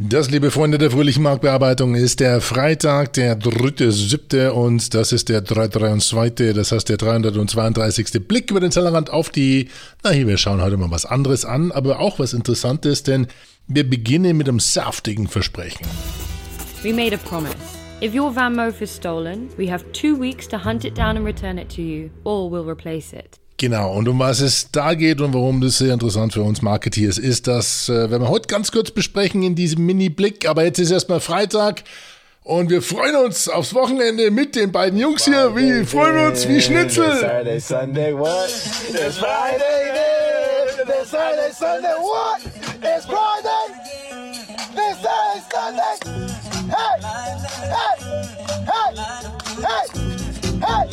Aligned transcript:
Das, 0.00 0.30
liebe 0.30 0.52
Freunde 0.52 0.78
der 0.78 0.92
fröhlichen 0.92 1.24
Marktbearbeitung, 1.24 1.96
ist 1.96 2.20
der 2.20 2.40
Freitag, 2.40 3.14
der 3.14 3.36
3.7. 3.36 4.50
und 4.50 4.94
das 4.94 5.10
ist 5.10 5.28
der 5.28 5.40
332. 5.40 6.54
Das 6.54 6.70
heißt 6.70 6.88
der 6.88 6.98
332. 6.98 8.28
Blick 8.28 8.52
über 8.52 8.60
den 8.60 8.70
Tellerrand 8.70 9.10
auf 9.10 9.30
die, 9.30 9.70
na 10.04 10.10
hier, 10.10 10.28
wir 10.28 10.36
schauen 10.36 10.62
heute 10.62 10.76
mal 10.76 10.92
was 10.92 11.04
anderes 11.04 11.44
an, 11.44 11.72
aber 11.72 11.98
auch 11.98 12.20
was 12.20 12.32
Interessantes, 12.32 13.02
denn 13.02 13.26
wir 13.66 13.90
beginnen 13.90 14.36
mit 14.36 14.48
einem 14.48 14.60
saftigen 14.60 15.26
Versprechen. 15.26 15.84
We 16.84 16.92
made 16.92 17.12
a 17.12 17.18
promise. 17.18 17.56
If 18.00 18.14
your 18.14 18.32
Van 18.32 18.54
Moof 18.54 18.80
is 18.80 18.94
stolen, 18.94 19.48
we 19.56 19.68
have 19.68 19.84
two 19.90 20.16
weeks 20.16 20.46
to 20.46 20.64
hunt 20.64 20.84
it 20.84 20.96
down 20.96 21.16
and 21.16 21.26
return 21.26 21.58
it 21.58 21.74
to 21.74 21.82
you, 21.82 22.10
or 22.22 22.48
we'll 22.48 22.70
replace 22.70 23.12
it. 23.12 23.40
Genau, 23.60 23.92
und 23.92 24.06
um 24.06 24.20
was 24.20 24.38
es 24.38 24.70
da 24.70 24.94
geht 24.94 25.20
und 25.20 25.34
warum 25.34 25.60
das 25.60 25.78
sehr 25.78 25.92
interessant 25.92 26.32
für 26.32 26.42
uns 26.42 26.62
Marketeers 26.62 27.18
ist, 27.18 27.48
das 27.48 27.88
äh, 27.88 28.08
werden 28.08 28.22
wir 28.22 28.28
heute 28.28 28.46
ganz 28.46 28.70
kurz 28.70 28.92
besprechen 28.92 29.42
in 29.42 29.56
diesem 29.56 29.84
Mini-Blick. 29.84 30.48
Aber 30.48 30.62
jetzt 30.62 30.78
ist 30.78 30.92
erstmal 30.92 31.18
Freitag 31.18 31.82
und 32.44 32.70
wir 32.70 32.82
freuen 32.82 33.16
uns 33.16 33.48
aufs 33.48 33.74
Wochenende 33.74 34.30
mit 34.30 34.54
den 34.54 34.70
beiden 34.70 34.96
Jungs 34.96 35.24
hier. 35.24 35.56
Wir 35.56 35.84
freuen 35.84 36.28
uns 36.28 36.46
wie 36.46 36.60
Schnitzel. 36.60 37.18
Saturday, 37.18 37.58
Sunday, 37.58 38.16
what? 38.16 38.48
It's 38.90 39.18
Friday, 39.18 39.88
This 40.86 41.10
Saturday, 41.10 41.52
Sunday, 41.52 41.94
what? 41.98 42.40
It's 42.80 43.06
Friday. 43.06 43.74
This 44.72 44.98
Saturday, 45.02 45.42
Sunday. 45.50 46.28
Hey, 46.70 47.00
hey, 47.02 47.90
hey, 48.70 48.94
hey, 50.62 50.86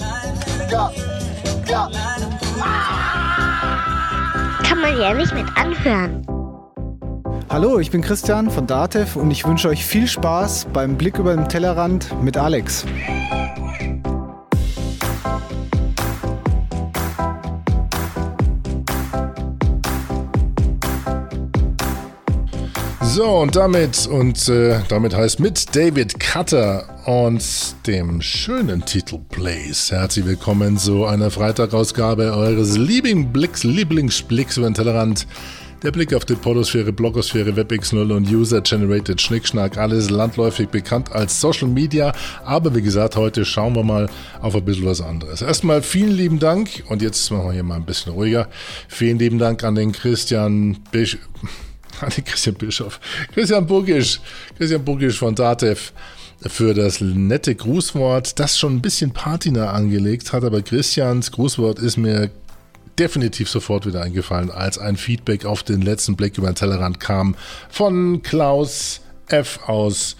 hey, 0.58 0.68
go, 0.72 0.90
go. 1.68 2.45
Kann 4.64 4.82
man 4.82 5.00
ja 5.00 5.14
nicht 5.14 5.34
mit 5.34 5.46
anhören. 5.56 6.26
Hallo, 7.50 7.80
ich 7.80 7.92
bin 7.92 8.02
Christian 8.02 8.50
von 8.50 8.66
Datev 8.66 9.16
und 9.20 9.30
ich 9.32 9.46
wünsche 9.46 9.70
euch 9.70 9.86
viel 9.86 10.08
Spaß 10.08 10.68
beim 10.74 10.98
Blick 10.98 11.20
über 11.20 11.36
den 11.36 11.48
Tellerrand 11.48 12.22
mit 12.24 12.38
Alex. 12.38 12.86
So, 23.02 23.38
und 23.38 23.56
damit, 23.56 24.08
und 24.08 24.50
äh, 24.50 24.82
damit 24.90 25.16
heißt 25.16 25.40
mit 25.40 25.74
David 25.74 26.20
Cutter 26.20 26.95
und 27.06 27.86
dem 27.86 28.20
schönen 28.20 28.84
Titel 28.84 29.20
Place. 29.30 29.92
Herzlich 29.92 30.26
willkommen 30.26 30.78
zu 30.78 31.06
einer 31.06 31.30
Freitagausgabe 31.30 32.34
eures 32.34 32.78
Lieblingsblicks, 32.78 33.64
Lieblingsblicks 33.64 34.58
über 34.58 34.68
den 34.68 34.74
Tellerrand. 34.74 35.28
Der 35.84 35.92
Blick 35.92 36.16
auf 36.16 36.26
die 36.26 36.34
Podosphäre, 36.34 36.92
Blogosphäre, 36.92 37.52
WebX0 37.52 38.12
und 38.12 38.28
User-Generated 38.28 39.22
Schnickschnack, 39.22 39.78
alles 39.78 40.10
landläufig 40.10 40.70
bekannt 40.70 41.12
als 41.12 41.40
Social 41.40 41.68
Media. 41.68 42.12
Aber 42.44 42.74
wie 42.74 42.82
gesagt, 42.82 43.16
heute 43.16 43.46
schauen 43.46 43.76
wir 43.76 43.84
mal 43.84 44.10
auf 44.42 44.56
ein 44.56 44.66
bisschen 44.66 44.88
was 44.88 45.00
anderes. 45.00 45.44
Erstmal 45.44 45.84
vielen 45.84 46.12
lieben 46.18 46.40
Dank 46.40 46.84
und 46.90 47.04
jetzt 47.04 47.30
machen 47.30 47.46
wir 47.46 47.54
hier 47.54 47.64
mal 47.64 47.76
ein 47.76 47.86
bisschen 47.86 48.14
ruhiger. 48.14 48.48
Vielen 48.88 49.20
lieben 49.20 49.38
Dank 49.38 49.64
an 49.64 49.76
den 49.76 49.92
Christian 49.92 50.80
Bisch 50.92 51.20
an 52.02 52.10
den 52.10 52.26
Christian 52.26 52.56
Bischof, 52.56 53.00
Christian 53.34 53.68
Burgisch, 53.68 54.20
Christian 54.58 54.84
Burgisch 54.84 55.20
von 55.20 55.36
Datev 55.36 55.94
für 56.42 56.74
das 56.74 57.02
nette 57.02 57.56
Grußwort, 57.56 58.40
das 58.40 58.58
schon 58.58 58.76
ein 58.76 58.82
bisschen 58.82 59.12
Patina 59.12 59.72
angelegt 59.72 60.34
hat, 60.34 60.44
aber 60.44 60.62
Christians 60.62 61.32
Grußwort 61.32 61.80
ist 61.80 61.98
mir 61.98 62.30
definitiv 63.00 63.50
sofort 63.50 63.86
wieder 63.86 64.02
eingefallen, 64.02 64.52
als 64.52 64.78
ein 64.78 64.96
Feedback 64.98 65.46
auf 65.46 65.64
den 65.64 65.82
letzten 65.82 66.16
Blick 66.16 66.38
über 66.38 66.48
den 66.48 66.56
Tellerrand 66.56 67.00
kam 67.00 67.36
von 67.70 68.22
Klaus 68.22 69.02
F. 69.28 69.60
aus 69.66 70.16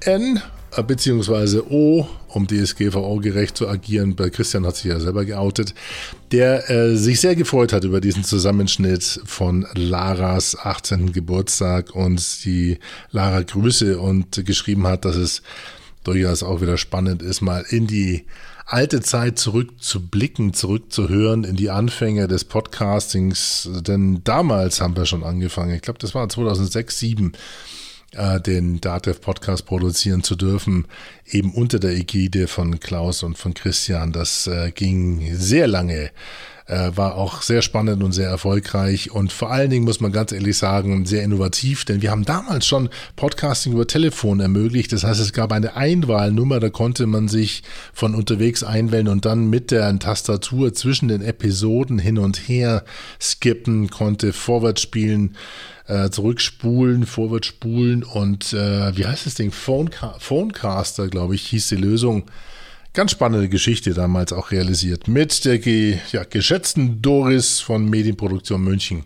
N 0.00 0.40
äh, 0.76 0.82
beziehungsweise 0.82 1.70
O, 1.70 2.06
um 2.32 2.46
DSGVO-gerecht 2.46 3.56
zu 3.56 3.68
agieren. 3.68 4.16
Bei 4.16 4.30
Christian 4.30 4.66
hat 4.66 4.76
sich 4.76 4.86
ja 4.86 5.00
selber 5.00 5.24
geoutet, 5.24 5.74
der 6.32 6.70
äh, 6.70 6.96
sich 6.96 7.20
sehr 7.20 7.36
gefreut 7.36 7.72
hat 7.72 7.84
über 7.84 8.00
diesen 8.00 8.24
Zusammenschnitt 8.24 9.20
von 9.24 9.66
Laras 9.74 10.56
18. 10.56 11.12
Geburtstag 11.12 11.94
und 11.94 12.44
die 12.44 12.78
Lara 13.10 13.42
Grüße 13.42 13.98
und 13.98 14.44
geschrieben 14.44 14.86
hat, 14.86 15.04
dass 15.04 15.16
es 15.16 15.42
durchaus 16.04 16.42
auch 16.42 16.60
wieder 16.60 16.78
spannend 16.78 17.22
ist, 17.22 17.40
mal 17.40 17.64
in 17.68 17.86
die 17.86 18.24
alte 18.66 19.00
Zeit 19.00 19.38
zurückzublicken, 19.38 20.54
zurückzuhören 20.54 21.44
in 21.44 21.56
die 21.56 21.70
Anfänge 21.70 22.28
des 22.28 22.44
Podcastings, 22.44 23.68
denn 23.86 24.22
damals 24.22 24.80
haben 24.80 24.96
wir 24.96 25.06
schon 25.06 25.24
angefangen. 25.24 25.74
Ich 25.74 25.82
glaube, 25.82 25.98
das 25.98 26.14
war 26.14 26.28
2006, 26.28 26.98
2007 26.98 27.32
äh, 28.12 28.40
den 28.40 28.80
Datev 28.80 29.20
Podcast 29.20 29.66
produzieren 29.66 30.22
zu 30.22 30.36
dürfen, 30.36 30.86
eben 31.26 31.52
unter 31.52 31.78
der 31.78 31.92
Ägide 31.92 32.48
von 32.48 32.80
Klaus 32.80 33.22
und 33.22 33.38
von 33.38 33.54
Christian. 33.54 34.12
Das 34.12 34.46
äh, 34.46 34.70
ging 34.72 35.34
sehr 35.34 35.66
lange 35.66 36.10
äh, 36.70 36.96
war 36.96 37.16
auch 37.16 37.42
sehr 37.42 37.62
spannend 37.62 38.02
und 38.02 38.12
sehr 38.12 38.28
erfolgreich 38.28 39.10
und 39.10 39.32
vor 39.32 39.50
allen 39.50 39.70
Dingen 39.70 39.84
muss 39.84 40.00
man 40.00 40.12
ganz 40.12 40.30
ehrlich 40.30 40.56
sagen, 40.56 41.04
sehr 41.04 41.24
innovativ, 41.24 41.84
denn 41.84 42.00
wir 42.00 42.12
haben 42.12 42.24
damals 42.24 42.64
schon 42.64 42.88
Podcasting 43.16 43.72
über 43.72 43.86
Telefon 43.86 44.38
ermöglicht. 44.38 44.92
Das 44.92 45.02
heißt, 45.02 45.20
es 45.20 45.32
gab 45.32 45.52
eine 45.52 45.74
Einwahlnummer, 45.76 46.60
da 46.60 46.70
konnte 46.70 47.06
man 47.06 47.26
sich 47.26 47.64
von 47.92 48.14
unterwegs 48.14 48.62
einwählen 48.62 49.08
und 49.08 49.24
dann 49.24 49.50
mit 49.50 49.72
der 49.72 49.98
Tastatur 49.98 50.72
zwischen 50.72 51.08
den 51.08 51.22
Episoden 51.22 51.98
hin 51.98 52.18
und 52.18 52.48
her 52.48 52.84
skippen, 53.20 53.90
konnte 53.90 54.32
vorwärts 54.32 54.80
spielen 54.82 55.36
äh, 55.90 56.10
zurückspulen, 56.10 57.04
vorwärts 57.04 57.48
spulen 57.48 58.04
und 58.04 58.52
äh, 58.52 58.96
wie 58.96 59.06
heißt 59.06 59.26
das 59.26 59.34
Ding? 59.34 59.50
Phoneca 59.50 60.16
Phonecaster, 60.20 61.08
glaube 61.08 61.34
ich, 61.34 61.46
hieß 61.48 61.68
die 61.68 61.76
Lösung. 61.76 62.30
Ganz 62.92 63.10
spannende 63.10 63.48
Geschichte 63.48 63.92
damals 63.92 64.32
auch 64.32 64.52
realisiert 64.52 65.08
mit 65.08 65.44
der 65.44 65.58
ge 65.58 65.98
ja, 66.12 66.22
geschätzten 66.22 67.02
Doris 67.02 67.60
von 67.60 67.90
Medienproduktion 67.90 68.62
München, 68.62 69.04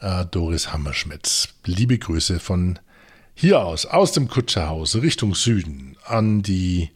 äh, 0.00 0.24
Doris 0.26 0.72
Hammerschmidt. 0.72 1.48
Liebe 1.64 1.98
Grüße 1.98 2.40
von 2.40 2.80
hier 3.34 3.60
aus, 3.60 3.86
aus 3.86 4.10
dem 4.10 4.28
Kutscherhaus 4.28 4.96
Richtung 4.96 5.36
Süden 5.36 5.96
an 6.04 6.42
die 6.42 6.90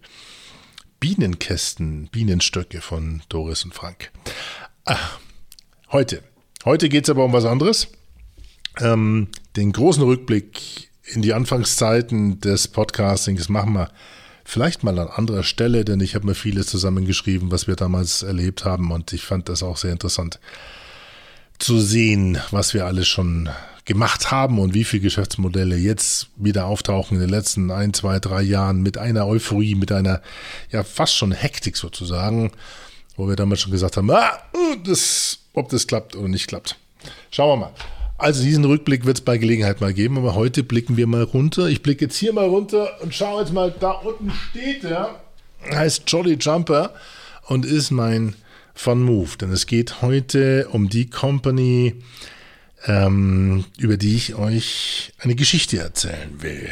Bienenkästen, 0.99 2.09
Bienenstöcke 2.11 2.81
von 2.81 3.23
Doris 3.29 3.65
und 3.65 3.73
Frank. 3.73 4.11
Ach, 4.85 5.21
heute. 5.93 6.25
Heute 6.65 6.89
geht 6.89 7.05
es 7.05 7.11
aber 7.11 7.25
um 7.25 7.33
was 7.33 7.45
anderes. 7.45 7.89
Ähm, 8.81 9.29
den 9.57 9.73
großen 9.73 10.03
Rückblick 10.03 10.91
in 11.05 11.23
die 11.23 11.35
Anfangszeiten 11.35 12.41
des 12.41 12.69
Podcastings 12.69 13.49
machen 13.49 13.73
wir 13.75 13.91
vielleicht 14.45 14.85
mal 14.85 14.99
an 14.99 15.09
anderer 15.09 15.43
Stelle, 15.43 15.85
denn 15.85 16.01
ich 16.01 16.15
habe 16.15 16.27
mir 16.27 16.35
vieles 16.35 16.67
zusammengeschrieben, 16.67 17.51
was 17.51 17.67
wir 17.67 17.77
damals 17.77 18.23
erlebt 18.23 18.65
haben 18.65 18.91
und 18.93 19.13
ich 19.13 19.23
fand 19.23 19.49
das 19.49 19.63
auch 19.63 19.77
sehr 19.77 19.93
interessant 19.93 20.41
zu 21.59 21.81
sehen, 21.81 22.39
was 22.51 22.75
wir 22.75 22.87
alles 22.87 23.09
schon 23.09 23.49
gemacht 23.87 24.31
haben 24.31 24.59
und 24.59 24.75
wie 24.75 24.85
viele 24.85 25.03
Geschäftsmodelle 25.03 25.77
jetzt 25.77 26.29
wieder 26.37 26.67
auftauchen 26.67 27.17
in 27.17 27.21
den 27.21 27.31
letzten 27.31 27.71
ein, 27.71 27.95
zwei, 27.95 28.19
drei 28.19 28.43
Jahren 28.43 28.83
mit 28.83 28.99
einer 28.99 29.27
Euphorie, 29.27 29.75
mit 29.75 29.93
einer 29.93 30.21
ja 30.71 30.83
fast 30.83 31.17
schon 31.17 31.33
Hektik 31.33 31.77
sozusagen, 31.77 32.53
wo 33.17 33.29
wir 33.29 33.37
damals 33.37 33.61
schon 33.61 33.73
gesagt 33.73 33.97
haben, 33.97 34.11
ah, 34.11 34.39
das, 34.85 35.39
ob 35.55 35.69
das 35.71 35.87
klappt 35.87 36.17
oder 36.17 36.29
nicht 36.29 36.49
klappt. 36.49 36.77
Schauen 37.31 37.61
wir 37.61 37.67
mal. 37.67 37.96
Also 38.19 38.43
diesen 38.43 38.65
Rückblick 38.65 39.05
wird 39.05 39.19
es 39.19 39.25
bei 39.25 39.37
Gelegenheit 39.37 39.81
mal 39.81 39.93
geben, 39.93 40.17
aber 40.17 40.35
heute 40.35 40.63
blicken 40.63 40.97
wir 40.97 41.07
mal 41.07 41.23
runter. 41.23 41.69
Ich 41.69 41.83
blicke 41.83 42.07
jetzt 42.07 42.17
hier 42.17 42.33
mal 42.33 42.47
runter 42.47 42.89
und 43.03 43.15
schaue 43.15 43.43
jetzt 43.43 43.53
mal, 43.53 43.75
da 43.79 43.91
unten 43.91 44.31
steht 44.31 44.85
er, 44.85 45.21
heißt 45.71 46.05
Jolly 46.07 46.39
Jumper 46.41 46.95
und 47.47 47.67
ist 47.67 47.91
mein 47.91 48.35
Fun 48.75 49.03
Move. 49.03 49.37
Denn 49.39 49.51
es 49.53 49.67
geht 49.67 50.01
heute 50.01 50.69
um 50.73 50.89
die 50.89 51.11
Company, 51.11 51.97
ähm, 52.87 53.67
über 53.77 53.99
die 53.99 54.17
ich 54.17 54.35
euch 54.35 55.13
eine 55.19 55.35
Geschichte 55.35 55.79
erzählen 55.79 56.31
will. 56.39 56.71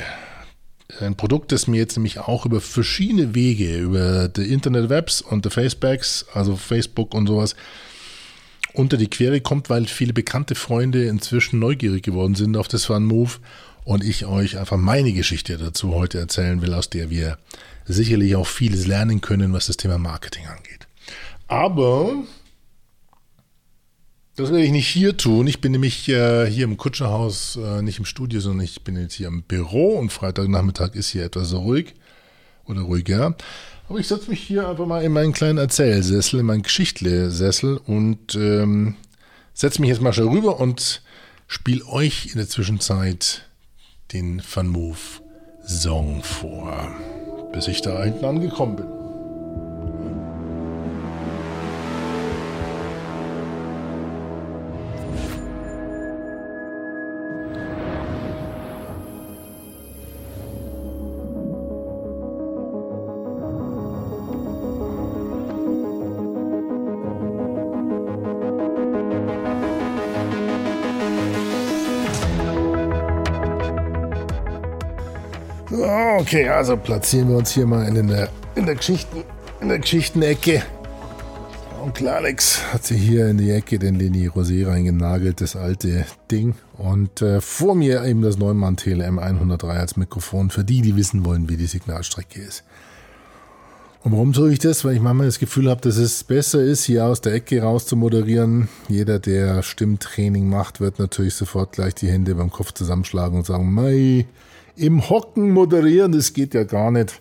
Ein 1.00 1.17
Produkt, 1.17 1.52
das 1.52 1.67
mir 1.67 1.79
jetzt 1.79 1.96
nämlich 1.96 2.20
auch 2.20 2.46
über 2.46 2.61
verschiedene 2.61 3.35
Wege, 3.35 3.79
über 3.79 4.29
die 4.29 4.50
Internet 4.50 4.88
Webs 4.88 5.20
und 5.20 5.44
die 5.44 5.50
Facebacks, 5.50 6.25
also 6.32 6.56
Facebook 6.56 7.14
und 7.14 7.26
sowas, 7.26 7.55
unter 8.75 8.97
die 8.97 9.09
Quere 9.09 9.41
kommt, 9.41 9.71
weil 9.71 9.87
viele 9.87 10.12
bekannte 10.12 10.55
Freunde 10.55 11.06
inzwischen 11.06 11.59
neugierig 11.59 12.03
geworden 12.03 12.35
sind 12.35 12.56
auf 12.56 12.69
das 12.69 12.85
Fun 12.85 13.05
Move 13.05 13.32
und 13.85 14.05
ich 14.05 14.26
euch 14.26 14.59
einfach 14.59 14.76
meine 14.76 15.12
Geschichte 15.12 15.56
dazu 15.56 15.94
heute 15.94 16.19
erzählen 16.19 16.61
will, 16.61 16.75
aus 16.75 16.91
der 16.91 17.09
wir 17.09 17.38
sicherlich 17.87 18.35
auch 18.37 18.47
vieles 18.47 18.87
lernen 18.87 19.21
können, 19.21 19.53
was 19.53 19.67
das 19.67 19.76
Thema 19.76 19.99
Marketing 19.99 20.47
angeht. 20.47 20.87
Aber 21.47 22.25
das 24.37 24.50
werde 24.50 24.65
ich 24.65 24.73
nicht 24.73 24.88
hier 24.88 25.17
tun. 25.17 25.47
Ich 25.47 25.61
bin 25.61 25.73
nämlich 25.73 26.09
äh, 26.09 26.47
hier 26.47 26.65
im 26.65 26.77
Kutscherhaus, 26.77 27.56
äh, 27.56 27.82
nicht 27.82 27.99
im 27.99 28.05
Studio, 28.05 28.41
sondern 28.41 28.65
ich 28.65 28.82
bin 28.82 28.97
jetzt 28.97 29.15
hier 29.15 29.29
im 29.29 29.43
Büro 29.43 29.99
und 29.99 30.12
Freitagnachmittag 30.12 30.94
ist 30.94 31.11
hier 31.11 31.25
etwas 31.25 31.55
ruhig 31.55 31.94
oder 32.65 32.81
ruhiger. 32.81 33.37
Aber 33.88 33.98
ich 33.98 34.08
setze 34.08 34.31
mich 34.31 34.40
hier 34.40 34.69
einfach 34.69 34.86
mal 34.86 35.04
in 35.04 35.12
meinen 35.12 35.32
kleinen 35.32 35.58
Erzählsessel, 35.58 36.40
in 36.40 36.46
meinen 36.46 36.62
Geschichtlesessel 36.62 37.78
und 37.86 38.34
ähm, 38.34 38.96
setze 39.52 39.81
mich 39.81 39.90
jetzt 39.90 40.00
mal 40.00 40.12
schnell 40.12 40.28
rüber 40.28 40.58
und 40.58 41.02
spiele 41.46 41.86
euch 41.86 42.26
in 42.32 42.38
der 42.38 42.48
Zwischenzeit 42.48 43.46
den 44.12 44.42
Van 44.52 44.69
Move 44.69 44.98
Song 45.66 46.22
vor, 46.22 46.94
bis 47.52 47.69
ich 47.69 47.82
da 47.82 48.02
hinten 48.02 48.25
angekommen 48.25 48.76
bin. 48.76 48.94
Okay, 76.26 76.49
also 76.49 76.79
platzieren 76.79 77.29
wir 77.29 77.37
uns 77.37 77.50
hier 77.50 77.67
mal 77.67 77.87
in 77.87 78.09
der, 78.09 78.31
in 78.55 78.65
der, 78.65 78.76
Geschichten, 78.76 79.25
in 79.61 79.69
der 79.69 79.79
Geschichtenecke. 79.79 80.62
Onkel 81.82 82.09
Alex 82.09 82.62
hat 82.73 82.82
sich 82.82 83.03
hier 83.03 83.29
in 83.29 83.37
die 83.37 83.50
Ecke 83.50 83.79
den 83.79 83.97
Leni 83.97 84.31
Rosé 84.31 84.67
reingenagelt, 84.67 85.43
das 85.43 85.55
alte 85.55 86.06
Ding. 86.31 86.55
Und 86.79 87.21
äh, 87.21 87.43
vor 87.43 87.75
mir 87.75 88.03
eben 88.05 88.23
das 88.23 88.38
Neumann 88.38 88.79
TLM 88.79 89.19
103 89.19 89.69
als 89.69 89.99
Mikrofon 89.99 90.49
für 90.49 90.65
die, 90.65 90.81
die 90.81 90.97
wissen 90.97 91.26
wollen, 91.26 91.50
wie 91.50 91.59
die 91.59 91.67
Signalstrecke 91.67 92.41
ist. 92.41 92.65
Und 94.03 94.12
warum 94.12 94.32
tue 94.32 94.50
ich 94.50 94.61
das? 94.61 94.82
Weil 94.82 94.94
ich 94.94 95.03
manchmal 95.03 95.27
das 95.27 95.38
Gefühl 95.38 95.69
habe, 95.69 95.82
dass 95.82 95.99
es 95.99 96.25
besser 96.25 96.62
ist, 96.62 96.85
hier 96.85 97.05
aus 97.05 97.20
der 97.20 97.35
Ecke 97.35 97.61
raus 97.61 97.85
zu 97.85 97.97
moderieren. 97.97 98.69
Jeder, 98.88 99.19
der 99.19 99.62
Stimmtraining 99.62 100.49
macht, 100.49 100.81
wird 100.81 100.99
natürlich 100.99 101.35
sofort 101.35 101.73
gleich 101.73 101.94
die 101.94 102.09
Hände 102.09 102.35
beim 102.35 102.50
Kopf 102.50 102.73
zusammenschlagen 102.73 103.37
und 103.37 103.44
sagen, 103.44 103.70
Mei, 103.70 104.25
im 104.76 105.09
Hocken 105.09 105.50
moderieren, 105.50 106.12
das 106.12 106.32
geht 106.32 106.55
ja 106.55 106.65
gar 106.65 106.91
nicht. 106.91 107.21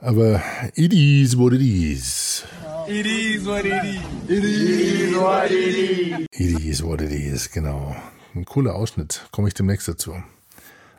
Aber 0.00 0.42
it 0.74 0.92
is 0.92 1.36
what 1.36 1.52
it 1.52 1.62
is. 1.62 2.44
It 2.86 3.06
is 3.06 3.44
what 3.46 3.64
it 3.64 3.82
is. 3.82 4.00
It 4.28 4.44
is 4.44 5.14
what 5.16 5.50
it 5.50 5.76
is. 5.76 6.26
It 6.32 6.64
is 6.64 6.82
what 6.82 7.00
it 7.00 7.10
is, 7.10 7.50
genau. 7.50 7.96
Ein 8.34 8.44
cooler 8.44 8.74
Ausschnitt, 8.74 9.26
komme 9.32 9.48
ich 9.48 9.54
demnächst 9.54 9.88
dazu. 9.88 10.14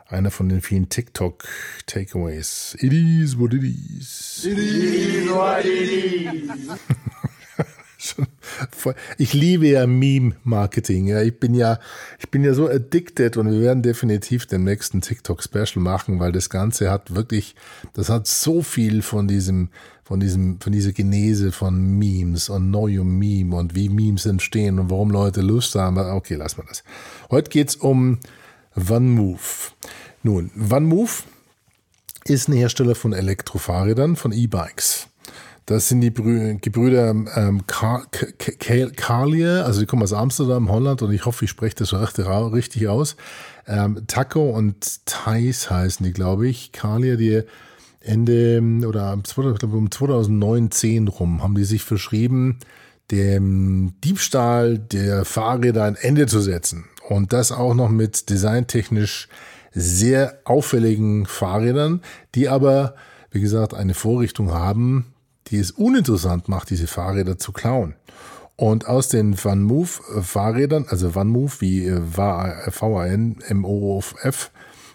Einer 0.08 0.30
von 0.30 0.48
den 0.48 0.60
vielen 0.60 0.88
TikTok-Takeaways. 0.88 2.76
It 2.80 2.92
is 2.92 3.38
what 3.38 3.52
it 3.52 3.62
is. 3.62 4.44
It 4.44 4.58
is 4.58 5.30
what 5.30 5.64
it 5.64 5.90
is. 7.98 8.16
Ich 9.16 9.32
liebe 9.32 9.66
ja 9.68 9.86
Meme-Marketing. 9.86 11.06
Ja. 11.06 11.22
Ich 11.22 11.38
bin 11.38 11.54
ja, 11.54 11.78
ich 12.18 12.30
bin 12.30 12.44
ja 12.44 12.54
so 12.54 12.68
addicted 12.68 13.36
und 13.36 13.50
wir 13.50 13.60
werden 13.60 13.82
definitiv 13.82 14.46
den 14.46 14.64
nächsten 14.64 15.00
TikTok-Special 15.00 15.82
machen, 15.82 16.20
weil 16.20 16.32
das 16.32 16.50
Ganze 16.50 16.90
hat 16.90 17.14
wirklich, 17.14 17.54
das 17.94 18.08
hat 18.08 18.26
so 18.26 18.62
viel 18.62 19.02
von 19.02 19.28
diesem, 19.28 19.70
von 20.04 20.20
diesem, 20.20 20.60
von 20.60 20.72
dieser 20.72 20.92
Genese 20.92 21.52
von 21.52 21.98
Memes 21.98 22.48
und 22.48 22.70
neuem 22.70 23.18
Meme 23.18 23.54
und 23.56 23.74
wie 23.74 23.88
Memes 23.88 24.26
entstehen 24.26 24.78
und 24.78 24.90
warum 24.90 25.10
Leute 25.10 25.42
Lust 25.42 25.74
haben. 25.74 25.98
Okay, 25.98 26.34
lassen 26.34 26.58
wir 26.58 26.64
das. 26.66 26.82
Heute 27.30 27.50
geht's 27.50 27.76
um 27.76 28.18
OneMove. 28.74 29.72
Nun, 30.22 30.50
OneMove 30.70 31.24
ist 32.24 32.48
ein 32.48 32.54
Hersteller 32.54 32.94
von 32.94 33.12
Elektrofahrrädern, 33.12 34.16
von 34.16 34.32
E-Bikes. 34.32 35.08
Das 35.68 35.86
sind 35.86 36.00
die 36.00 36.10
Brü 36.10 36.56
Gebrüder 36.62 37.10
ähm, 37.10 37.66
Carlier, 37.66 39.66
also 39.66 39.80
die 39.80 39.86
kommen 39.86 40.02
aus 40.02 40.14
Amsterdam, 40.14 40.70
Holland 40.70 41.02
und 41.02 41.12
ich 41.12 41.26
hoffe, 41.26 41.44
ich 41.44 41.50
spreche 41.50 41.76
das 41.76 41.92
richtig 41.92 42.88
aus. 42.88 43.16
Ähm, 43.66 44.04
Taco 44.06 44.48
und 44.48 45.04
Thais 45.04 45.68
heißen 45.68 46.06
die, 46.06 46.14
glaube 46.14 46.48
ich. 46.48 46.72
Carlier, 46.72 47.18
die 47.18 47.42
Ende 48.00 48.62
oder 48.86 49.12
um 49.12 49.90
2009, 49.90 50.70
10 50.70 51.08
rum 51.08 51.42
haben 51.42 51.54
die 51.54 51.64
sich 51.64 51.82
verschrieben, 51.82 52.60
dem 53.10 53.92
Diebstahl 54.02 54.78
der 54.78 55.26
Fahrräder 55.26 55.84
ein 55.84 55.96
Ende 55.96 56.26
zu 56.28 56.40
setzen. 56.40 56.86
Und 57.10 57.34
das 57.34 57.52
auch 57.52 57.74
noch 57.74 57.90
mit 57.90 58.30
designtechnisch 58.30 59.28
sehr 59.72 60.40
auffälligen 60.44 61.26
Fahrrädern, 61.26 62.00
die 62.34 62.48
aber, 62.48 62.94
wie 63.30 63.42
gesagt, 63.42 63.74
eine 63.74 63.92
Vorrichtung 63.92 64.54
haben, 64.54 65.12
die 65.50 65.58
es 65.58 65.70
uninteressant 65.70 66.48
macht, 66.48 66.70
diese 66.70 66.86
Fahrräder 66.86 67.38
zu 67.38 67.52
klauen. 67.52 67.94
Und 68.56 68.86
aus 68.88 69.08
den 69.08 69.42
Van 69.42 69.62
Move 69.62 69.88
Fahrrädern, 70.20 70.86
also 70.88 71.14
Van 71.14 71.28
Move 71.28 71.52
wie 71.60 71.86
äh, 71.86 72.00
VAN, 72.02 73.36
MOF, 73.52 74.50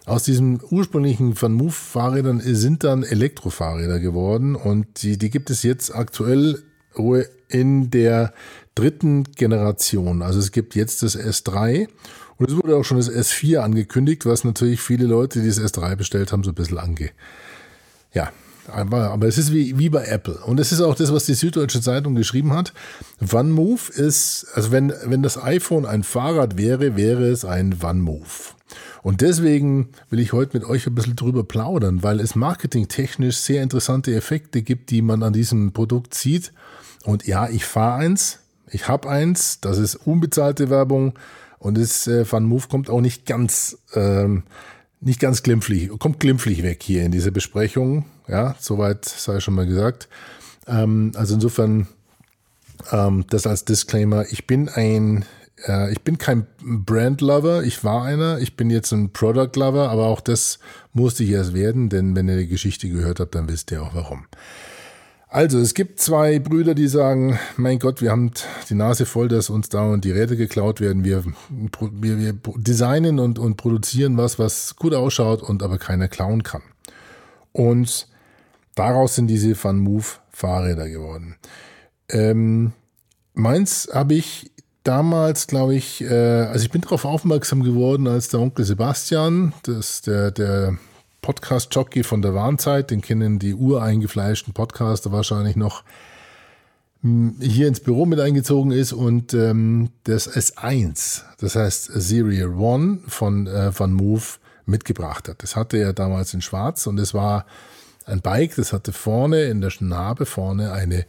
aus 0.05 0.23
diesen 0.23 0.59
ursprünglichen 0.69 1.41
Van 1.41 1.53
Move 1.53 1.71
Fahrrädern 1.71 2.41
sind 2.43 2.83
dann 2.83 3.03
Elektrofahrräder 3.03 4.01
geworden 4.01 4.55
und 4.55 5.01
die, 5.01 5.17
die 5.17 5.29
gibt 5.29 5.49
es 5.49 5.63
jetzt 5.63 5.95
aktuell 5.95 6.61
in 7.47 7.89
der 7.89 8.33
dritten 8.75 9.23
Generation. 9.23 10.21
Also 10.21 10.39
es 10.39 10.51
gibt 10.51 10.75
jetzt 10.75 11.03
das 11.03 11.17
S3 11.17 11.87
und 12.37 12.49
es 12.49 12.55
wurde 12.57 12.75
auch 12.75 12.83
schon 12.83 12.97
das 12.97 13.09
S4 13.09 13.59
angekündigt, 13.59 14.25
was 14.25 14.43
natürlich 14.43 14.81
viele 14.81 15.05
Leute, 15.05 15.41
die 15.41 15.47
das 15.47 15.61
S3 15.61 15.95
bestellt 15.95 16.33
haben, 16.33 16.43
so 16.43 16.51
ein 16.51 16.55
bisschen 16.55 16.79
ange, 16.79 17.11
ja, 18.13 18.29
aber, 18.67 19.11
aber 19.11 19.27
es 19.27 19.37
ist 19.37 19.53
wie, 19.53 19.77
wie 19.77 19.89
bei 19.89 20.05
Apple. 20.05 20.39
Und 20.45 20.59
es 20.59 20.71
ist 20.71 20.81
auch 20.81 20.95
das, 20.95 21.11
was 21.11 21.25
die 21.25 21.33
Süddeutsche 21.33 21.81
Zeitung 21.81 22.15
geschrieben 22.15 22.53
hat. 22.53 22.73
OneMove 23.31 23.89
ist, 23.89 24.47
also 24.53 24.71
wenn, 24.71 24.93
wenn 25.05 25.23
das 25.23 25.41
iPhone 25.41 25.85
ein 25.85 26.03
Fahrrad 26.03 26.57
wäre, 26.57 26.95
wäre 26.95 27.25
es 27.25 27.45
ein 27.45 27.75
OneMove. 27.81 28.55
Und 29.01 29.21
deswegen 29.21 29.89
will 30.09 30.19
ich 30.19 30.33
heute 30.33 30.57
mit 30.57 30.67
euch 30.67 30.87
ein 30.87 30.95
bisschen 30.95 31.15
drüber 31.15 31.43
plaudern, 31.43 32.03
weil 32.03 32.19
es 32.19 32.35
marketingtechnisch 32.35 33.37
sehr 33.37 33.61
interessante 33.61 34.15
Effekte 34.15 34.61
gibt, 34.61 34.89
die 34.91 35.01
man 35.01 35.23
an 35.23 35.33
diesem 35.33 35.73
Produkt 35.73 36.13
sieht. 36.13 36.53
Und 37.03 37.27
ja, 37.27 37.49
ich 37.49 37.65
fahre 37.65 37.99
eins, 37.99 38.39
ich 38.71 38.87
habe 38.87 39.09
eins, 39.09 39.59
das 39.59 39.77
ist 39.77 39.95
unbezahlte 39.95 40.69
Werbung 40.69 41.13
und 41.59 41.77
das 41.77 42.07
äh, 42.07 42.25
OneMove 42.29 42.69
kommt 42.69 42.89
auch 42.89 43.01
nicht 43.01 43.25
ganz 43.25 43.77
ähm, 43.93 44.43
nicht 45.05 45.19
ganz 45.19 45.43
glimpflich, 45.43 45.89
kommt 45.99 46.19
glimpflich 46.19 46.63
weg 46.63 46.81
hier 46.83 47.03
in 47.03 47.11
dieser 47.11 47.31
Besprechung. 47.31 48.05
Ja, 48.27 48.55
soweit 48.59 49.05
sei 49.05 49.39
schon 49.39 49.53
mal 49.53 49.65
gesagt. 49.65 50.07
Ähm, 50.67 51.11
also 51.15 51.35
insofern, 51.35 51.87
ähm, 52.91 53.25
das 53.29 53.45
als 53.45 53.65
Disclaimer. 53.65 54.25
Ich 54.31 54.47
bin 54.47 54.69
ein, 54.69 55.25
äh, 55.67 55.91
ich 55.91 56.01
bin 56.01 56.17
kein 56.17 56.47
Brand 56.61 57.21
Lover. 57.21 57.63
Ich 57.63 57.83
war 57.83 58.03
einer. 58.03 58.39
Ich 58.39 58.55
bin 58.55 58.69
jetzt 58.69 58.91
ein 58.91 59.11
Product 59.11 59.51
Lover, 59.55 59.89
aber 59.89 60.07
auch 60.07 60.21
das 60.21 60.59
musste 60.93 61.23
ich 61.23 61.31
erst 61.31 61.53
werden, 61.53 61.89
denn 61.89 62.15
wenn 62.15 62.29
ihr 62.29 62.37
die 62.37 62.47
Geschichte 62.47 62.89
gehört 62.89 63.19
habt, 63.19 63.35
dann 63.35 63.49
wisst 63.49 63.71
ihr 63.71 63.83
auch 63.83 63.93
warum. 63.93 64.25
Also, 65.33 65.57
es 65.57 65.73
gibt 65.73 65.99
zwei 65.99 66.37
Brüder, 66.37 66.75
die 66.75 66.87
sagen, 66.87 67.39
mein 67.57 67.79
Gott, 67.79 68.03
wir 68.03 68.11
haben 68.11 68.29
die 68.69 68.75
Nase 68.75 69.07
voll, 69.07 69.29
dass 69.29 69.49
uns 69.49 69.67
da 69.67 69.81
und 69.81 70.05
die 70.05 70.11
Räder 70.11 70.35
geklaut 70.35 70.79
werden. 70.79 71.03
Wir, 71.03 71.23
wir, 71.49 72.19
wir 72.19 72.35
designen 72.57 73.17
und, 73.17 73.39
und 73.39 73.57
produzieren 73.57 74.15
was, 74.15 74.37
was 74.37 74.75
gut 74.75 74.93
ausschaut 74.93 75.41
und 75.41 75.63
aber 75.63 75.79
keiner 75.79 76.07
klauen 76.07 76.43
kann. 76.43 76.61
Und 77.51 78.07
daraus 78.75 79.15
sind 79.15 79.25
diese 79.25 79.55
Van 79.61 79.79
Move 79.79 80.05
Fahrräder 80.29 80.87
geworden. 80.87 81.37
Ähm, 82.09 82.73
meins 83.33 83.89
habe 83.91 84.13
ich 84.13 84.51
damals, 84.83 85.47
glaube 85.47 85.73
ich, 85.73 86.03
äh, 86.03 86.13
also 86.13 86.63
ich 86.63 86.69
bin 86.69 86.81
darauf 86.81 87.05
aufmerksam 87.05 87.63
geworden, 87.63 88.07
als 88.07 88.29
der 88.29 88.39
Onkel 88.39 88.65
Sebastian, 88.65 89.53
das, 89.63 90.03
der, 90.03 90.29
der 90.29 90.77
Podcast-Jockey 91.23 92.03
von 92.03 92.21
der 92.21 92.35
Warnzeit, 92.35 92.91
den 92.91 93.01
kennen 93.01 93.39
die 93.39 93.55
ureingefleischten 93.55 94.53
Podcaster 94.53 95.11
wahrscheinlich 95.11 95.55
noch, 95.55 95.83
hm, 97.01 97.37
hier 97.39 97.67
ins 97.67 97.79
Büro 97.79 98.05
mit 98.05 98.19
eingezogen 98.19 98.71
ist 98.71 98.93
und 98.93 99.33
ähm, 99.33 99.89
das 100.03 100.29
S1, 100.29 101.23
das 101.39 101.55
heißt 101.55 101.85
Serial 101.95 102.53
One 102.53 102.99
von, 103.07 103.47
äh, 103.47 103.71
von 103.71 103.91
Move 103.91 104.23
mitgebracht 104.67 105.27
hat. 105.27 105.41
Das 105.41 105.55
hatte 105.55 105.77
er 105.77 105.93
damals 105.93 106.33
in 106.35 106.41
Schwarz 106.41 106.85
und 106.85 106.99
es 106.99 107.15
war 107.15 107.45
ein 108.05 108.21
Bike, 108.21 108.55
das 108.55 108.73
hatte 108.73 108.93
vorne 108.93 109.45
in 109.45 109.61
der 109.61 109.71
Narbe 109.79 110.25
vorne 110.25 110.71
eine 110.71 111.05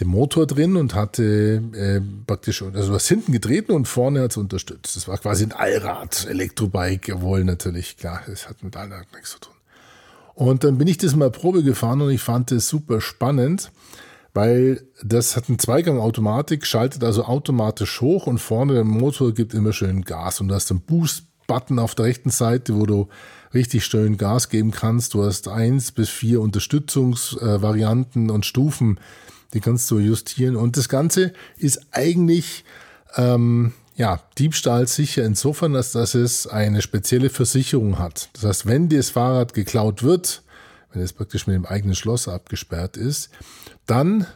den 0.00 0.08
Motor 0.08 0.46
drin 0.46 0.76
und 0.76 0.94
hatte 0.94 1.62
äh, 1.74 2.00
praktisch, 2.26 2.62
also 2.62 2.92
was 2.92 3.08
hinten 3.08 3.32
getreten 3.32 3.72
und 3.72 3.88
vorne 3.88 4.20
hat 4.20 4.32
es 4.32 4.36
unterstützt. 4.36 4.96
Das 4.96 5.08
war 5.08 5.16
quasi 5.18 5.44
ein 5.44 5.52
Allrad, 5.52 6.26
Elektrobike, 6.28 7.14
obwohl 7.14 7.44
natürlich, 7.44 7.96
klar, 7.96 8.20
es 8.30 8.48
hat 8.48 8.62
mit 8.62 8.76
Allrad 8.76 9.06
nichts 9.14 9.30
zu 9.30 9.40
tun. 9.40 9.54
Und 10.34 10.64
dann 10.64 10.76
bin 10.76 10.86
ich 10.86 10.98
das 10.98 11.16
mal 11.16 11.30
Probe 11.30 11.62
gefahren 11.62 12.02
und 12.02 12.10
ich 12.10 12.20
fand 12.20 12.50
das 12.50 12.68
super 12.68 13.00
spannend, 13.00 13.72
weil 14.34 14.82
das 15.02 15.34
hat 15.34 15.48
eine 15.48 15.56
Zweigang-Automatik, 15.56 16.66
schaltet 16.66 17.02
also 17.02 17.24
automatisch 17.24 18.02
hoch 18.02 18.26
und 18.26 18.38
vorne 18.38 18.74
der 18.74 18.84
Motor 18.84 19.32
gibt 19.32 19.54
immer 19.54 19.72
schön 19.72 20.02
Gas 20.02 20.42
und 20.42 20.48
du 20.48 20.54
hast 20.54 20.70
einen 20.70 20.82
Boost-Button 20.82 21.78
auf 21.78 21.94
der 21.94 22.04
rechten 22.04 22.28
Seite, 22.28 22.76
wo 22.76 22.84
du 22.84 23.08
richtig 23.54 23.86
schön 23.86 24.18
Gas 24.18 24.50
geben 24.50 24.72
kannst. 24.72 25.14
Du 25.14 25.24
hast 25.24 25.48
eins 25.48 25.90
bis 25.90 26.10
vier 26.10 26.42
Unterstützungsvarianten 26.42 28.28
und 28.28 28.44
Stufen 28.44 29.00
die 29.56 29.60
kannst 29.60 29.90
du 29.90 29.98
justieren. 29.98 30.54
Und 30.54 30.76
das 30.76 30.88
Ganze 30.88 31.32
ist 31.56 31.80
eigentlich, 31.90 32.64
ähm, 33.16 33.72
ja, 33.96 34.20
Diebstahl 34.38 34.86
sicher 34.86 35.24
insofern, 35.24 35.72
dass, 35.72 35.92
dass 35.92 36.14
es 36.14 36.46
eine 36.46 36.82
spezielle 36.82 37.30
Versicherung 37.30 37.98
hat. 37.98 38.28
Das 38.34 38.44
heißt, 38.44 38.66
wenn 38.66 38.90
das 38.90 39.08
Fahrrad 39.08 39.54
geklaut 39.54 40.02
wird, 40.02 40.42
wenn 40.92 41.00
es 41.00 41.14
praktisch 41.14 41.46
mit 41.46 41.56
dem 41.56 41.64
eigenen 41.64 41.94
Schloss 41.94 42.28
abgesperrt 42.28 42.98
ist, 42.98 43.30
dann 43.86 44.26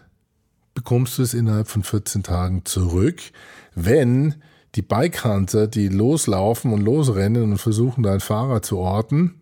bekommst 0.73 1.19
du 1.19 1.23
es 1.23 1.35
innerhalb 1.35 1.69
von 1.69 1.83
14 1.83 2.23
Tagen 2.23 2.65
zurück. 2.65 3.21
Wenn 3.75 4.37
die 4.75 4.83
Bikehunter, 4.83 5.67
die 5.67 5.89
loslaufen 5.89 6.73
und 6.73 6.81
losrennen 6.81 7.43
und 7.43 7.59
versuchen, 7.59 8.03
dein 8.03 8.21
Fahrrad 8.21 8.65
zu 8.65 8.79
orten, 8.79 9.40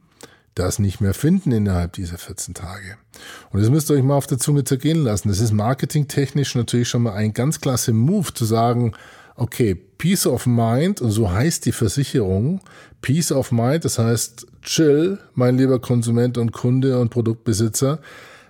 das 0.59 0.79
nicht 0.79 1.00
mehr 1.00 1.15
finden 1.15 1.53
innerhalb 1.53 1.93
dieser 1.93 2.19
14 2.19 2.55
Tage. 2.55 2.97
Und 3.50 3.61
das 3.61 3.71
müsst 3.71 3.91
ihr 3.91 3.95
euch 3.95 4.03
mal 4.03 4.17
auf 4.17 4.27
der 4.27 4.38
Zunge 4.38 4.65
zergehen 4.65 5.03
lassen. 5.03 5.29
Das 5.29 5.41
ist 5.41 5.53
marketingtechnisch 5.53 6.55
natürlich 6.55 6.88
schon 6.88 7.03
mal 7.03 7.15
ein 7.15 7.33
ganz 7.33 7.61
klasse 7.61 7.93
Move 7.93 8.33
zu 8.35 8.45
sagen, 8.45 8.93
okay, 9.37 9.75
Peace 9.75 10.27
of 10.27 10.47
Mind, 10.47 11.00
und 11.00 11.11
so 11.11 11.31
heißt 11.31 11.65
die 11.67 11.73
Versicherung, 11.73 12.61
Peace 13.00 13.33
of 13.33 13.53
Mind, 13.53 13.85
das 13.85 13.99
heißt 13.99 14.47
chill, 14.62 15.19
mein 15.35 15.57
lieber 15.57 15.81
Konsument 15.81 16.38
und 16.38 16.53
Kunde 16.53 16.99
und 16.99 17.11
Produktbesitzer, 17.11 18.00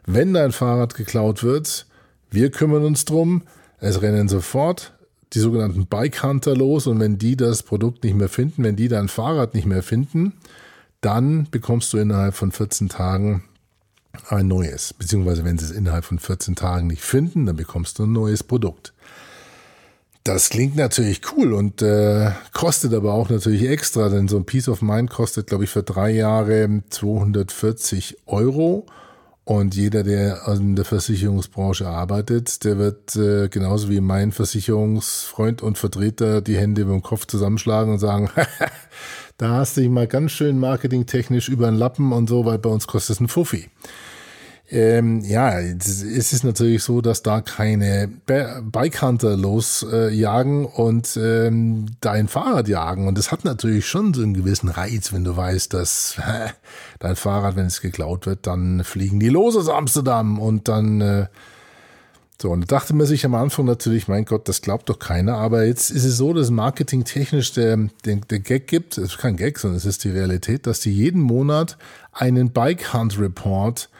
wenn 0.07 0.33
dein 0.33 0.53
Fahrrad 0.53 0.95
geklaut 0.95 1.43
wird, 1.43 1.87
wir 2.31 2.51
kümmern 2.51 2.85
uns 2.85 3.05
drum, 3.05 3.43
es 3.81 4.03
rennen 4.03 4.29
sofort 4.29 4.95
die 5.35 5.41
sogenannten 5.41 5.87
Bike 5.87 6.23
Hunter 6.23 6.57
los 6.57 6.87
und 6.87 7.01
wenn 7.01 7.19
die 7.19 7.37
das 7.37 7.63
Produkt 7.63 8.03
nicht 8.05 8.17
mehr 8.17 8.29
finden, 8.29 8.65
wenn 8.65 8.77
die 8.77 8.89
dein 8.89 9.09
Fahrrad 9.09 9.55
nicht 9.55 9.67
mehr 9.67 9.83
finden, 9.83 10.33
dann 11.01 11.49
bekommst 11.51 11.93
du 11.93 11.99
innerhalb 11.99 12.35
von 12.35 12.53
14 12.53 12.89
Tagen 12.89 13.45
ein 14.29 14.49
neues. 14.49 14.95
Beziehungsweise 14.95 15.45
wenn 15.45 15.59
sie 15.59 15.67
es 15.67 15.71
innerhalb 15.71 16.05
von 16.05 16.19
14 16.19 16.57
Tagen 16.57 16.89
nicht 16.89 17.03
finden, 17.03 17.47
dann 17.47 17.57
bekommst 17.57 17.99
du 17.99 18.05
ein 18.05 18.13
neues 18.13 18.43
Produkt. 18.43 18.93
Das 20.25 20.51
klingt 20.51 20.77
natürlich 20.77 21.23
cool 21.33 21.55
und 21.55 21.81
äh, 21.81 22.33
kostet 22.53 22.93
aber 22.93 23.15
auch 23.15 23.31
natürlich 23.31 23.67
extra, 23.67 24.11
denn 24.11 24.29
so 24.29 24.37
ein 24.37 24.45
Peace 24.45 24.69
of 24.69 24.83
Mind 24.83 25.09
kostet, 25.09 25.47
glaube 25.47 25.65
ich, 25.65 25.71
für 25.71 25.83
drei 25.83 26.11
Jahre 26.11 26.83
240 26.91 28.19
Euro. 28.27 28.85
Und 29.45 29.75
jeder, 29.75 30.03
der 30.03 30.47
in 30.49 30.77
der 30.77 30.85
Versicherungsbranche 30.85 31.89
arbeitet, 31.89 32.65
der 32.65 32.77
wird 32.77 33.17
äh, 33.17 33.49
genauso 33.49 33.89
wie 33.89 34.03
mein 34.03 34.31
Versicherungsfreund 34.31 35.63
und 35.63 35.79
Vertreter 35.79 36.43
die 36.43 36.59
Hände 36.59 36.83
über 36.83 36.93
den 36.93 37.01
Kopf 37.01 37.25
zusammenschlagen 37.27 37.95
und 37.95 37.99
sagen, 37.99 38.29
da 39.39 39.51
hast 39.51 39.77
du 39.77 39.81
dich 39.81 39.91
mal 39.91 40.07
ganz 40.07 40.33
schön 40.33 40.59
marketingtechnisch 40.59 41.49
über 41.49 41.67
den 41.67 41.77
Lappen 41.77 42.13
und 42.13 42.29
so, 42.29 42.45
weil 42.45 42.59
bei 42.59 42.69
uns 42.69 42.87
kostet 42.87 43.17
es 43.17 43.21
ein 43.21 43.29
Fuffi. 43.29 43.69
Ähm, 44.71 45.21
ja, 45.25 45.59
es 45.61 46.03
ist 46.03 46.45
natürlich 46.45 46.83
so, 46.83 47.01
dass 47.01 47.23
da 47.23 47.41
keine 47.41 48.09
Bikehunter 48.27 49.35
losjagen 49.35 50.65
äh, 50.65 50.67
und 50.67 51.17
ähm, 51.17 51.87
dein 52.01 52.29
Fahrrad 52.29 52.69
jagen. 52.69 53.09
Und 53.09 53.17
das 53.17 53.33
hat 53.33 53.47
natürlich 53.47 53.87
schon 53.87 54.13
so 54.13 54.23
einen 54.23 54.35
gewissen 54.35 54.69
Reiz, 54.69 55.13
wenn 55.13 55.25
du 55.25 55.35
weißt, 55.37 55.73
dass 55.73 56.19
äh, 56.19 56.49
dein 56.99 57.17
Fahrrad, 57.17 57.57
wenn 57.57 57.67
es 57.67 57.81
geklaut 57.81 58.27
wird, 58.27 58.47
dann 58.47 58.85
fliegen 58.85 59.21
die 59.21 59.31
los 59.31 59.57
aus 59.57 59.71
Amsterdam 59.71 60.39
und 60.39 60.69
dann 60.69 61.01
äh, 61.01 61.27
so, 62.41 62.51
und 62.51 62.61
da 62.61 62.77
dachte 62.77 62.95
man 62.95 63.07
sich 63.07 63.25
am 63.25 63.35
Anfang 63.35 63.65
natürlich, 63.65 64.07
mein 64.07 64.25
Gott, 64.25 64.49
das 64.49 64.63
glaubt 64.63 64.89
doch 64.89 65.01
keiner. 65.01 65.37
Aber 65.37 65.65
jetzt 65.65 65.91
ist 65.91 66.05
es 66.05 66.19
so, 66.19 66.33
dass 66.33 66.51
marketingtechnisch 66.51 67.53
der, 67.53 67.89
der, 68.05 68.17
der 68.17 68.39
Gag 68.39 68.69
gibt, 68.69 68.97
es 68.97 69.11
ist 69.13 69.19
kein 69.19 69.37
Gag, 69.37 69.59
sondern 69.59 69.77
es 69.77 69.85
ist 69.85 70.05
die 70.05 70.11
Realität, 70.11 70.69
dass 70.69 70.79
die 70.79 70.93
jeden 70.93 71.21
Monat 71.21 71.77
einen 72.13 72.51
Bike 72.53 72.95
Hunt 72.95 73.19
Report 73.19 73.91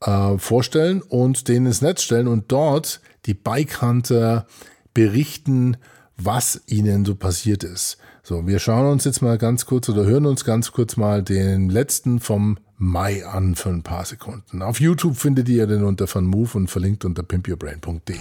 äh, 0.00 0.38
vorstellen 0.38 1.02
und 1.02 1.46
den 1.46 1.66
ins 1.66 1.80
Netz 1.80 2.02
stellen 2.02 2.26
und 2.26 2.50
dort 2.50 3.00
die 3.26 3.34
Bike 3.34 3.80
Hunter 3.80 4.46
berichten, 4.92 5.76
was 6.22 6.60
ihnen 6.66 7.04
so 7.04 7.14
passiert 7.14 7.64
ist. 7.64 7.98
So, 8.22 8.46
wir 8.46 8.58
schauen 8.58 8.90
uns 8.90 9.04
jetzt 9.04 9.22
mal 9.22 9.38
ganz 9.38 9.64
kurz 9.64 9.88
oder 9.88 10.04
hören 10.04 10.26
uns 10.26 10.44
ganz 10.44 10.72
kurz 10.72 10.96
mal 10.96 11.22
den 11.22 11.70
letzten 11.70 12.20
vom 12.20 12.58
Mai 12.80 13.26
an 13.26 13.56
für 13.56 13.70
ein 13.70 13.82
paar 13.82 14.04
Sekunden. 14.04 14.62
Auf 14.62 14.80
YouTube 14.80 15.16
findet 15.16 15.48
ihr 15.48 15.66
den 15.66 15.82
unter 15.82 16.06
Van 16.12 16.24
Move 16.24 16.58
und 16.58 16.70
verlinkt 16.70 17.04
unter 17.04 17.24
pimpyourbrain.de. 17.24 18.16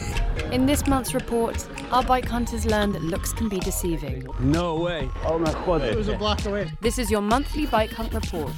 In 0.51 0.65
this 0.65 0.87
month's 0.87 1.13
report, 1.13 1.67
our 1.91 2.03
bike 2.03 2.27
hunters 2.27 2.65
learned 2.65 2.95
that 2.95 3.03
looks 3.03 3.35
can 3.35 3.49
be 3.49 3.59
deceiving. 3.59 4.27
No 4.39 4.81
way. 4.81 5.07
Oh 5.27 5.37
my 5.37 5.53
god, 5.65 5.83
it 5.83 5.95
was 5.95 6.09
a 6.09 6.17
block 6.17 6.43
away. 6.47 6.71
This 6.81 6.97
is 6.97 7.11
your 7.11 7.21
monthly 7.21 7.67
bike 7.67 7.91
hunt 7.91 8.13
report. 8.13 8.51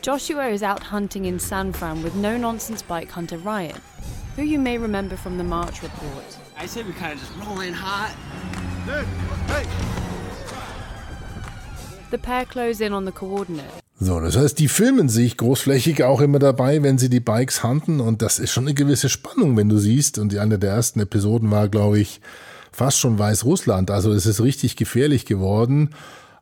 Joshua 0.00 0.48
is 0.48 0.62
out 0.62 0.82
hunting 0.82 1.26
in 1.26 1.38
San 1.38 1.72
Fran 1.72 2.02
with 2.02 2.14
no 2.14 2.38
nonsense 2.38 2.82
bike 2.82 3.10
hunter 3.10 3.36
Ryan, 3.36 3.80
who 4.36 4.42
you 4.42 4.58
may 4.58 4.78
remember 4.78 5.16
from 5.16 5.36
the 5.36 5.44
March 5.44 5.82
report. 5.82 6.41
I 6.60 6.66
say 6.66 6.82
we 6.82 6.92
kind 6.92 7.12
of 7.12 7.20
just 7.20 7.32
roll 7.44 7.60
in 7.60 7.74
hot. 7.74 8.14
Dude, 8.86 9.06
hey. 9.48 9.66
The 12.10 12.18
pair 12.18 12.44
close 12.44 12.80
in 12.80 12.92
on 12.92 13.06
the 13.06 13.12
coordinate. 13.12 13.82
So, 13.98 14.20
das 14.20 14.36
heißt, 14.36 14.58
die 14.58 14.68
filmen 14.68 15.08
sich 15.08 15.36
großflächig 15.36 16.02
auch 16.02 16.20
immer 16.20 16.40
dabei, 16.40 16.82
wenn 16.82 16.98
sie 16.98 17.08
die 17.08 17.20
Bikes 17.20 17.62
hunten 17.62 18.00
und 18.00 18.20
das 18.20 18.40
ist 18.40 18.50
schon 18.50 18.64
eine 18.64 18.74
gewisse 18.74 19.08
Spannung, 19.08 19.56
wenn 19.56 19.68
du 19.68 19.78
siehst. 19.78 20.18
Und 20.18 20.32
die 20.32 20.40
eine 20.40 20.58
der 20.58 20.72
ersten 20.72 20.98
Episoden 21.00 21.50
war, 21.52 21.68
glaube 21.68 22.00
ich, 22.00 22.20
fast 22.72 22.98
schon 22.98 23.18
Weißrussland. 23.18 23.90
Also 23.90 24.12
es 24.12 24.26
ist 24.26 24.40
richtig 24.40 24.76
gefährlich 24.76 25.24
geworden. 25.24 25.90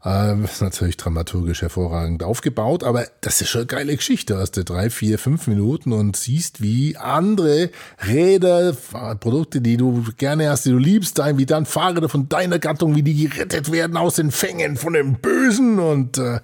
Ähm, 0.03 0.45
ist 0.45 0.63
natürlich 0.63 0.97
dramaturgisch 0.97 1.61
hervorragend 1.61 2.23
aufgebaut, 2.23 2.85
aber 2.85 3.07
das 3.21 3.43
ist 3.43 3.51
schon 3.51 3.61
eine 3.61 3.67
geile 3.67 3.97
Geschichte. 3.97 4.39
Hast 4.39 4.57
du 4.57 4.65
drei, 4.65 4.89
vier, 4.89 5.19
fünf 5.19 5.47
Minuten 5.47 5.93
und 5.93 6.17
siehst, 6.17 6.63
wie 6.63 6.97
andere 6.97 7.71
Räder, 8.07 8.75
Produkte, 9.21 9.61
die 9.61 9.77
du 9.77 10.05
gerne 10.17 10.49
hast, 10.49 10.65
die 10.65 10.71
du 10.71 10.79
liebst, 10.79 11.19
wie 11.37 11.45
dann 11.45 11.67
Fahrräder 11.67 12.09
von 12.09 12.31
deiner 12.31 12.59
Gattung, 12.59 12.95
wie 12.95 13.03
die 13.03 13.29
gerettet 13.29 13.73
werden 13.73 13.99
aus 13.99 14.15
den 14.15 14.31
Fängen 14.31 14.79
von 14.79 14.95
dem 14.95 15.17
Bösen 15.17 15.79
und 15.79 16.17
äh, 16.17 16.41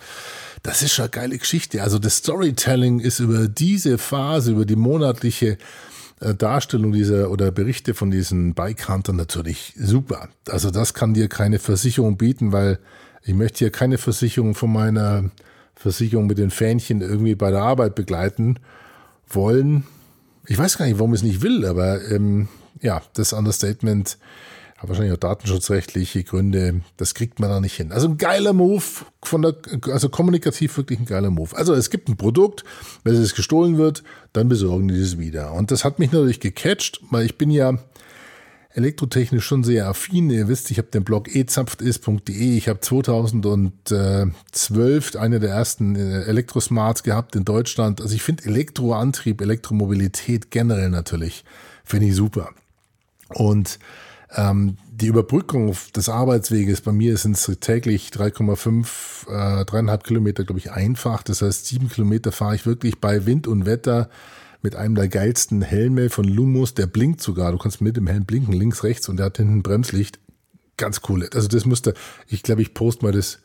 das 0.63 0.83
ist 0.83 0.93
schon 0.93 1.05
eine 1.05 1.11
geile 1.11 1.39
Geschichte. 1.39 1.83
Also 1.83 1.99
das 1.99 2.17
Storytelling 2.17 3.01
ist 3.01 3.21
über 3.21 3.49
diese 3.49 3.97
Phase, 3.97 4.51
über 4.51 4.67
die 4.67 4.77
monatliche 4.77 5.57
äh, 6.21 6.35
Darstellung 6.35 6.93
dieser 6.93 7.31
oder 7.31 7.51
Berichte 7.53 7.95
von 7.95 8.11
diesen 8.11 8.53
Bike 8.53 8.89
Huntern 8.89 9.17
natürlich 9.17 9.73
super. 9.79 10.29
Also 10.49 10.71
das 10.71 10.93
kann 10.93 11.15
dir 11.15 11.29
keine 11.29 11.59
Versicherung 11.59 12.19
bieten, 12.19 12.53
weil 12.53 12.79
ich 13.26 13.35
möchte 13.35 13.59
hier 13.59 13.71
keine 13.71 13.99
Versicherung 13.99 14.54
von 14.54 14.73
meiner 14.73 15.30
Versicherung 15.75 16.26
mit 16.26 16.38
den 16.38 16.50
Fähnchen 16.50 17.00
irgendwie 17.00 17.35
bei 17.35 17.50
der 17.50 17.61
Arbeit 17.61 17.97
begleiten 17.97 18.61
wollen. 19.28 19.85
Ich 20.47 20.56
weiß 20.56 20.78
gar 20.78 20.87
nicht, 20.87 20.99
warum 20.99 21.12
ich 21.12 21.21
es 21.21 21.26
nicht 21.26 21.42
will, 21.42 21.66
aber 21.66 22.09
ähm, 22.09 22.49
ja, 22.80 23.02
das 23.14 23.33
Understatement 23.33 24.16
hat 24.78 24.88
wahrscheinlich 24.88 25.12
auch 25.12 25.18
datenschutzrechtliche 25.18 26.23
Gründe. 26.23 26.83
Das 26.99 27.14
kriegt 27.14 27.40
man 27.40 27.50
da 27.50 27.59
nicht 27.59 27.75
hin. 27.75 27.90
Also 27.90 28.09
ein 28.09 28.16
geiler 28.16 28.52
Move 28.52 28.85
von 29.23 29.42
der, 29.42 29.56
also 29.90 30.09
kommunikativ 30.09 30.76
wirklich 30.76 31.00
ein 31.00 31.06
geiler 31.06 31.30
Move. 31.30 31.56
Also 31.56 31.75
es 31.75 31.90
gibt 31.90 32.09
ein 32.09 32.16
Produkt, 32.16 32.62
wenn 33.02 33.14
es 33.14 33.35
gestohlen 33.35 33.76
wird, 33.76 34.04
dann 34.35 34.49
besorgen 34.49 34.87
die 34.87 35.00
es 35.00 35.18
wieder. 35.18 35.52
Und 35.52 35.73
das 35.73 35.85
hat 35.85 35.99
mich 35.99 36.12
natürlich 36.12 36.38
gecatcht, 36.38 37.00
weil 37.11 37.25
ich 37.25 37.37
bin 37.37 37.50
ja 37.50 37.78
elektrotechnisch 38.76 39.45
schon 39.45 39.64
sehr 39.64 39.88
affin. 39.88 40.30
Ihr 40.30 40.47
wisst, 40.49 40.71
ich 40.71 40.78
habe 40.78 40.88
den 40.88 41.04
Blog 41.04 41.35
ezapftis.de. 41.35 42.56
Ich 42.56 42.68
habe 42.68 42.80
2012 42.80 45.16
eine 45.16 45.40
der 45.40 45.50
ersten 45.50 45.97
äh, 45.97 46.23
Elektrosmarts 46.25 47.02
gehabt 47.02 47.37
in 47.37 47.45
Deutschland. 47.45 48.00
Also 48.00 48.14
ich 48.14 48.23
finde 48.23 48.45
Elektroantrieb, 48.45 49.40
Elektromobilität 49.40 50.50
generell 50.50 50.90
natürlich, 50.90 51.45
finde 51.85 52.06
ich 52.06 52.14
super. 52.14 52.50
Und 53.35 53.78
ähm, 54.37 54.76
die 54.90 55.09
Überbrückung 55.09 55.75
des 55.95 56.09
Arbeitsweges 56.09 56.81
bei 56.81 56.93
mir 56.93 57.16
sind 57.16 57.37
es 57.37 57.50
täglich 57.61 58.11
3,5, 58.11 59.28
äh, 59.28 59.64
dreieinhalb 59.64 60.05
Kilometer, 60.05 60.45
glaube 60.45 60.59
ich, 60.59 60.73
einfach. 60.73 61.23
Das 61.23 61.43
heißt, 61.43 61.66
sieben 61.66 61.88
Kilometer 61.88 62.33
fahre 62.33 62.55
ich 62.55 62.66
wirklich 62.66 63.00
bei 63.00 63.26
Wind 63.26 63.47
und 63.47 63.66
Wetter 63.66 64.09
mit 64.62 64.75
einem 64.75 64.95
der 64.95 65.09
geilsten 65.09 65.62
Helme 65.62 66.11
von 66.11 66.25
Lumos, 66.25 66.75
der 66.75 66.87
blinkt 66.87 67.21
sogar. 67.21 67.52
Du 67.52 67.59
kannst 67.59 67.81
mit 67.81 67.97
dem 67.97 68.07
Helm 68.07 68.25
blinken, 68.25 68.52
links, 68.52 68.85
rechts 68.85 69.09
und 69.09 69.19
der 69.19 69.26
hat 69.26 69.37
hinten 69.37 69.62
Bremslicht. 69.62 70.19
Ganz 70.76 71.00
cool. 71.09 71.28
Also 71.33 71.49
das 71.49 71.64
müsste, 71.66 71.95
ich 72.26 72.43
glaube, 72.43 72.62
ich 72.62 72.75
poste 72.75 73.05
mal 73.05 73.12
das, 73.12 73.40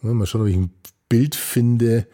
mal 0.00 0.26
schauen, 0.26 0.42
ob 0.42 0.48
ich 0.48 0.56
ein 0.56 0.72
Bild 1.08 1.34
finde, 1.34 2.06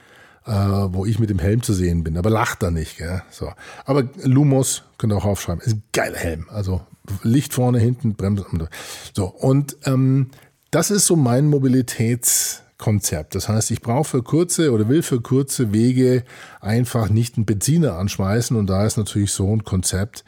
äh, 0.46 0.52
wo 0.52 1.06
ich 1.06 1.18
mit 1.18 1.30
dem 1.30 1.38
Helm 1.38 1.62
zu 1.62 1.72
sehen 1.72 2.04
bin. 2.04 2.16
Aber 2.16 2.30
lacht 2.30 2.62
da 2.62 2.70
nicht, 2.70 2.98
gell? 2.98 3.22
So. 3.30 3.52
Aber 3.84 4.08
Lumos 4.22 4.82
könnt 4.98 5.12
ihr 5.12 5.16
auch 5.16 5.24
aufschreiben. 5.24 5.62
Ist 5.62 5.74
ein 5.74 5.82
geiler 5.92 6.18
Helm. 6.18 6.46
Also 6.50 6.82
Licht 7.22 7.54
vorne, 7.54 7.78
hinten, 7.78 8.14
Bremsen. 8.14 8.68
So. 9.14 9.26
Und 9.26 9.76
ähm, 9.84 10.30
das 10.70 10.90
ist 10.90 11.06
so 11.06 11.16
mein 11.16 11.50
Mobilitäts- 11.50 12.60
Konzept. 12.80 13.34
Das 13.34 13.48
heißt, 13.48 13.70
ich 13.70 13.82
brauche 13.82 14.08
für 14.08 14.22
kurze 14.22 14.72
oder 14.72 14.88
will 14.88 15.02
für 15.02 15.20
kurze 15.20 15.72
Wege 15.72 16.24
einfach 16.60 17.10
nicht 17.10 17.36
einen 17.36 17.44
Benziner 17.44 17.96
anschmeißen 17.98 18.56
und 18.56 18.66
da 18.68 18.84
ist 18.84 18.96
natürlich 18.96 19.32
so 19.32 19.54
ein 19.54 19.64
Konzept, 19.64 20.24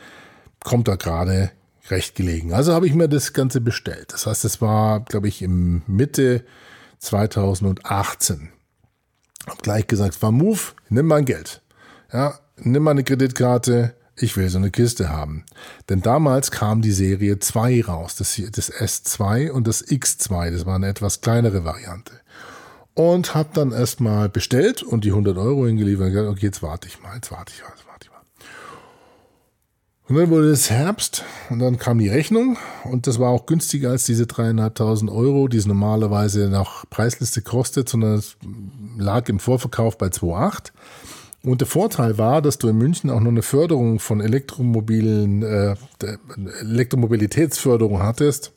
kommt 0.62 0.86
da 0.86 0.94
gerade 0.94 1.50
recht 1.88 2.14
gelegen. 2.14 2.52
Also 2.52 2.74
habe 2.74 2.86
ich 2.86 2.94
mir 2.94 3.08
das 3.08 3.32
Ganze 3.32 3.60
bestellt. 3.60 4.12
Das 4.12 4.26
heißt, 4.26 4.44
es 4.44 4.60
war, 4.60 5.00
glaube 5.00 5.28
ich, 5.28 5.42
im 5.42 5.82
Mitte 5.86 6.44
2018. 6.98 8.50
Hab 9.46 9.62
gleich 9.62 9.86
gesagt, 9.86 10.20
war 10.22 10.32
Move, 10.32 10.60
nimm 10.88 11.06
mein 11.06 11.24
Geld. 11.24 11.62
Ja, 12.12 12.38
nimm 12.56 12.82
meine 12.82 13.04
Kreditkarte, 13.04 13.94
ich 14.16 14.36
will 14.36 14.48
so 14.48 14.58
eine 14.58 14.70
Kiste 14.70 15.08
haben. 15.08 15.44
Denn 15.88 16.02
damals 16.02 16.50
kam 16.50 16.82
die 16.82 16.92
Serie 16.92 17.38
2 17.38 17.84
raus, 17.84 18.16
das, 18.16 18.40
das 18.52 18.72
S2 18.72 19.50
und 19.50 19.66
das 19.66 19.86
X2, 19.86 20.50
das 20.50 20.66
war 20.66 20.76
eine 20.76 20.88
etwas 20.88 21.20
kleinere 21.20 21.64
Variante. 21.64 22.12
Und 22.94 23.34
habe 23.34 23.48
dann 23.54 23.72
erstmal 23.72 24.28
bestellt 24.28 24.82
und 24.82 25.04
die 25.04 25.10
100 25.10 25.38
Euro 25.38 25.66
hingeliefert 25.66 26.08
und 26.08 26.12
gesagt, 26.12 26.30
okay, 26.30 26.46
jetzt 26.46 26.62
warte 26.62 26.88
ich 26.88 27.00
mal, 27.00 27.14
jetzt 27.14 27.30
warte 27.32 27.52
ich 27.54 27.62
mal, 27.62 27.70
jetzt 27.70 27.86
warte 27.86 28.06
ich 28.06 28.10
mal. 28.10 28.20
Und 30.08 30.16
dann 30.16 30.30
wurde 30.30 30.50
es 30.50 30.68
Herbst 30.68 31.24
und 31.48 31.60
dann 31.60 31.78
kam 31.78 31.98
die 31.98 32.08
Rechnung 32.08 32.58
und 32.84 33.06
das 33.06 33.20
war 33.20 33.30
auch 33.30 33.46
günstiger 33.46 33.90
als 33.90 34.04
diese 34.04 34.26
dreieinhalbtausend 34.26 35.10
Euro, 35.10 35.46
die 35.46 35.58
es 35.58 35.66
normalerweise 35.66 36.48
nach 36.48 36.84
Preisliste 36.90 37.40
kostet, 37.40 37.88
sondern 37.88 38.14
es 38.14 38.36
lag 38.98 39.28
im 39.28 39.38
Vorverkauf 39.38 39.96
bei 39.96 40.08
2,8. 40.08 40.72
Und 41.44 41.60
der 41.60 41.68
Vorteil 41.68 42.18
war, 42.18 42.42
dass 42.42 42.58
du 42.58 42.68
in 42.68 42.78
München 42.78 43.10
auch 43.10 43.20
noch 43.20 43.30
eine 43.30 43.42
Förderung 43.42 43.98
von 43.98 44.20
Elektromobilen, 44.20 45.42
äh, 45.42 45.76
Elektromobilitätsförderung 46.60 48.02
hattest. 48.02 48.52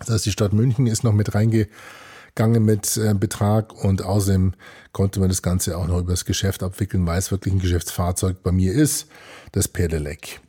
Das 0.00 0.10
heißt, 0.10 0.26
die 0.26 0.32
Stadt 0.32 0.52
München 0.52 0.86
ist 0.86 1.04
noch 1.04 1.12
mit 1.12 1.34
reingegangen 1.34 2.64
mit 2.64 2.96
äh, 2.96 3.14
Betrag 3.14 3.72
und 3.84 4.02
außerdem 4.02 4.54
konnte 4.92 5.20
man 5.20 5.28
das 5.28 5.42
Ganze 5.42 5.76
auch 5.78 5.88
noch 5.88 6.00
über 6.00 6.12
das 6.12 6.24
Geschäft 6.24 6.62
abwickeln, 6.62 7.06
weil 7.06 7.18
es 7.18 7.30
wirklich 7.30 7.54
ein 7.54 7.60
Geschäftsfahrzeug 7.60 8.42
bei 8.42 8.52
mir 8.52 8.72
ist, 8.72 9.06
das 9.52 9.68
Pedelec. 9.68 10.40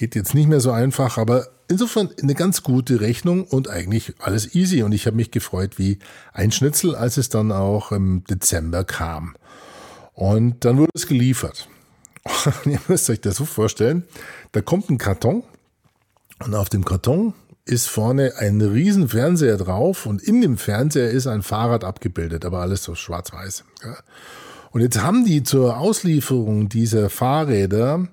Geht 0.00 0.14
jetzt 0.14 0.32
nicht 0.32 0.48
mehr 0.48 0.60
so 0.60 0.70
einfach, 0.70 1.18
aber 1.18 1.48
insofern 1.68 2.08
eine 2.22 2.34
ganz 2.34 2.62
gute 2.62 3.02
Rechnung 3.02 3.44
und 3.44 3.68
eigentlich 3.68 4.14
alles 4.18 4.54
easy. 4.54 4.82
Und 4.82 4.92
ich 4.92 5.04
habe 5.06 5.16
mich 5.16 5.30
gefreut 5.30 5.78
wie 5.78 5.98
ein 6.32 6.52
Schnitzel, 6.52 6.94
als 6.94 7.18
es 7.18 7.28
dann 7.28 7.52
auch 7.52 7.92
im 7.92 8.24
Dezember 8.24 8.84
kam. 8.84 9.36
Und 10.14 10.64
dann 10.64 10.78
wurde 10.78 10.92
es 10.94 11.06
geliefert. 11.06 11.68
Und 12.24 12.64
ihr 12.72 12.80
müsst 12.88 13.10
euch 13.10 13.20
das 13.20 13.36
so 13.36 13.44
vorstellen, 13.44 14.04
da 14.52 14.62
kommt 14.62 14.88
ein 14.88 14.96
Karton 14.96 15.42
und 16.46 16.54
auf 16.54 16.70
dem 16.70 16.86
Karton 16.86 17.34
ist 17.66 17.86
vorne 17.86 18.32
ein 18.38 18.58
riesen 18.62 19.06
Fernseher 19.06 19.58
drauf 19.58 20.06
und 20.06 20.22
in 20.22 20.40
dem 20.40 20.56
Fernseher 20.56 21.10
ist 21.10 21.26
ein 21.26 21.42
Fahrrad 21.42 21.84
abgebildet, 21.84 22.46
aber 22.46 22.60
alles 22.60 22.84
so 22.84 22.94
schwarz-weiß. 22.94 23.64
Und 24.70 24.80
jetzt 24.80 25.02
haben 25.02 25.26
die 25.26 25.42
zur 25.42 25.76
Auslieferung 25.76 26.70
dieser 26.70 27.10
Fahrräder 27.10 28.08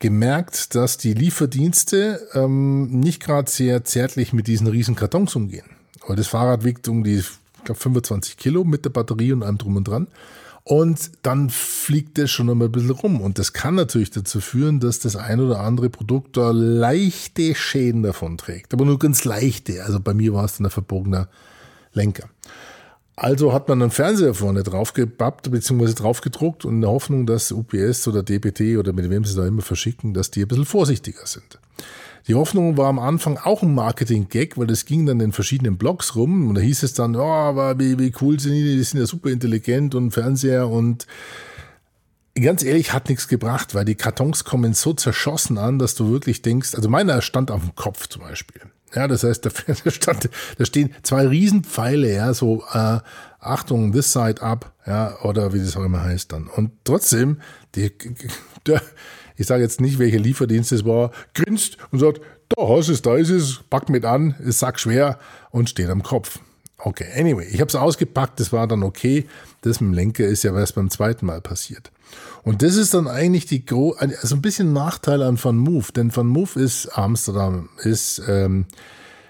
gemerkt, 0.00 0.74
dass 0.74 0.96
die 0.96 1.14
Lieferdienste 1.14 2.26
ähm, 2.34 3.00
nicht 3.00 3.22
gerade 3.22 3.50
sehr 3.50 3.84
zärtlich 3.84 4.32
mit 4.32 4.48
diesen 4.48 4.66
riesen 4.66 4.96
Kartons 4.96 5.36
umgehen. 5.36 5.66
Weil 6.06 6.16
das 6.16 6.26
Fahrrad 6.26 6.64
wiegt 6.64 6.88
um 6.88 7.04
die, 7.04 7.18
ich 7.18 7.64
glaube, 7.64 7.80
25 7.80 8.36
Kilo 8.36 8.64
mit 8.64 8.84
der 8.84 8.90
Batterie 8.90 9.32
und 9.32 9.42
allem 9.42 9.58
drum 9.58 9.76
und 9.76 9.86
dran. 9.86 10.08
Und 10.64 11.12
dann 11.22 11.50
fliegt 11.50 12.16
der 12.16 12.26
schon 12.26 12.46
noch 12.46 12.54
ein 12.54 12.72
bisschen 12.72 12.90
rum. 12.90 13.20
Und 13.20 13.38
das 13.38 13.52
kann 13.52 13.74
natürlich 13.74 14.10
dazu 14.10 14.40
führen, 14.40 14.80
dass 14.80 14.98
das 14.98 15.16
ein 15.16 15.40
oder 15.40 15.60
andere 15.60 15.90
Produkt 15.90 16.36
da 16.36 16.50
leichte 16.50 17.54
Schäden 17.54 18.02
davon 18.02 18.38
trägt. 18.38 18.72
Aber 18.72 18.84
nur 18.84 18.98
ganz 18.98 19.24
leichte. 19.24 19.84
Also 19.84 20.00
bei 20.00 20.14
mir 20.14 20.32
war 20.32 20.44
es 20.44 20.56
dann 20.56 20.66
ein 20.66 20.70
verbogener 20.70 21.28
Lenker. 21.92 22.28
Also 23.22 23.52
hat 23.52 23.68
man 23.68 23.82
einen 23.82 23.90
Fernseher 23.90 24.32
vorne 24.32 24.62
draufgebappt 24.62 25.50
bzw. 25.50 25.92
draufgedruckt 25.92 26.64
und 26.64 26.76
in 26.76 26.80
der 26.80 26.88
Hoffnung, 26.88 27.26
dass 27.26 27.52
UPS 27.52 28.08
oder 28.08 28.22
DPT 28.22 28.78
oder 28.78 28.94
mit 28.94 29.10
wem 29.10 29.26
sie 29.26 29.36
da 29.36 29.46
immer 29.46 29.60
verschicken, 29.60 30.14
dass 30.14 30.30
die 30.30 30.40
ein 30.40 30.48
bisschen 30.48 30.64
vorsichtiger 30.64 31.26
sind. 31.26 31.58
Die 32.28 32.34
Hoffnung 32.34 32.78
war 32.78 32.88
am 32.88 32.98
Anfang 32.98 33.36
auch 33.36 33.62
ein 33.62 33.74
Marketing-Gag, 33.74 34.56
weil 34.56 34.68
das 34.68 34.86
ging 34.86 35.04
dann 35.04 35.20
in 35.20 35.32
verschiedenen 35.32 35.76
Blogs 35.76 36.16
rum 36.16 36.48
und 36.48 36.54
da 36.54 36.62
hieß 36.62 36.82
es 36.82 36.94
dann, 36.94 37.14
oh, 37.14 37.20
aber 37.20 37.78
wie, 37.78 37.98
wie 37.98 38.10
cool 38.22 38.40
sind 38.40 38.54
die, 38.54 38.62
die 38.62 38.82
sind 38.82 39.00
ja 39.00 39.06
super 39.06 39.28
intelligent 39.28 39.94
und 39.94 40.12
Fernseher 40.12 40.70
und 40.70 41.06
ganz 42.34 42.62
ehrlich, 42.62 42.94
hat 42.94 43.10
nichts 43.10 43.28
gebracht, 43.28 43.74
weil 43.74 43.84
die 43.84 43.96
Kartons 43.96 44.44
kommen 44.44 44.72
so 44.72 44.94
zerschossen 44.94 45.58
an, 45.58 45.78
dass 45.78 45.94
du 45.94 46.10
wirklich 46.10 46.40
denkst, 46.40 46.74
also 46.74 46.88
meiner 46.88 47.20
stand 47.20 47.50
auf 47.50 47.60
dem 47.60 47.74
Kopf 47.74 48.06
zum 48.06 48.22
Beispiel. 48.22 48.62
Ja, 48.94 49.06
das 49.08 49.24
heißt, 49.24 49.44
da, 49.84 49.90
stand, 49.90 50.30
da 50.58 50.64
stehen 50.64 50.94
zwei 51.02 51.26
Riesenpfeile, 51.26 52.12
ja, 52.12 52.34
so 52.34 52.64
äh, 52.72 52.98
Achtung, 53.38 53.92
this 53.92 54.12
side 54.12 54.42
up, 54.42 54.72
ja, 54.86 55.18
oder 55.22 55.52
wie 55.52 55.60
das 55.60 55.76
auch 55.76 55.84
immer 55.84 56.02
heißt 56.02 56.32
dann. 56.32 56.48
Und 56.48 56.72
trotzdem, 56.84 57.40
die, 57.74 57.92
der, 58.66 58.82
ich 59.36 59.46
sage 59.46 59.62
jetzt 59.62 59.80
nicht, 59.80 59.98
welcher 59.98 60.18
Lieferdienst 60.18 60.72
es 60.72 60.84
war, 60.84 61.12
grinst 61.34 61.78
und 61.90 62.00
sagt, 62.00 62.20
da 62.50 62.68
hast 62.68 62.88
es, 62.88 63.02
da 63.02 63.16
ist 63.16 63.30
es, 63.30 63.60
pack 63.70 63.88
mit 63.88 64.04
an, 64.04 64.34
ist 64.40 64.58
sackschwer 64.58 65.18
und 65.50 65.70
steht 65.70 65.88
am 65.88 66.02
Kopf. 66.02 66.40
Okay, 66.78 67.06
anyway, 67.14 67.46
ich 67.46 67.60
habe 67.60 67.68
es 67.68 67.74
ausgepackt, 67.74 68.40
das 68.40 68.52
war 68.52 68.66
dann 68.66 68.82
okay. 68.82 69.26
Das 69.60 69.80
mit 69.80 69.90
dem 69.90 69.94
Lenker 69.94 70.24
ist 70.24 70.42
ja 70.42 70.56
erst 70.56 70.74
beim 70.74 70.90
zweiten 70.90 71.26
Mal 71.26 71.40
passiert. 71.40 71.90
Und 72.42 72.62
das 72.62 72.76
ist 72.76 72.94
dann 72.94 73.06
eigentlich 73.06 73.46
die 73.46 73.64
gro 73.64 73.92
also 73.98 74.34
ein 74.34 74.42
bisschen 74.42 74.72
Nachteil 74.72 75.22
an 75.22 75.42
Van 75.42 75.56
Move, 75.56 75.92
denn 75.94 76.14
Van 76.14 76.26
Move 76.26 76.58
ist 76.60 76.86
Amsterdam, 76.96 77.68
ist, 77.78 78.22
ähm, 78.26 78.66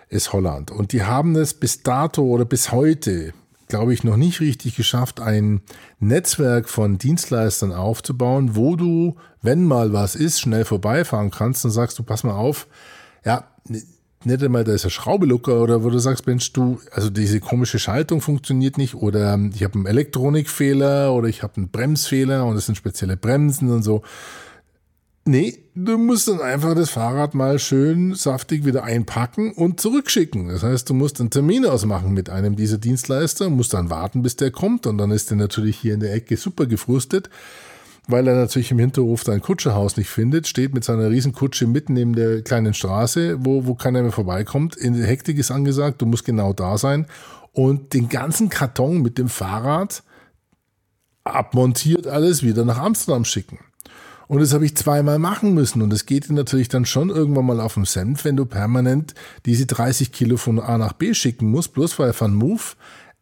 ist 0.09 0.33
Holland. 0.33 0.71
Und 0.71 0.93
die 0.93 1.05
haben 1.05 1.35
es 1.37 1.55
bis 1.55 1.83
dato 1.83 2.23
oder 2.23 2.45
bis 2.45 2.73
heute 2.73 3.33
glaube 3.71 3.95
ich, 3.95 4.05
noch 4.05 4.17
nicht 4.17 4.41
richtig 4.41 4.77
geschafft, 4.77 5.21
ein 5.21 5.63
Netzwerk 5.99 6.69
von 6.69 6.99
Dienstleistern 6.99 7.73
aufzubauen, 7.73 8.55
wo 8.55 8.77
du, 8.77 9.17
wenn 9.41 9.65
mal 9.65 9.95
was 9.95 10.15
ist, 10.15 10.41
schnell 10.41 10.67
vorbeifahren 10.67 11.31
kannst 11.31 11.65
und 11.65 11.71
sagst 11.71 11.99
du, 11.99 12.03
pass 12.03 12.25
mal 12.25 12.35
auf, 12.35 12.67
ja, 13.25 13.45
nicht 14.25 14.43
einmal, 14.43 14.65
da 14.65 14.73
ist 14.73 14.85
ein 14.85 14.91
Schraubelucker 14.91 15.61
oder 15.63 15.83
wo 15.83 15.89
du 15.89 15.99
sagst, 15.99 16.27
Mensch, 16.27 16.53
du, 16.53 16.79
also 16.93 17.09
diese 17.09 17.41
komische 17.41 17.79
Schaltung 17.79 18.21
funktioniert 18.21 18.77
nicht 18.77 18.95
oder 18.95 19.39
ich 19.55 19.65
habe 19.65 19.75
einen 19.75 19.87
Elektronikfehler 19.87 21.13
oder 21.15 21.29
ich 21.29 21.43
habe 21.43 21.57
einen 21.57 21.71
Bremsfehler 21.71 22.45
und 22.45 22.57
es 22.57 22.67
sind 22.67 22.77
spezielle 22.77 23.17
Bremsen 23.17 23.71
und 23.71 23.83
so. 23.83 24.03
Nee, 25.25 25.59
du 25.75 25.97
musst 25.97 26.29
dann 26.29 26.41
einfach 26.41 26.75
das 26.75 26.91
Fahrrad 26.91 27.35
mal 27.35 27.59
schön 27.59 28.15
saftig 28.15 28.65
wieder 28.65 28.85
einpacken 28.85 29.53
und 29.53 29.81
zurückschicken. 29.81 30.49
Das 30.49 30.63
heißt, 30.63 30.89
du 30.91 30.95
musst 30.95 31.21
einen 31.21 31.31
Termin 31.31 31.65
ausmachen 31.65 32.13
mit 32.13 32.31
einem 32.31 32.57
dieser 32.57 32.79
Dienstleister, 32.79 33.49
musst 33.49 33.75
dann 33.75 33.91
warten, 33.91 34.23
bis 34.23 34.37
der 34.37 34.51
kommt 34.51 34.87
und 34.87 34.99
dann 34.99 35.11
ist 35.11 35.31
der 35.31 35.37
natürlich 35.37 35.79
hier 35.79 35.95
in 35.95 36.01
der 36.01 36.13
Ecke 36.15 36.37
super 36.37 36.67
gefrustet, 36.67 37.31
weil 38.11 38.27
er 38.27 38.35
natürlich 38.35 38.71
im 38.71 38.79
Hinterhof 38.79 39.25
dein 39.25 39.41
Kutscherhaus 39.41 39.97
nicht 39.97 40.09
findet, 40.09 40.47
steht 40.47 40.75
mit 40.75 40.85
seiner 40.85 41.11
Riesenkutsche 41.11 41.67
mitten 41.67 41.97
in 41.97 42.13
der 42.13 42.43
kleinen 42.43 42.75
Straße, 42.75 43.45
wo, 43.45 43.67
wo 43.67 43.75
keiner 43.75 44.03
mehr 44.03 44.13
vorbeikommt. 44.13 44.77
In 44.77 44.95
der 44.95 45.07
Hektik 45.07 45.39
ist 45.39 45.51
angesagt, 45.51 46.03
du 46.03 46.07
musst 46.07 46.25
genau 46.25 46.53
da 46.53 46.79
sein 46.79 47.07
und 47.53 47.95
den 47.95 48.09
ganzen 48.09 48.49
Karton 48.49 49.03
mit 49.03 49.19
dem 49.19 49.29
Fahrrad 49.29 50.03
abmontiert 51.25 52.07
alles 52.07 52.43
wieder 52.43 52.65
nach 52.65 52.79
Amsterdam 52.79 53.25
schicken. 53.25 53.59
Und 54.31 54.41
das 54.41 54.55
habe 54.55 54.65
ich 54.65 54.77
zweimal 54.77 55.19
machen 55.19 55.55
müssen. 55.55 55.83
Und 55.83 55.93
es 55.93 56.07
geht 56.07 56.31
natürlich 56.31 56.69
dann 56.69 56.85
schon 56.85 57.11
irgendwann 57.11 57.47
mal 57.47 57.61
auf 57.61 57.75
den 57.75 57.85
Senf, 57.85 58.25
wenn 58.25 58.37
du 58.37 58.47
permanent 58.47 59.15
diese 59.45 59.67
30 59.67 60.13
Kilo 60.13 60.37
von 60.37 60.61
A 60.61 60.79
nach 60.79 60.93
B 60.93 61.15
schicken 61.15 61.51
musst, 61.51 61.73
bloß 61.73 61.99
weil 61.99 62.15
Van 62.17 62.35
Move 62.35 62.63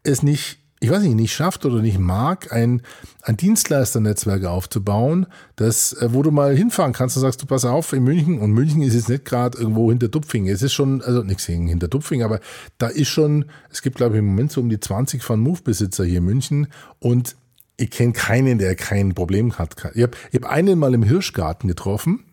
es 0.03 0.23
nicht 0.23 0.59
ich 0.81 0.91
weiß 0.91 1.03
nicht, 1.03 1.15
nicht 1.15 1.35
schafft 1.35 1.65
oder 1.65 1.81
nicht 1.81 1.99
mag, 1.99 2.53
ein, 2.53 2.83
ein 3.23 3.37
Dienstleisternetzwerk 3.37 4.45
aufzubauen, 4.45 5.27
das, 5.57 5.93
äh, 5.95 6.09
wo 6.13 6.23
du 6.23 6.31
mal 6.31 6.55
hinfahren 6.55 6.93
kannst 6.93 7.17
und 7.17 7.23
sagst, 7.23 7.43
du 7.43 7.47
pass 7.47 7.65
auf, 7.65 7.93
in 7.93 8.05
München, 8.05 8.39
und 8.39 8.53
München 8.53 8.83
ist 8.83 8.95
jetzt 8.95 9.09
nicht 9.09 9.25
gerade 9.25 9.59
irgendwo 9.59 9.91
hinter 9.91 10.09
Dupfing. 10.09 10.49
Es 10.49 10.63
ist 10.63 10.73
schon, 10.73 11.03
also 11.03 11.23
nichts 11.23 11.47
hinter 11.47 11.89
Dupfing, 11.89 12.23
aber 12.23 12.41
da 12.79 12.89
ist 12.89 13.09
schon, 13.09 13.47
es 13.71 13.83
gibt, 13.83 13.97
glaube 13.97 14.15
ich, 14.15 14.19
im 14.21 14.27
Moment 14.27 14.53
so 14.53 14.61
um 14.61 14.69
die 14.69 14.81
20 14.81 15.29
Van 15.29 15.41
Move-Besitzer 15.41 16.05
hier 16.05 16.19
in 16.19 16.25
München 16.25 16.69
und 17.01 17.37
ich 17.77 17.91
kenne 17.91 18.13
keinen, 18.13 18.59
der 18.59 18.75
kein 18.75 19.15
Problem 19.15 19.59
hat. 19.59 19.77
Ich 19.95 20.03
habe 20.03 20.17
hab 20.35 20.45
einen 20.45 20.79
mal 20.79 20.95
im 20.95 21.03
Hirschgarten 21.03 21.69
getroffen, 21.69 22.25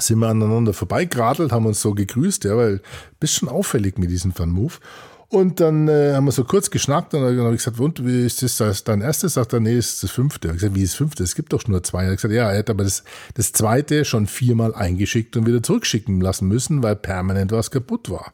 sind 0.00 0.20
wir 0.20 0.28
aneinander 0.28 0.72
vorbeigeradelt, 0.72 1.52
haben 1.52 1.66
uns 1.66 1.80
so 1.80 1.94
gegrüßt, 1.94 2.44
ja, 2.44 2.56
weil 2.56 2.80
bist 3.18 3.34
schon 3.34 3.48
auffällig 3.48 3.98
mit 3.98 4.10
diesem 4.10 4.36
Van 4.38 4.50
Move. 4.50 4.74
Und 5.30 5.60
dann 5.60 5.88
äh, 5.88 6.14
haben 6.14 6.24
wir 6.24 6.32
so 6.32 6.44
kurz 6.44 6.70
geschnackt 6.70 7.12
und 7.12 7.20
dann 7.20 7.38
habe 7.38 7.54
ich 7.54 7.62
gesagt, 7.62 7.78
und 7.78 8.06
wie 8.06 8.24
ist 8.24 8.42
das, 8.42 8.84
dein 8.84 9.02
erstes? 9.02 9.34
Sagt 9.34 9.52
er, 9.52 9.60
nee, 9.60 9.76
das 9.76 9.88
ist 9.88 10.02
das 10.04 10.10
fünfte. 10.10 10.48
Ich 10.48 10.54
gesagt, 10.54 10.74
wie 10.74 10.82
ist 10.82 10.94
das 10.94 10.96
fünfte? 10.96 11.22
Es 11.22 11.34
gibt 11.34 11.52
doch 11.52 11.66
nur 11.68 11.82
zwei. 11.82 12.04
Er 12.04 12.10
hat 12.12 12.16
gesagt, 12.16 12.32
ja, 12.32 12.50
er 12.50 12.60
hat 12.60 12.70
aber 12.70 12.84
das, 12.84 13.04
das 13.34 13.52
zweite 13.52 14.06
schon 14.06 14.26
viermal 14.26 14.74
eingeschickt 14.74 15.36
und 15.36 15.46
wieder 15.46 15.62
zurückschicken 15.62 16.22
lassen 16.22 16.48
müssen, 16.48 16.82
weil 16.82 16.96
permanent 16.96 17.52
was 17.52 17.70
kaputt 17.70 18.08
war. 18.08 18.32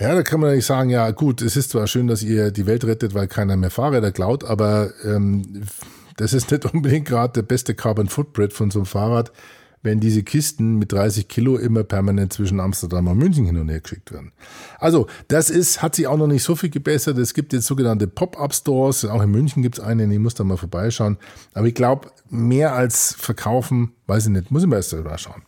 Ja, 0.00 0.14
da 0.14 0.22
kann 0.22 0.40
man 0.40 0.54
nicht 0.54 0.66
sagen, 0.66 0.88
ja 0.88 1.10
gut, 1.10 1.42
es 1.42 1.56
ist 1.56 1.70
zwar 1.70 1.86
schön, 1.86 2.06
dass 2.06 2.22
ihr 2.22 2.50
die 2.50 2.66
Welt 2.66 2.84
rettet, 2.84 3.12
weil 3.12 3.28
keiner 3.28 3.56
mehr 3.56 3.70
Fahrräder 3.70 4.10
klaut, 4.10 4.42
aber 4.42 4.90
ähm, 5.04 5.64
das 6.16 6.32
ist 6.32 6.50
nicht 6.50 6.64
unbedingt 6.74 7.06
gerade 7.06 7.34
der 7.34 7.42
beste 7.42 7.74
Carbon 7.74 8.08
Footprint 8.08 8.54
von 8.54 8.70
so 8.70 8.80
einem 8.80 8.86
Fahrrad, 8.86 9.32
wenn 9.82 9.98
diese 9.98 10.22
Kisten 10.22 10.78
mit 10.78 10.92
30 10.92 11.28
Kilo 11.28 11.56
immer 11.56 11.82
permanent 11.82 12.32
zwischen 12.32 12.60
Amsterdam 12.60 13.08
und 13.08 13.18
München 13.18 13.44
hin 13.44 13.58
und 13.58 13.68
her 13.68 13.80
geschickt 13.80 14.12
werden. 14.12 14.32
Also, 14.78 15.08
das 15.28 15.50
ist, 15.50 15.82
hat 15.82 15.96
sich 15.96 16.06
auch 16.06 16.16
noch 16.16 16.28
nicht 16.28 16.44
so 16.44 16.54
viel 16.54 16.70
gebessert. 16.70 17.18
Es 17.18 17.34
gibt 17.34 17.52
jetzt 17.52 17.66
sogenannte 17.66 18.06
Pop-Up-Stores, 18.06 19.04
auch 19.06 19.22
in 19.22 19.30
München 19.30 19.62
gibt 19.62 19.78
es 19.78 19.84
einen, 19.84 20.10
ich 20.12 20.18
muss 20.20 20.34
da 20.34 20.44
mal 20.44 20.56
vorbeischauen. 20.56 21.18
Aber 21.54 21.66
ich 21.66 21.74
glaube, 21.74 22.10
mehr 22.30 22.74
als 22.74 23.14
verkaufen, 23.18 23.92
weiß 24.06 24.26
ich 24.26 24.32
nicht, 24.32 24.50
muss 24.50 24.62
ich 24.62 24.68
mal 24.68 24.76
erst 24.76 24.92
mal 24.92 25.18
schauen. 25.18 25.42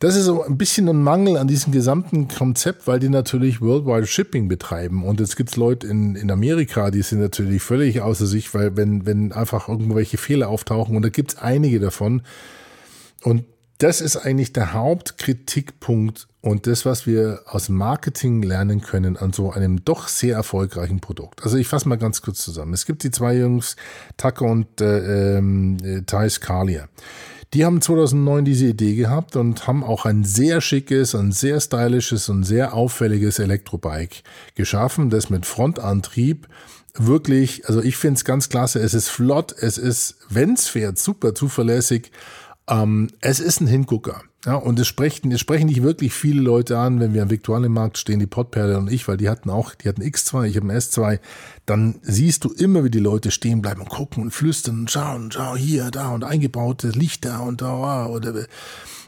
Das 0.00 0.16
ist 0.16 0.24
so 0.24 0.42
ein 0.42 0.56
bisschen 0.56 0.88
ein 0.88 1.02
Mangel 1.02 1.36
an 1.36 1.46
diesem 1.46 1.72
gesamten 1.72 2.26
Konzept, 2.26 2.86
weil 2.86 2.98
die 2.98 3.10
natürlich 3.10 3.60
Worldwide 3.60 4.06
Shipping 4.06 4.48
betreiben. 4.48 5.04
Und 5.04 5.20
jetzt 5.20 5.36
gibt's 5.36 5.56
Leute 5.56 5.86
in, 5.86 6.16
in 6.16 6.30
Amerika, 6.30 6.90
die 6.90 7.02
sind 7.02 7.20
natürlich 7.20 7.62
völlig 7.62 8.00
außer 8.00 8.26
sich, 8.26 8.54
weil 8.54 8.78
wenn, 8.78 9.04
wenn 9.04 9.32
einfach 9.32 9.68
irgendwelche 9.68 10.16
Fehler 10.16 10.48
auftauchen, 10.48 10.96
und 10.96 11.02
da 11.02 11.10
gibt's 11.10 11.36
einige 11.36 11.80
davon. 11.80 12.22
Und 13.22 13.44
das 13.80 14.02
ist 14.02 14.16
eigentlich 14.16 14.52
der 14.52 14.74
Hauptkritikpunkt 14.74 16.28
und 16.42 16.66
das, 16.66 16.84
was 16.84 17.06
wir 17.06 17.40
aus 17.46 17.70
Marketing 17.70 18.42
lernen 18.42 18.82
können 18.82 19.16
an 19.16 19.32
so 19.32 19.50
einem 19.50 19.84
doch 19.86 20.06
sehr 20.06 20.36
erfolgreichen 20.36 21.00
Produkt. 21.00 21.42
Also 21.42 21.56
ich 21.56 21.66
fasse 21.66 21.88
mal 21.88 21.96
ganz 21.96 22.20
kurz 22.20 22.40
zusammen. 22.40 22.74
Es 22.74 22.84
gibt 22.84 23.04
die 23.04 23.10
zwei 23.10 23.36
Jungs, 23.38 23.76
Tucker 24.18 24.44
und 24.44 24.82
äh, 24.82 25.38
äh, 25.38 26.02
Thais 26.02 26.40
Kalia. 26.40 26.88
Die 27.54 27.64
haben 27.64 27.80
2009 27.80 28.44
diese 28.44 28.66
Idee 28.66 28.94
gehabt 28.94 29.34
und 29.34 29.66
haben 29.66 29.82
auch 29.82 30.04
ein 30.04 30.24
sehr 30.24 30.60
schickes, 30.60 31.14
ein 31.14 31.32
sehr 31.32 31.58
stylisches 31.58 32.28
und 32.28 32.44
sehr 32.44 32.74
auffälliges 32.74 33.38
Elektrobike 33.38 34.22
geschaffen, 34.54 35.08
das 35.08 35.30
mit 35.30 35.46
Frontantrieb 35.46 36.48
wirklich, 36.94 37.66
also 37.66 37.82
ich 37.82 37.96
finde 37.96 38.18
es 38.18 38.24
ganz 38.24 38.50
klasse, 38.50 38.80
es 38.80 38.94
ist 38.94 39.08
flott, 39.08 39.54
es 39.58 39.78
ist, 39.78 40.16
wenn's 40.28 40.68
fährt, 40.68 40.98
super 40.98 41.34
zuverlässig 41.34 42.10
ähm, 42.70 43.08
es 43.20 43.40
ist 43.40 43.60
ein 43.60 43.66
Hingucker. 43.66 44.22
Ja, 44.46 44.54
und 44.54 44.78
es 44.78 44.86
sprechen, 44.86 45.30
es 45.32 45.40
sprechen 45.40 45.66
nicht 45.66 45.82
wirklich 45.82 46.14
viele 46.14 46.40
Leute 46.40 46.78
an, 46.78 46.98
wenn 46.98 47.12
wir 47.12 47.22
am 47.22 47.28
Viktualienmarkt 47.28 47.98
stehen, 47.98 48.20
die 48.20 48.26
Pottperle 48.26 48.78
und 48.78 48.90
ich, 48.90 49.06
weil 49.06 49.18
die 49.18 49.28
hatten 49.28 49.50
auch, 49.50 49.74
die 49.74 49.86
hatten 49.86 50.00
X2, 50.00 50.44
ich 50.44 50.56
habe 50.56 50.66
ein 50.66 50.78
S2, 50.78 51.20
dann 51.66 51.98
siehst 52.00 52.44
du 52.44 52.52
immer, 52.54 52.82
wie 52.82 52.90
die 52.90 53.00
Leute 53.00 53.32
stehen 53.32 53.60
bleiben 53.60 53.82
und 53.82 53.90
gucken 53.90 54.22
und 54.22 54.30
flüstern 54.30 54.80
und 54.80 54.90
schauen, 54.90 55.30
schau 55.30 55.56
hier, 55.56 55.90
da 55.90 56.08
und 56.08 56.24
eingebaute 56.24 56.88
Lichter 56.88 57.42
und 57.42 57.60
da 57.60 58.06
oder 58.06 58.46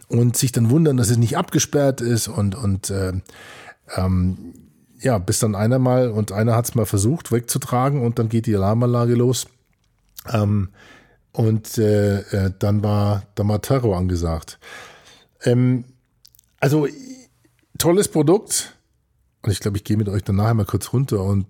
und 0.09 0.37
sich 0.37 0.53
dann 0.53 0.69
wundern, 0.69 0.99
dass 0.99 1.09
es 1.09 1.17
nicht 1.17 1.39
abgesperrt 1.39 2.03
ist 2.03 2.29
und 2.29 2.55
und 2.55 2.91
äh, 2.91 3.15
ähm, 3.97 4.53
ja, 5.01 5.17
bis 5.17 5.39
dann 5.39 5.55
einer 5.55 5.79
mal 5.79 6.11
und 6.11 6.31
einer 6.31 6.55
hat 6.55 6.67
es 6.67 6.75
mal 6.75 6.85
versucht 6.85 7.33
wegzutragen 7.33 8.03
und 8.03 8.19
dann 8.19 8.29
geht 8.29 8.45
die 8.45 8.55
Alarmanlage 8.55 9.15
los. 9.15 9.47
Ähm, 10.31 10.69
und 11.33 11.79
äh, 11.79 12.21
äh, 12.21 12.53
dann 12.59 12.83
war 12.83 13.23
Terror 13.63 13.97
angesagt. 13.97 14.59
Ähm, 15.45 15.85
also 16.61 16.87
tolles 17.79 18.09
Produkt. 18.09 18.77
Und 19.43 19.51
ich 19.51 19.61
glaube, 19.61 19.77
ich 19.77 19.85
gehe 19.85 19.97
mit 19.97 20.09
euch 20.09 20.23
dann 20.23 20.37
nachher 20.37 20.55
mal 20.55 20.67
kurz 20.67 20.93
runter 20.93 21.23
und 21.23 21.47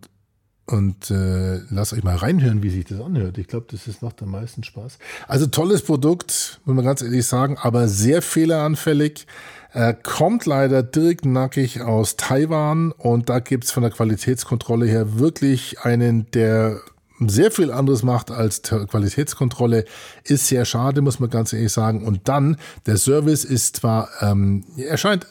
und 0.64 1.10
äh, 1.10 1.60
lasst 1.70 1.92
euch 1.92 2.04
mal 2.04 2.16
reinhören, 2.16 2.62
wie 2.62 2.70
sich 2.70 2.84
das 2.84 3.00
anhört. 3.00 3.36
Ich 3.36 3.48
glaube, 3.48 3.66
das 3.70 3.88
ist 3.88 4.00
macht 4.00 4.22
am 4.22 4.30
meisten 4.30 4.62
Spaß. 4.62 4.98
Also 5.26 5.46
tolles 5.46 5.82
Produkt, 5.82 6.60
muss 6.64 6.76
man 6.76 6.84
ganz 6.84 7.02
ehrlich 7.02 7.26
sagen, 7.26 7.58
aber 7.60 7.88
sehr 7.88 8.22
fehleranfällig. 8.22 9.26
Äh, 9.72 9.94
kommt 10.02 10.46
leider 10.46 10.82
direkt 10.82 11.24
nackig 11.24 11.80
aus 11.80 12.16
Taiwan 12.16 12.92
und 12.92 13.28
da 13.28 13.40
gibt's 13.40 13.72
von 13.72 13.82
der 13.82 13.90
Qualitätskontrolle 13.90 14.86
her 14.86 15.18
wirklich 15.18 15.80
einen 15.80 16.30
der 16.30 16.80
sehr 17.28 17.50
viel 17.50 17.70
anderes 17.70 18.02
macht 18.02 18.30
als 18.30 18.62
Qualitätskontrolle, 18.62 19.84
ist 20.24 20.48
sehr 20.48 20.64
schade, 20.64 21.00
muss 21.00 21.20
man 21.20 21.30
ganz 21.30 21.52
ehrlich 21.52 21.72
sagen. 21.72 22.04
Und 22.04 22.28
dann, 22.28 22.56
der 22.86 22.96
Service 22.96 23.44
ist 23.44 23.76
zwar, 23.76 24.08
ähm, 24.20 24.64
er 24.76 24.96
scheint 24.96 25.26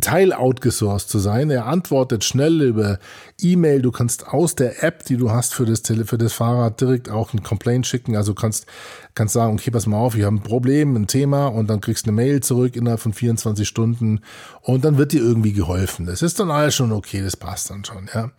Teil 0.00 0.32
outgesourced 0.32 1.08
zu 1.08 1.18
sein. 1.18 1.50
Er 1.50 1.66
antwortet 1.66 2.24
schnell 2.24 2.62
über 2.62 2.98
E-Mail. 3.42 3.82
Du 3.82 3.90
kannst 3.90 4.26
aus 4.26 4.54
der 4.54 4.82
App, 4.82 5.04
die 5.04 5.16
du 5.16 5.30
hast 5.30 5.54
für 5.54 5.64
das, 5.64 5.82
für 6.04 6.18
das 6.18 6.32
Fahrrad, 6.32 6.80
direkt 6.80 7.08
auch 7.08 7.32
ein 7.32 7.42
Complaint 7.42 7.86
schicken. 7.86 8.16
Also 8.16 8.34
kannst, 8.34 8.66
kannst 9.14 9.34
sagen, 9.34 9.54
okay, 9.54 9.70
pass 9.70 9.86
mal 9.86 9.98
auf, 9.98 10.14
ich 10.14 10.24
habe 10.24 10.36
ein 10.36 10.42
Problem, 10.42 10.96
ein 10.96 11.06
Thema 11.06 11.46
und 11.46 11.68
dann 11.68 11.80
kriegst 11.80 12.06
du 12.06 12.10
eine 12.10 12.16
Mail 12.16 12.42
zurück 12.42 12.76
innerhalb 12.76 13.00
von 13.00 13.12
24 13.12 13.66
Stunden 13.66 14.20
und 14.62 14.84
dann 14.84 14.98
wird 14.98 15.12
dir 15.12 15.20
irgendwie 15.20 15.52
geholfen. 15.52 16.06
Das 16.06 16.22
ist 16.22 16.40
dann 16.40 16.50
alles 16.50 16.74
schon 16.74 16.92
okay, 16.92 17.22
das 17.22 17.36
passt 17.36 17.70
dann 17.70 17.84
schon, 17.84 18.08
ja. 18.14 18.30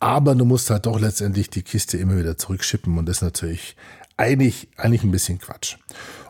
Aber 0.00 0.34
du 0.34 0.44
musst 0.44 0.70
halt 0.70 0.86
doch 0.86 1.00
letztendlich 1.00 1.50
die 1.50 1.62
Kiste 1.62 1.96
immer 1.96 2.16
wieder 2.16 2.36
zurückschippen 2.36 2.96
und 2.98 3.06
das 3.06 3.18
ist 3.18 3.22
natürlich 3.22 3.76
eigentlich, 4.16 4.68
eigentlich 4.76 5.04
ein 5.04 5.10
bisschen 5.10 5.38
Quatsch. 5.38 5.76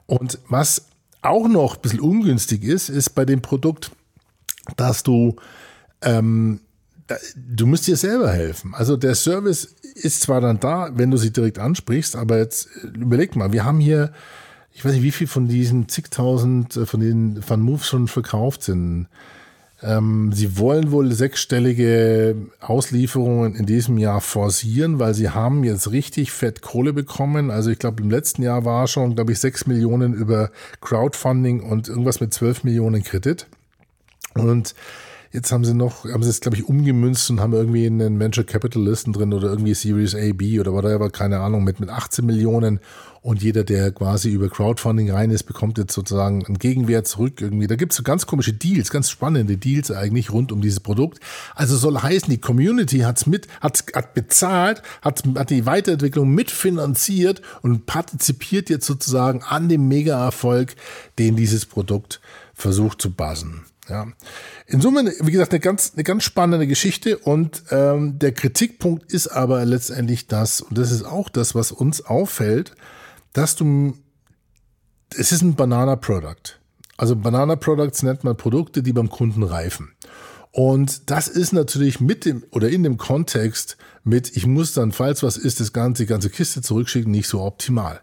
Und 0.06 0.38
was 0.48 0.86
auch 1.22 1.48
noch 1.48 1.76
ein 1.76 1.82
bisschen 1.82 2.00
ungünstig 2.00 2.64
ist, 2.64 2.88
ist 2.88 3.10
bei 3.10 3.24
dem 3.24 3.42
Produkt, 3.42 3.90
dass 4.76 5.02
du, 5.02 5.36
ähm, 6.02 6.60
du 7.36 7.66
musst 7.66 7.86
dir 7.86 7.96
selber 7.96 8.30
helfen. 8.30 8.74
Also 8.74 8.96
der 8.96 9.14
Service 9.14 9.74
ist 9.94 10.22
zwar 10.22 10.40
dann 10.40 10.60
da, 10.60 10.90
wenn 10.94 11.10
du 11.10 11.16
sie 11.16 11.32
direkt 11.32 11.58
ansprichst, 11.58 12.16
aber 12.16 12.38
jetzt 12.38 12.68
äh, 12.82 12.98
überleg 12.98 13.36
mal, 13.36 13.52
wir 13.52 13.64
haben 13.64 13.80
hier, 13.80 14.12
ich 14.72 14.84
weiß 14.84 14.92
nicht, 14.92 15.02
wie 15.02 15.12
viel 15.12 15.26
von 15.26 15.48
diesen 15.48 15.88
zigtausend, 15.88 16.76
äh, 16.76 16.86
von 16.86 17.00
den 17.00 17.42
Van 17.46 17.60
Moves 17.60 17.86
schon 17.86 18.08
verkauft 18.08 18.62
sind. 18.62 19.08
Ähm, 19.80 20.32
sie 20.32 20.58
wollen 20.58 20.90
wohl 20.90 21.12
sechsstellige 21.12 22.34
Auslieferungen 22.60 23.54
in 23.54 23.64
diesem 23.64 23.96
Jahr 23.96 24.20
forcieren, 24.20 24.98
weil 24.98 25.14
sie 25.14 25.30
haben 25.30 25.62
jetzt 25.62 25.92
richtig 25.92 26.32
fett 26.32 26.62
Kohle 26.62 26.92
bekommen. 26.92 27.50
Also 27.52 27.70
ich 27.70 27.78
glaube, 27.78 28.02
im 28.02 28.10
letzten 28.10 28.42
Jahr 28.42 28.64
war 28.64 28.88
schon, 28.88 29.14
glaube 29.14 29.32
ich, 29.32 29.38
sechs 29.38 29.66
Millionen 29.66 30.14
über 30.14 30.50
Crowdfunding 30.80 31.60
und 31.60 31.88
irgendwas 31.88 32.20
mit 32.20 32.34
zwölf 32.34 32.64
Millionen 32.64 33.04
Kredit. 33.04 33.46
Und 34.34 34.74
Jetzt 35.30 35.52
haben 35.52 35.64
sie 35.64 35.74
noch, 35.74 36.04
haben 36.04 36.22
sie 36.22 36.30
es, 36.30 36.40
glaube 36.40 36.56
ich, 36.56 36.66
umgemünzt 36.66 37.28
und 37.28 37.40
haben 37.40 37.52
irgendwie 37.52 37.86
einen 37.86 38.18
Venture 38.18 38.44
Capitalisten 38.44 39.12
drin 39.12 39.34
oder 39.34 39.48
irgendwie 39.48 39.74
Series 39.74 40.14
A, 40.14 40.32
B 40.32 40.58
oder 40.58 40.72
whatever, 40.72 41.10
keine 41.10 41.40
Ahnung, 41.40 41.64
mit, 41.64 41.80
mit 41.80 41.90
18 41.90 42.24
Millionen. 42.24 42.80
Und 43.20 43.42
jeder, 43.42 43.62
der 43.62 43.90
quasi 43.92 44.30
über 44.30 44.48
Crowdfunding 44.48 45.10
rein 45.10 45.30
ist, 45.30 45.42
bekommt 45.42 45.76
jetzt 45.76 45.92
sozusagen 45.92 46.46
einen 46.46 46.58
Gegenwert 46.58 47.06
zurück 47.06 47.42
irgendwie. 47.42 47.66
Da 47.66 47.76
gibt 47.76 47.92
es 47.92 47.98
so 47.98 48.02
ganz 48.02 48.26
komische 48.26 48.54
Deals, 48.54 48.90
ganz 48.90 49.10
spannende 49.10 49.58
Deals 49.58 49.90
eigentlich 49.90 50.32
rund 50.32 50.50
um 50.50 50.62
dieses 50.62 50.80
Produkt. 50.80 51.20
Also 51.54 51.76
soll 51.76 52.00
heißen, 52.00 52.30
die 52.30 52.40
Community 52.40 53.00
hat's 53.00 53.26
mit, 53.26 53.48
hat, 53.60 53.84
hat 53.94 54.14
bezahlt, 54.14 54.82
hat, 55.02 55.24
hat 55.36 55.50
die 55.50 55.66
Weiterentwicklung 55.66 56.30
mitfinanziert 56.30 57.42
und 57.60 57.84
partizipiert 57.84 58.70
jetzt 58.70 58.86
sozusagen 58.86 59.42
an 59.42 59.68
dem 59.68 59.88
Mega-Erfolg, 59.88 60.74
den 61.18 61.36
dieses 61.36 61.66
Produkt 61.66 62.22
versucht 62.54 63.02
zu 63.02 63.10
buzzen. 63.10 63.67
Ja. 63.88 64.06
In 64.66 64.80
Summe, 64.80 65.12
wie 65.20 65.30
gesagt, 65.30 65.52
eine 65.52 65.60
ganz, 65.60 65.92
eine 65.94 66.04
ganz 66.04 66.22
spannende 66.24 66.66
Geschichte 66.66 67.18
und 67.18 67.62
ähm, 67.70 68.18
der 68.18 68.32
Kritikpunkt 68.32 69.10
ist 69.12 69.28
aber 69.28 69.64
letztendlich 69.64 70.26
das, 70.26 70.60
und 70.60 70.76
das 70.76 70.90
ist 70.90 71.04
auch 71.04 71.28
das, 71.28 71.54
was 71.54 71.72
uns 71.72 72.04
auffällt, 72.04 72.74
dass 73.32 73.56
du, 73.56 73.94
es 75.16 75.32
ist 75.32 75.42
ein 75.42 75.54
Banana-Product. 75.54 76.58
Also 76.96 77.16
Banana-Products 77.16 78.02
nennt 78.02 78.24
man 78.24 78.36
Produkte, 78.36 78.82
die 78.82 78.92
beim 78.92 79.08
Kunden 79.08 79.42
reifen. 79.42 79.92
Und 80.50 81.10
das 81.10 81.28
ist 81.28 81.52
natürlich 81.52 82.00
mit 82.00 82.24
dem 82.24 82.44
oder 82.50 82.68
in 82.68 82.82
dem 82.82 82.96
Kontext 82.96 83.76
mit, 84.02 84.36
ich 84.36 84.46
muss 84.46 84.72
dann, 84.72 84.92
falls 84.92 85.22
was 85.22 85.36
ist, 85.36 85.60
das 85.60 85.72
ganze, 85.72 86.02
die 86.02 86.08
ganze 86.08 86.30
Kiste 86.30 86.62
zurückschicken, 86.62 87.12
nicht 87.12 87.28
so 87.28 87.42
optimal 87.42 88.00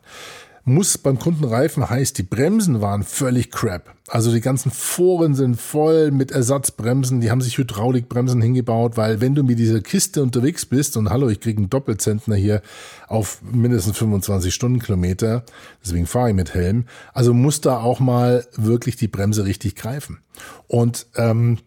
muss 0.65 0.97
beim 0.97 1.19
Kunden 1.19 1.43
reifen, 1.43 1.87
heißt, 1.87 2.17
die 2.17 2.23
Bremsen 2.23 2.81
waren 2.81 3.03
völlig 3.03 3.51
crap. 3.51 3.93
Also 4.07 4.31
die 4.31 4.41
ganzen 4.41 4.71
Foren 4.71 5.35
sind 5.35 5.61
voll 5.61 6.09
mit 6.09 6.31
Ersatzbremsen, 6.31 7.21
die 7.21 7.29
haben 7.29 7.41
sich 7.41 7.57
Hydraulikbremsen 7.59 8.41
hingebaut, 8.41 8.97
weil 8.97 9.21
wenn 9.21 9.35
du 9.35 9.43
mit 9.43 9.59
dieser 9.59 9.81
Kiste 9.81 10.23
unterwegs 10.23 10.65
bist 10.65 10.97
und 10.97 11.11
hallo, 11.11 11.29
ich 11.29 11.39
kriege 11.39 11.59
einen 11.59 11.69
Doppelzentner 11.69 12.35
hier 12.35 12.61
auf 13.07 13.41
mindestens 13.43 13.97
25 13.97 14.53
Stundenkilometer, 14.53 15.43
deswegen 15.83 16.07
fahre 16.07 16.29
ich 16.29 16.35
mit 16.35 16.55
Helm, 16.55 16.85
also 17.13 17.33
muss 17.33 17.61
da 17.61 17.79
auch 17.79 17.99
mal 17.99 18.45
wirklich 18.55 18.95
die 18.95 19.07
Bremse 19.07 19.45
richtig 19.45 19.75
greifen. 19.75 20.19
Und 20.67 21.05
ähm, 21.15 21.59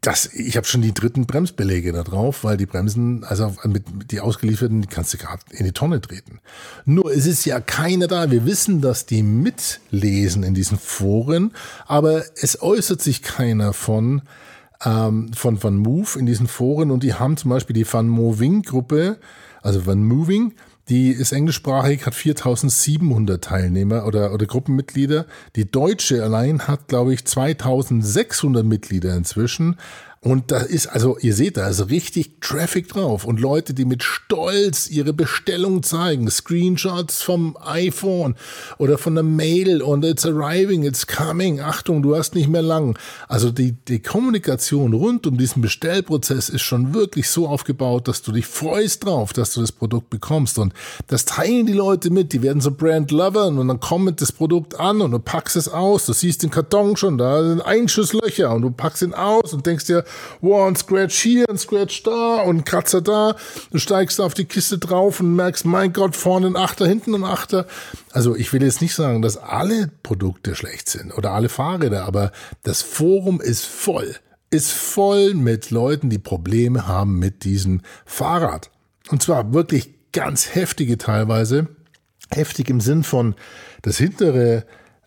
das, 0.00 0.32
ich 0.32 0.56
habe 0.56 0.66
schon 0.66 0.80
die 0.80 0.94
dritten 0.94 1.26
Bremsbeläge 1.26 1.92
da 1.92 2.02
drauf, 2.02 2.42
weil 2.42 2.56
die 2.56 2.66
Bremsen, 2.66 3.22
also 3.24 3.54
mit, 3.64 3.84
die 4.10 4.20
ausgelieferten, 4.20 4.80
die 4.80 4.88
kannst 4.88 5.12
du 5.12 5.18
gerade 5.18 5.42
in 5.50 5.66
die 5.66 5.72
Tonne 5.72 6.00
treten. 6.00 6.40
Nur 6.86 7.12
es 7.12 7.26
ist 7.26 7.44
ja 7.44 7.60
keiner 7.60 8.06
da. 8.06 8.30
Wir 8.30 8.46
wissen, 8.46 8.80
dass 8.80 9.04
die 9.04 9.22
mitlesen 9.22 10.42
in 10.42 10.54
diesen 10.54 10.78
Foren, 10.78 11.52
aber 11.86 12.24
es 12.36 12.62
äußert 12.62 13.02
sich 13.02 13.22
keiner 13.22 13.74
von 13.74 14.22
ähm, 14.82 15.32
von 15.34 15.62
Van 15.62 15.76
Move 15.76 16.18
in 16.18 16.24
diesen 16.24 16.46
Foren 16.46 16.90
und 16.90 17.02
die 17.02 17.14
haben 17.14 17.36
zum 17.36 17.50
Beispiel 17.50 17.74
die 17.74 17.90
Van 17.90 18.08
Moving 18.08 18.62
Gruppe, 18.62 19.18
also 19.62 19.84
Van 19.84 20.02
Moving, 20.02 20.54
die 20.90 21.10
ist 21.10 21.32
englischsprachig, 21.32 22.04
hat 22.04 22.14
4700 22.14 23.42
Teilnehmer 23.42 24.06
oder, 24.06 24.34
oder 24.34 24.44
Gruppenmitglieder. 24.44 25.24
Die 25.54 25.70
deutsche 25.70 26.22
allein 26.22 26.66
hat, 26.66 26.88
glaube 26.88 27.14
ich, 27.14 27.24
2600 27.24 28.64
Mitglieder 28.66 29.14
inzwischen. 29.16 29.76
Und 30.22 30.50
da 30.50 30.58
ist, 30.58 30.86
also 30.86 31.16
ihr 31.18 31.34
seht, 31.34 31.56
da 31.56 31.66
ist 31.66 31.88
richtig 31.88 32.42
Traffic 32.42 32.88
drauf 32.88 33.24
und 33.24 33.40
Leute, 33.40 33.72
die 33.72 33.86
mit 33.86 34.02
Stolz 34.02 34.90
ihre 34.90 35.14
Bestellung 35.14 35.82
zeigen, 35.82 36.30
Screenshots 36.30 37.22
vom 37.22 37.56
iPhone 37.58 38.34
oder 38.76 38.98
von 38.98 39.14
der 39.14 39.24
Mail 39.24 39.80
und 39.80 40.04
it's 40.04 40.26
arriving, 40.26 40.82
it's 40.82 41.06
coming, 41.06 41.60
Achtung, 41.60 42.02
du 42.02 42.14
hast 42.14 42.34
nicht 42.34 42.50
mehr 42.50 42.60
lang. 42.60 42.98
Also 43.28 43.50
die, 43.50 43.72
die 43.72 44.00
Kommunikation 44.00 44.92
rund 44.92 45.26
um 45.26 45.38
diesen 45.38 45.62
Bestellprozess 45.62 46.50
ist 46.50 46.60
schon 46.60 46.92
wirklich 46.92 47.30
so 47.30 47.48
aufgebaut, 47.48 48.06
dass 48.06 48.20
du 48.20 48.32
dich 48.32 48.44
freust 48.44 49.06
drauf, 49.06 49.32
dass 49.32 49.54
du 49.54 49.62
das 49.62 49.72
Produkt 49.72 50.10
bekommst. 50.10 50.58
Und 50.58 50.74
das 51.06 51.24
teilen 51.24 51.64
die 51.64 51.72
Leute 51.72 52.10
mit, 52.10 52.34
die 52.34 52.42
werden 52.42 52.60
so 52.60 52.72
Brand 52.72 53.10
Lovern 53.10 53.56
und 53.56 53.68
dann 53.68 53.80
kommt 53.80 54.20
das 54.20 54.32
Produkt 54.32 54.78
an 54.78 55.00
und 55.00 55.12
du 55.12 55.18
packst 55.18 55.56
es 55.56 55.68
aus, 55.68 56.04
du 56.04 56.12
siehst 56.12 56.42
den 56.42 56.50
Karton 56.50 56.98
schon, 56.98 57.16
da 57.16 57.42
sind 57.42 57.62
Einschusslöcher 57.62 58.50
und 58.50 58.60
du 58.60 58.70
packst 58.70 59.00
ihn 59.00 59.14
aus 59.14 59.54
und 59.54 59.64
denkst 59.64 59.86
dir, 59.86 60.04
wow, 60.40 60.68
ein 60.68 60.76
Scratch 60.76 61.18
hier, 61.20 61.44
ein 61.48 61.58
Scratch 61.58 62.02
da 62.02 62.42
und 62.42 62.58
ein 62.58 62.64
Kratzer 62.64 63.00
da. 63.00 63.36
Du 63.70 63.78
steigst 63.78 64.20
auf 64.20 64.34
die 64.34 64.44
Kiste 64.44 64.78
drauf 64.78 65.20
und 65.20 65.36
merkst, 65.36 65.64
mein 65.64 65.92
Gott, 65.92 66.16
vorne 66.16 66.46
ein 66.46 66.56
Achter, 66.56 66.86
hinten 66.86 67.14
ein 67.14 67.24
Achter. 67.24 67.66
Also 68.12 68.36
ich 68.36 68.52
will 68.52 68.62
jetzt 68.62 68.80
nicht 68.80 68.94
sagen, 68.94 69.22
dass 69.22 69.36
alle 69.36 69.90
Produkte 70.02 70.54
schlecht 70.54 70.88
sind 70.88 71.16
oder 71.16 71.32
alle 71.32 71.48
Fahrräder, 71.48 72.04
aber 72.04 72.32
das 72.62 72.82
Forum 72.82 73.40
ist 73.40 73.64
voll, 73.64 74.16
ist 74.50 74.72
voll 74.72 75.34
mit 75.34 75.70
Leuten, 75.70 76.10
die 76.10 76.18
Probleme 76.18 76.86
haben 76.86 77.18
mit 77.18 77.44
diesem 77.44 77.82
Fahrrad. 78.04 78.70
Und 79.10 79.22
zwar 79.22 79.52
wirklich 79.52 79.94
ganz 80.12 80.54
heftige 80.54 80.98
teilweise. 80.98 81.68
Heftig 82.32 82.70
im 82.70 82.80
Sinn 82.80 83.02
von 83.02 83.34
das 83.82 83.98
hintere 83.98 84.64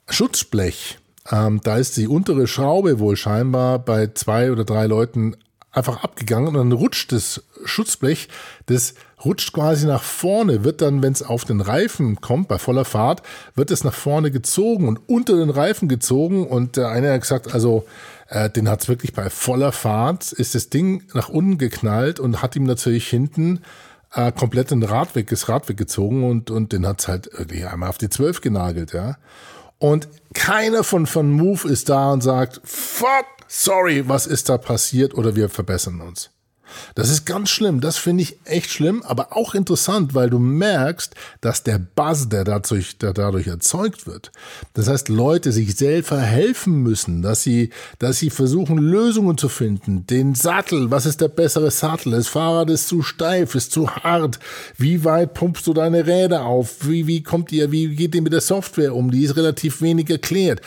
Schutzblech 0.09 0.99
ähm, 1.31 1.61
da 1.63 1.77
ist 1.77 1.97
die 1.97 2.07
untere 2.07 2.47
Schraube 2.47 2.99
wohl 2.99 3.15
scheinbar 3.15 3.79
bei 3.79 4.07
zwei 4.07 4.51
oder 4.51 4.65
drei 4.65 4.87
Leuten 4.87 5.35
einfach 5.71 6.03
abgegangen 6.03 6.49
und 6.49 6.53
dann 6.53 6.71
rutscht 6.71 7.11
das 7.11 7.43
Schutzblech, 7.65 8.29
das 8.67 8.93
rutscht 9.25 9.53
quasi 9.53 9.87
nach 9.87 10.03
vorne, 10.03 10.63
wird 10.63 10.81
dann, 10.81 11.01
wenn 11.01 11.13
es 11.13 11.23
auf 11.23 11.45
den 11.45 11.61
Reifen 11.61 12.21
kommt, 12.21 12.47
bei 12.47 12.59
voller 12.59 12.85
Fahrt, 12.85 13.23
wird 13.55 13.71
es 13.71 13.83
nach 13.83 13.93
vorne 13.93 14.29
gezogen 14.29 14.87
und 14.87 15.09
unter 15.09 15.37
den 15.37 15.49
Reifen 15.49 15.87
gezogen 15.87 16.45
und 16.45 16.77
der 16.77 16.89
eine 16.89 17.11
hat 17.11 17.21
gesagt, 17.21 17.53
also 17.53 17.85
äh, 18.29 18.49
den 18.49 18.69
hat 18.69 18.83
es 18.83 18.89
wirklich 18.89 19.13
bei 19.13 19.29
voller 19.29 19.71
Fahrt, 19.71 20.31
ist 20.31 20.53
das 20.53 20.69
Ding 20.69 21.03
nach 21.13 21.29
unten 21.29 21.57
geknallt 21.57 22.19
und 22.19 22.41
hat 22.41 22.55
ihm 22.55 22.65
natürlich 22.65 23.07
hinten 23.07 23.61
äh, 24.13 24.31
komplett 24.31 24.71
den 24.71 24.83
Rad 24.83 25.15
weg, 25.15 25.27
das 25.29 25.49
Rad 25.49 25.67
weggezogen 25.69 26.23
und, 26.23 26.51
und 26.51 26.71
den 26.71 26.85
hat 26.85 26.99
es 26.99 27.07
halt 27.07 27.29
irgendwie 27.31 27.65
einmal 27.65 27.89
auf 27.89 27.97
die 27.97 28.09
12 28.09 28.41
genagelt, 28.41 28.93
ja. 28.93 29.17
Und 29.83 30.07
keiner 30.33 30.85
von, 30.85 31.05
von 31.05 31.29
Move 31.29 31.67
ist 31.67 31.89
da 31.89 32.13
und 32.13 32.21
sagt, 32.21 32.61
fuck, 32.63 33.25
sorry, 33.49 34.07
was 34.07 34.27
ist 34.27 34.47
da 34.47 34.57
passiert 34.57 35.13
oder 35.13 35.35
wir 35.35 35.49
verbessern 35.49 35.99
uns. 35.99 36.29
Das 36.95 37.09
ist 37.09 37.25
ganz 37.25 37.49
schlimm, 37.49 37.81
das 37.81 37.97
finde 37.97 38.23
ich 38.23 38.37
echt 38.45 38.69
schlimm, 38.69 39.03
aber 39.03 39.35
auch 39.35 39.55
interessant, 39.55 40.13
weil 40.13 40.29
du 40.29 40.39
merkst, 40.39 41.13
dass 41.41 41.63
der 41.63 41.79
Buzz, 41.79 42.29
der 42.29 42.43
dadurch, 42.43 42.97
der 42.97 43.13
dadurch 43.13 43.47
erzeugt 43.47 44.07
wird, 44.07 44.31
das 44.73 44.87
heißt, 44.87 45.09
Leute 45.09 45.51
sich 45.51 45.75
selber 45.75 46.19
helfen 46.19 46.83
müssen, 46.83 47.21
dass 47.21 47.43
sie, 47.43 47.69
dass 47.99 48.19
sie 48.19 48.29
versuchen, 48.29 48.77
Lösungen 48.77 49.37
zu 49.37 49.49
finden. 49.49 50.05
Den 50.07 50.35
Sattel, 50.35 50.91
was 50.91 51.05
ist 51.05 51.21
der 51.21 51.27
bessere 51.27 51.71
Sattel? 51.71 52.11
Das 52.11 52.27
Fahrrad 52.27 52.69
ist 52.69 52.87
zu 52.87 53.01
steif, 53.01 53.55
ist 53.55 53.71
zu 53.71 53.89
hart. 53.89 54.39
Wie 54.77 55.03
weit 55.03 55.33
pumpst 55.33 55.67
du 55.67 55.73
deine 55.73 56.05
Räder 56.05 56.45
auf? 56.45 56.87
Wie, 56.87 57.07
wie 57.07 57.23
kommt 57.23 57.51
ihr, 57.51 57.71
wie 57.71 57.95
geht 57.95 58.15
ihr 58.15 58.21
mit 58.21 58.33
der 58.33 58.41
Software 58.41 58.95
um? 58.95 59.11
Die 59.11 59.23
ist 59.23 59.35
relativ 59.35 59.81
wenig 59.81 60.09
erklärt. 60.09 60.61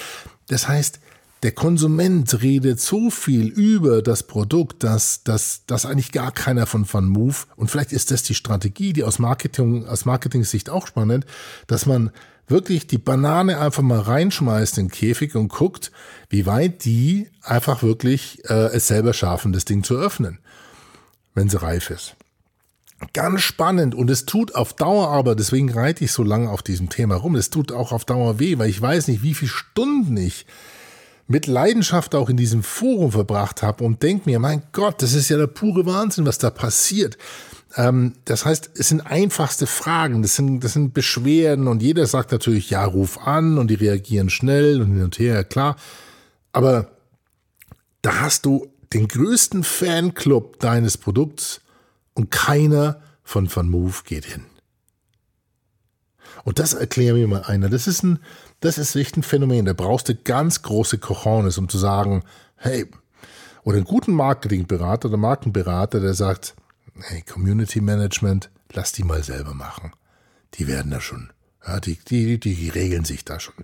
Das 0.49 0.69
heißt, 0.69 1.01
der 1.42 1.53
Konsument 1.53 2.42
redet 2.42 2.81
so 2.81 3.11
viel 3.11 3.49
über 3.49 4.03
das 4.03 4.22
Produkt, 4.22 4.83
dass, 4.83 5.22
dass, 5.22 5.66
dass 5.66 5.85
eigentlich 5.85 6.12
gar 6.12 6.33
keiner 6.33 6.66
von 6.66 6.90
Van 6.90 7.07
Move, 7.07 7.37
und 7.57 7.70
vielleicht 7.70 7.92
ist 7.92 8.11
das 8.11 8.22
die 8.22 8.35
Strategie, 8.35 8.92
die 8.92 9.05
aus 9.05 9.18
Marketing, 9.18 9.87
aus 9.87 10.07
Marketing-Sicht 10.07 10.70
auch 10.70 10.87
spannend, 10.87 11.27
dass 11.66 11.85
man 11.85 12.11
wirklich 12.49 12.87
die 12.87 12.99
Banane 12.99 13.59
einfach 13.59 13.83
mal 13.83 14.01
reinschmeißt 14.01 14.79
in 14.79 14.87
den 14.87 14.90
Käfig 14.90 15.35
und 15.35 15.49
guckt, 15.49 15.90
wie 16.31 16.46
weit 16.46 16.85
die 16.85 17.29
einfach 17.42 17.83
wirklich 17.83 18.42
äh, 18.49 18.68
es 18.72 18.87
selber 18.87 19.12
schaffen, 19.12 19.53
das 19.53 19.64
Ding 19.64 19.83
zu 19.83 19.96
öffnen, 19.96 20.38
wenn 21.35 21.49
sie 21.49 21.61
reif 21.61 21.90
ist. 21.90 22.16
Ganz 23.12 23.42
spannend 23.42 23.94
und 23.94 24.11
es 24.11 24.25
tut 24.25 24.55
auf 24.55 24.72
Dauer 24.72 25.09
aber, 25.09 25.35
deswegen 25.35 25.70
reite 25.70 26.05
ich 26.05 26.12
so 26.12 26.22
lange 26.22 26.49
auf 26.49 26.62
diesem 26.62 26.88
Thema 26.88 27.16
rum, 27.16 27.35
es 27.35 27.51
tut 27.51 27.72
auch 27.72 27.92
auf 27.92 28.07
Dauer 28.07 28.38
weh, 28.38 28.57
weil 28.59 28.70
ich 28.70 28.81
weiß 28.81 29.09
nicht, 29.09 29.22
wie 29.22 29.35
viele 29.35 29.51
Stunden 29.51 30.16
ich 30.16 30.46
mit 31.29 31.47
Leidenschaft 31.47 32.15
auch 32.15 32.29
in 32.29 32.37
diesem 32.37 32.62
Forum 32.62 33.12
verbracht 33.12 33.62
habe 33.62 33.85
und 33.85 34.03
denke 34.03 34.29
mir, 34.31 34.39
mein 34.39 34.62
Gott, 34.73 35.03
das 35.03 35.12
ist 35.12 35.29
ja 35.29 35.37
der 35.37 35.49
pure 35.49 35.87
Wahnsinn, 35.87 36.27
was 36.27 36.39
da 36.39 36.51
passiert. 36.51 37.19
Ähm, 37.77 38.15
das 38.25 38.45
heißt, 38.45 38.71
es 38.75 38.89
sind 38.89 39.01
einfachste 39.01 39.67
Fragen, 39.67 40.23
das 40.23 40.37
sind, 40.37 40.61
das 40.61 40.75
sind 40.75 40.95
Beschwerden 40.95 41.67
und 41.67 41.83
jeder 41.83 42.07
sagt 42.07 42.33
natürlich, 42.33 42.71
ja, 42.71 42.85
ruf 42.85 43.19
an 43.19 43.59
und 43.59 43.69
die 43.69 43.75
reagieren 43.75 44.31
schnell 44.31 44.81
und 44.81 44.93
hin 44.93 45.03
und 45.03 45.19
her, 45.19 45.45
klar. 45.45 45.77
Aber 46.53 46.91
da 48.03 48.21
hast 48.21 48.47
du 48.47 48.69
den 48.93 49.09
größten 49.09 49.65
Fanclub 49.65 50.61
deines 50.61 50.97
Produkts 50.97 51.61
und 52.15 52.31
keiner 52.31 53.01
von 53.25 53.55
Van 53.55 53.69
Move 53.69 53.97
geht 54.05 54.25
hin. 54.25 54.45
Und 56.45 56.59
das 56.59 56.75
erklärt 56.75 57.17
mir 57.17 57.27
mal 57.27 57.43
einer. 57.43 57.69
Das 57.69 57.87
ist 57.87 58.03
ein, 58.03 58.19
das 58.61 58.79
ist 58.79 58.95
echt 58.97 59.17
ein 59.17 59.23
Phänomen. 59.23 59.65
Da 59.65 59.73
brauchst 59.73 60.09
du 60.09 60.15
ganz 60.15 60.62
große 60.62 60.99
Cojones, 60.99 61.59
um 61.59 61.69
zu 61.69 61.79
sagen, 61.79 62.23
hey, 62.57 62.87
oder 63.65 63.77
einen 63.77 63.85
guten 63.85 64.12
Marketingberater 64.12 65.09
oder 65.09 65.17
Markenberater, 65.17 66.01
der 66.01 66.15
sagt, 66.15 66.55
hey, 67.01 67.23
Community 67.23 67.81
Management, 67.81 68.51
lass 68.73 68.93
die 68.93 69.03
mal 69.03 69.23
selber 69.23 69.55
machen. 69.55 69.93
Die 70.55 70.69
werden 70.69 70.91
da 70.91 71.01
schon, 71.01 71.33
ja, 71.67 71.81
die, 71.81 71.99
die, 72.09 72.39
die 72.39 72.69
regeln 72.69 73.05
sich 73.05 73.25
da 73.25 73.41
schon. 73.41 73.55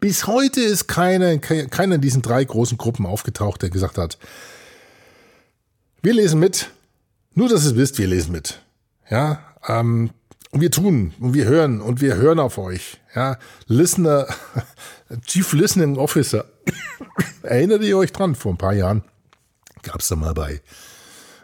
Bis 0.00 0.26
heute 0.26 0.60
ist 0.60 0.86
keiner, 0.86 1.38
keiner 1.38 1.96
in 1.96 2.00
diesen 2.00 2.22
drei 2.22 2.44
großen 2.44 2.78
Gruppen 2.78 3.06
aufgetaucht, 3.06 3.62
der 3.62 3.70
gesagt 3.70 3.98
hat, 3.98 4.18
wir 6.02 6.14
lesen 6.14 6.38
mit, 6.38 6.70
nur 7.34 7.48
dass 7.48 7.64
ihr 7.64 7.70
es 7.70 7.76
wisst, 7.76 7.98
wir 7.98 8.06
lesen 8.06 8.30
mit. 8.30 8.62
Ja, 9.10 9.42
ähm, 9.66 10.10
und 10.50 10.60
wir 10.60 10.70
tun 10.70 11.12
und 11.20 11.34
wir 11.34 11.44
hören 11.44 11.80
und 11.80 12.00
wir 12.00 12.16
hören 12.16 12.38
auf 12.38 12.58
euch. 12.58 12.98
Ja, 13.14 13.38
Listener, 13.66 14.26
Chief 15.26 15.52
Listening 15.52 15.96
Officer. 15.96 16.46
Erinnert 17.42 17.82
ihr 17.82 17.98
euch 17.98 18.12
dran? 18.12 18.34
Vor 18.34 18.52
ein 18.52 18.58
paar 18.58 18.74
Jahren 18.74 19.02
gab 19.82 20.00
es 20.00 20.08
da 20.08 20.16
mal 20.16 20.34
bei 20.34 20.60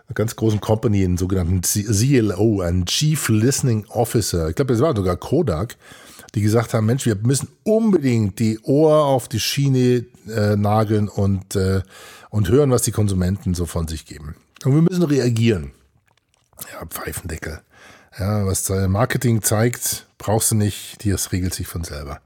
einer 0.07 0.15
ganz 0.15 0.37
großen 0.37 0.61
Company 0.61 1.05
einen 1.05 1.17
sogenannten 1.17 1.63
CLO, 1.63 2.61
einen 2.61 2.87
Chief 2.87 3.29
Listening 3.29 3.87
Officer. 3.89 4.49
Ich 4.49 4.57
glaube, 4.57 4.73
das 4.73 4.83
war 4.83 4.95
sogar 4.95 5.17
Kodak, 5.17 5.77
die 6.35 6.43
gesagt 6.43 6.75
haben, 6.75 6.87
Mensch, 6.87 7.07
wir 7.07 7.17
müssen 7.17 7.49
unbedingt 7.63 8.39
die 8.39 8.59
Ohr 8.63 9.05
auf 9.05 9.29
die 9.29 9.41
Schiene 9.41 10.05
äh, 10.29 10.57
nageln 10.57 11.09
und, 11.09 11.57
äh, 11.57 11.83
und 12.31 12.49
hören, 12.49 12.71
was 12.71 12.83
die 12.83 12.93
Konsumenten 12.93 13.55
so 13.55 13.67
von 13.67 13.87
sich 13.89 14.05
geben. 14.05 14.35
Und 14.65 14.75
wir 14.75 14.83
müssen 14.83 15.03
reagieren. 15.03 15.73
Ja, 16.73 16.87
Pfeifendeckel. 16.87 17.61
Ja, 18.19 18.47
was 18.47 18.65
Marketing 18.89 19.43
zeigt, 19.43 20.07
brauchst 20.19 20.53
du 20.53 20.55
nicht, 20.55 21.05
das 21.13 21.33
regelt 21.33 21.55
sich 21.55 21.67
von 21.67 21.85
selber. 21.85 22.21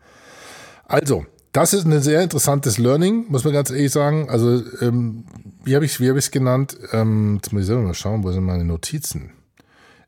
Also, 0.85 1.27
das 1.53 1.73
ist 1.73 1.87
ein 1.87 2.01
sehr 2.03 2.23
interessantes 2.23 2.79
Learning, 2.79 3.27
muss 3.29 3.45
man 3.45 3.55
ganz 3.55 3.71
ehrlich 3.71 3.91
sagen. 3.91 4.29
Also, 4.29 4.63
ähm, 4.81 5.25
wie 5.65 5.75
habe 5.75 5.85
ich 5.85 5.99
es 5.99 6.01
hab 6.01 6.31
genannt? 6.31 6.77
Ähm, 6.93 7.37
jetzt 7.37 7.53
muss 7.53 7.63
ich 7.63 7.67
selber 7.67 7.83
mal 7.83 7.95
schauen, 7.95 8.23
wo 8.23 8.31
sind 8.33 8.45
meine 8.45 8.65
Notizen? 8.65 9.33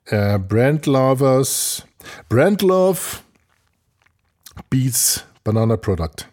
Äh, 0.04 0.38
Brand 0.38 0.86
Lovers, 0.86 1.84
Brand 2.28 2.62
Love 2.62 3.00
beats 4.68 5.24
Banana 5.44 5.76
Product. 5.76 6.26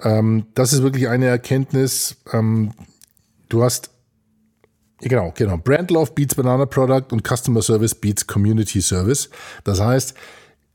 Ähm, 0.00 0.46
das 0.54 0.72
ist 0.72 0.82
wirklich 0.82 1.08
eine 1.08 1.26
Erkenntnis. 1.26 2.16
Ähm, 2.32 2.72
du 3.48 3.62
hast 3.62 3.90
Genau, 5.02 5.32
genau. 5.36 5.56
Brand 5.56 5.90
Love 5.90 6.12
beats 6.14 6.34
Banana 6.34 6.64
Product 6.64 7.12
und 7.12 7.26
Customer 7.26 7.60
Service 7.60 7.94
beats 7.94 8.26
Community 8.26 8.80
Service. 8.80 9.28
Das 9.64 9.80
heißt, 9.80 10.14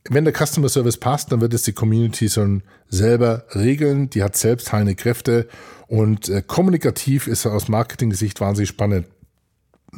wenn 0.10 0.26
der 0.26 0.34
Customer 0.34 0.70
Service 0.70 0.98
passt, 0.98 1.32
dann 1.32 1.42
wird 1.42 1.54
es 1.54 1.64
die 1.64 1.74
Community 1.74 2.30
schon 2.30 2.64
selber 2.90 3.46
regeln. 3.56 4.10
Die 4.10 4.24
hat 4.24 4.36
selbst 4.36 4.72
heilende 4.72 4.96
Kräfte 4.96 5.48
und 5.88 6.28
äh, 6.28 6.42
kommunikativ 6.46 7.28
ist 7.28 7.46
er 7.46 7.54
aus 7.54 7.70
Marketing-Sicht 7.70 8.40
wahnsinnig 8.42 8.70
spannend, 8.70 9.08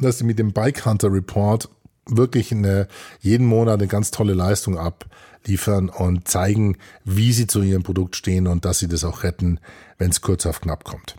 dass 0.00 0.18
sie 0.18 0.24
mit 0.24 0.38
dem 0.38 0.52
Bike 0.52 0.84
Hunter 0.86 1.12
Report 1.12 1.68
wirklich 2.06 2.52
eine, 2.52 2.86
jeden 3.20 3.46
Monat 3.46 3.80
eine 3.80 3.88
ganz 3.88 4.12
tolle 4.12 4.34
Leistung 4.34 4.78
abliefern 4.78 5.88
und 5.88 6.28
zeigen, 6.28 6.76
wie 7.04 7.32
sie 7.32 7.48
zu 7.48 7.62
ihrem 7.62 7.82
Produkt 7.82 8.14
stehen 8.14 8.46
und 8.46 8.64
dass 8.64 8.78
sie 8.78 8.88
das 8.88 9.04
auch 9.04 9.24
retten, 9.24 9.58
wenn 9.98 10.10
es 10.10 10.20
kurz 10.20 10.46
auf 10.46 10.60
knapp 10.60 10.84
kommt. 10.84 11.16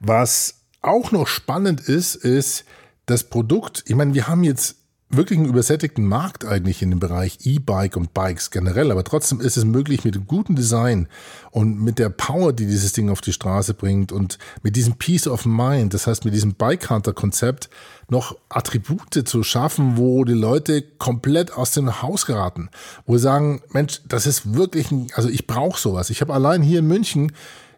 Was 0.00 0.55
auch 0.82 1.12
noch 1.12 1.26
spannend 1.26 1.80
ist, 1.80 2.14
ist 2.14 2.64
das 3.06 3.24
Produkt. 3.24 3.84
Ich 3.86 3.94
meine, 3.94 4.14
wir 4.14 4.28
haben 4.28 4.44
jetzt 4.44 4.76
wirklich 5.08 5.38
einen 5.38 5.48
übersättigten 5.48 6.04
Markt 6.04 6.44
eigentlich 6.44 6.82
in 6.82 6.90
dem 6.90 6.98
Bereich 6.98 7.38
E-Bike 7.44 7.96
und 7.96 8.12
Bikes 8.12 8.50
generell, 8.50 8.90
aber 8.90 9.04
trotzdem 9.04 9.40
ist 9.40 9.56
es 9.56 9.64
möglich 9.64 10.04
mit 10.04 10.16
dem 10.16 10.26
guten 10.26 10.56
Design 10.56 11.08
und 11.52 11.80
mit 11.80 12.00
der 12.00 12.08
Power, 12.08 12.52
die 12.52 12.66
dieses 12.66 12.92
Ding 12.92 13.08
auf 13.08 13.20
die 13.20 13.32
Straße 13.32 13.74
bringt 13.74 14.10
und 14.10 14.38
mit 14.62 14.74
diesem 14.74 14.96
Peace 14.96 15.28
of 15.28 15.46
Mind, 15.46 15.94
das 15.94 16.08
heißt 16.08 16.24
mit 16.24 16.34
diesem 16.34 16.54
Bike 16.54 16.90
Hunter 16.90 17.12
Konzept 17.12 17.70
noch 18.08 18.36
Attribute 18.48 19.26
zu 19.26 19.44
schaffen, 19.44 19.96
wo 19.96 20.24
die 20.24 20.32
Leute 20.32 20.82
komplett 20.82 21.52
aus 21.52 21.70
dem 21.70 22.02
Haus 22.02 22.26
geraten, 22.26 22.68
wo 23.06 23.16
sie 23.16 23.22
sagen, 23.22 23.62
Mensch, 23.70 24.00
das 24.08 24.26
ist 24.26 24.54
wirklich, 24.54 24.90
ein, 24.90 25.06
also 25.14 25.28
ich 25.28 25.46
brauche 25.46 25.80
sowas. 25.80 26.10
Ich 26.10 26.20
habe 26.20 26.34
allein 26.34 26.62
hier 26.62 26.80
in 26.80 26.86
München 26.88 27.32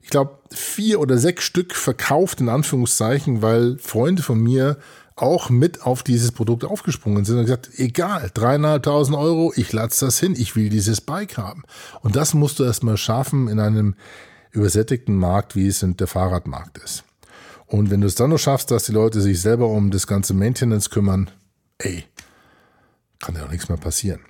ich 0.08 0.10
glaube, 0.10 0.38
vier 0.50 1.00
oder 1.00 1.18
sechs 1.18 1.44
Stück 1.44 1.74
verkauft, 1.74 2.40
in 2.40 2.48
Anführungszeichen, 2.48 3.42
weil 3.42 3.76
Freunde 3.76 4.22
von 4.22 4.40
mir 4.40 4.78
auch 5.16 5.50
mit 5.50 5.82
auf 5.82 6.02
dieses 6.02 6.32
Produkt 6.32 6.64
aufgesprungen 6.64 7.26
sind 7.26 7.36
und 7.36 7.44
gesagt, 7.44 7.68
egal, 7.76 8.30
dreieinhalbtausend 8.32 9.14
Euro, 9.14 9.52
ich 9.54 9.70
latze 9.70 10.06
das 10.06 10.18
hin, 10.18 10.34
ich 10.34 10.56
will 10.56 10.70
dieses 10.70 11.02
Bike 11.02 11.36
haben. 11.36 11.64
Und 12.00 12.16
das 12.16 12.32
musst 12.32 12.58
du 12.58 12.64
erstmal 12.64 12.96
schaffen 12.96 13.48
in 13.48 13.60
einem 13.60 13.96
übersättigten 14.50 15.14
Markt, 15.14 15.54
wie 15.54 15.66
es 15.66 15.82
in 15.82 15.98
der 15.98 16.06
Fahrradmarkt 16.06 16.78
ist. 16.78 17.04
Und 17.66 17.90
wenn 17.90 18.00
du 18.00 18.06
es 18.06 18.14
dann 18.14 18.30
noch 18.30 18.38
schaffst, 18.38 18.70
dass 18.70 18.84
die 18.84 18.92
Leute 18.92 19.20
sich 19.20 19.42
selber 19.42 19.68
um 19.68 19.90
das 19.90 20.06
ganze 20.06 20.32
Maintenance 20.32 20.88
kümmern, 20.88 21.30
ey, 21.76 22.06
kann 23.18 23.34
ja 23.34 23.44
auch 23.44 23.50
nichts 23.50 23.68
mehr 23.68 23.76
passieren. 23.76 24.20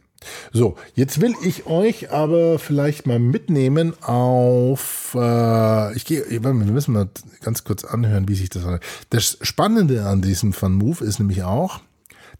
So, 0.53 0.77
jetzt 0.95 1.21
will 1.21 1.35
ich 1.43 1.67
euch 1.67 2.11
aber 2.11 2.59
vielleicht 2.59 3.07
mal 3.07 3.19
mitnehmen 3.19 3.95
auf. 4.03 5.15
Äh, 5.15 5.97
ich 5.97 6.05
gehe, 6.05 6.25
wir 6.29 6.53
müssen 6.53 6.95
mal 6.95 7.09
ganz 7.43 7.65
kurz 7.65 7.85
anhören, 7.85 8.29
wie 8.29 8.35
sich 8.35 8.51
das. 8.51 8.65
Das 9.11 9.39
Spannende 9.43 10.07
an 10.07 10.23
diesem 10.23 10.53
Fun 10.53 10.75
Move 10.75 11.05
ist 11.05 11.19
nämlich 11.19 11.45
auch, 11.45 11.81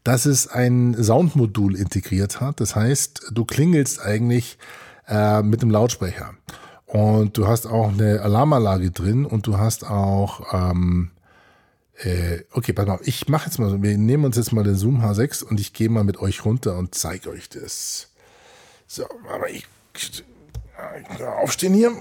dass 0.03 0.25
es 0.25 0.47
ein 0.47 0.95
Soundmodul 1.01 1.75
integriert 1.75 2.41
hat. 2.41 2.59
Das 2.59 2.75
heißt, 2.75 3.31
du 3.31 3.45
klingelst 3.45 4.01
eigentlich 4.01 4.57
äh, 5.07 5.41
mit 5.41 5.61
dem 5.61 5.71
Lautsprecher. 5.71 6.33
Und 6.85 7.37
du 7.37 7.47
hast 7.47 7.67
auch 7.67 7.89
eine 7.89 8.21
Alarmanlage 8.21 8.91
drin 8.91 9.25
und 9.25 9.45
du 9.45 9.57
hast 9.57 9.85
auch 9.85 10.53
ähm, 10.53 11.11
äh, 12.03 12.43
okay, 12.51 12.73
pass 12.73 12.87
mal, 12.87 12.99
ich 13.03 13.27
mache 13.27 13.47
jetzt 13.47 13.59
mal 13.59 13.81
wir 13.81 13.97
nehmen 13.97 14.25
uns 14.25 14.37
jetzt 14.37 14.53
mal 14.53 14.63
den 14.63 14.75
Zoom 14.75 15.01
H6 15.01 15.43
und 15.43 15.59
ich 15.59 15.73
gehe 15.73 15.89
mal 15.89 16.03
mit 16.03 16.17
euch 16.19 16.45
runter 16.45 16.77
und 16.77 16.95
zeige 16.95 17.29
euch 17.29 17.49
das. 17.49 18.09
So, 18.87 19.05
aber 19.29 19.49
ich, 19.49 19.67
ich 19.95 20.23
aufstehen 21.23 21.73
hier. 21.73 21.91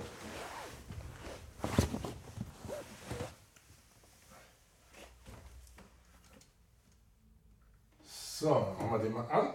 So, 8.39 8.51
machen 8.51 8.93
wir 8.93 8.99
den 9.01 9.13
mal 9.13 9.29
an. 9.33 9.49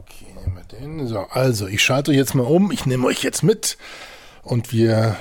Okay, 0.00 0.26
nehmen 0.34 0.54
wir 0.54 0.64
den. 0.64 1.06
So, 1.06 1.20
also 1.20 1.66
ich 1.66 1.82
schalte 1.82 2.10
euch 2.10 2.18
jetzt 2.18 2.34
mal 2.34 2.44
um. 2.44 2.70
Ich 2.72 2.84
nehme 2.84 3.06
euch 3.06 3.22
jetzt 3.22 3.42
mit 3.42 3.78
und 4.42 4.70
wir 4.70 5.16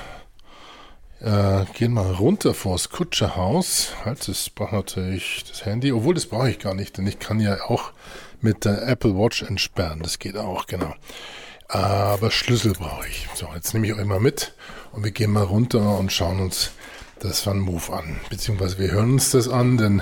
äh, 1.22 1.66
gehen 1.74 1.94
mal 1.94 2.14
runter 2.14 2.54
vors 2.54 2.90
Kutscherhaus. 2.90 3.94
Halt, 4.06 4.28
das 4.28 4.50
braucht 4.50 4.72
natürlich 4.72 5.44
das 5.50 5.66
Handy, 5.66 5.92
obwohl 5.92 6.14
das 6.14 6.26
brauche 6.26 6.50
ich 6.50 6.60
gar 6.60 6.74
nicht, 6.74 6.98
denn 6.98 7.08
ich 7.08 7.20
kann 7.20 7.40
ja 7.40 7.62
auch 7.68 7.92
mit 8.42 8.66
der 8.66 8.88
Apple 8.88 9.16
Watch 9.16 9.44
entsperren. 9.44 10.02
Das 10.02 10.20
geht 10.20 10.38
auch, 10.38 10.66
genau. 10.66 10.94
Aber 11.68 12.32
Schlüssel 12.32 12.74
brauche 12.74 13.08
ich. 13.08 13.28
So, 13.36 13.48
jetzt 13.54 13.74
nehme 13.74 13.88
ich 13.88 13.94
euch 13.94 14.06
mal 14.06 14.20
mit 14.20 14.54
und 14.92 15.04
wir 15.04 15.12
gehen 15.12 15.32
mal 15.32 15.44
runter 15.44 16.00
und 16.00 16.12
schauen 16.12 16.40
uns 16.40 16.72
das 17.20 17.46
Van 17.46 17.60
Move 17.60 17.94
an. 17.94 18.20
Beziehungsweise 18.30 18.80
wir 18.80 18.92
hören 18.92 19.14
uns 19.14 19.32
das 19.32 19.48
an, 19.48 19.78
denn 19.78 20.02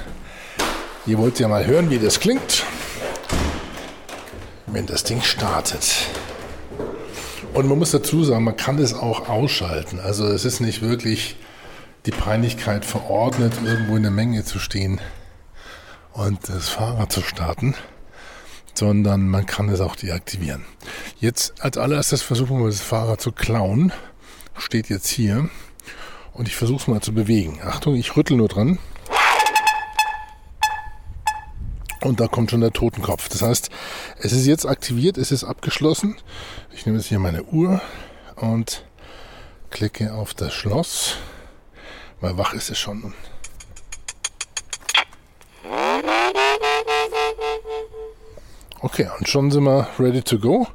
ihr 1.05 1.17
wollt 1.17 1.39
ja 1.39 1.47
mal 1.47 1.65
hören, 1.65 1.89
wie 1.89 1.99
das 1.99 2.19
klingt, 2.19 2.63
wenn 4.67 4.85
das 4.85 5.03
Ding 5.03 5.21
startet. 5.21 6.07
Und 7.53 7.67
man 7.67 7.79
muss 7.79 7.91
dazu 7.91 8.23
sagen, 8.23 8.43
man 8.43 8.57
kann 8.57 8.77
das 8.77 8.93
auch 8.93 9.29
ausschalten. 9.29 9.99
Also 9.99 10.27
es 10.27 10.45
ist 10.45 10.59
nicht 10.59 10.81
wirklich 10.81 11.37
die 12.05 12.11
Peinlichkeit 12.11 12.85
verordnet, 12.85 13.53
irgendwo 13.65 13.95
in 13.95 14.03
der 14.03 14.11
Menge 14.11 14.45
zu 14.45 14.59
stehen 14.59 15.01
und 16.13 16.49
das 16.49 16.69
Fahrrad 16.69 17.11
zu 17.11 17.21
starten, 17.21 17.75
sondern 18.73 19.27
man 19.27 19.45
kann 19.45 19.69
es 19.69 19.81
auch 19.81 19.95
deaktivieren. 19.95 20.65
Jetzt 21.19 21.61
als 21.61 21.77
allererstes 21.77 22.21
versuchen 22.21 22.59
wir 22.59 22.67
das 22.67 22.81
Fahrrad 22.81 23.21
zu 23.21 23.31
klauen. 23.31 23.91
Steht 24.57 24.89
jetzt 24.89 25.07
hier. 25.07 25.49
Und 26.33 26.47
ich 26.47 26.55
versuche 26.55 26.81
es 26.81 26.87
mal 26.87 27.01
zu 27.01 27.13
bewegen. 27.13 27.59
Achtung, 27.63 27.95
ich 27.95 28.15
rüttel 28.15 28.37
nur 28.37 28.47
dran. 28.47 28.77
Und 32.01 32.19
da 32.19 32.27
kommt 32.27 32.51
schon 32.51 32.61
der 32.61 32.71
Totenkopf. 32.71 33.29
Das 33.29 33.41
heißt, 33.41 33.69
es 34.19 34.31
ist 34.31 34.45
jetzt 34.45 34.65
aktiviert, 34.65 35.17
es 35.17 35.31
ist 35.31 35.43
abgeschlossen. 35.43 36.15
Ich 36.73 36.85
nehme 36.85 36.97
jetzt 36.97 37.07
hier 37.07 37.19
meine 37.19 37.43
Uhr 37.43 37.81
und 38.35 38.83
klicke 39.69 40.13
auf 40.13 40.33
das 40.33 40.53
Schloss, 40.53 41.15
weil 42.21 42.37
wach 42.37 42.53
ist 42.53 42.69
es 42.69 42.77
schon. 42.77 43.13
Okay, 48.79 49.09
und 49.17 49.27
schon 49.27 49.51
sind 49.51 49.63
wir 49.63 49.87
ready 49.99 50.21
to 50.21 50.37
go. 50.39 50.67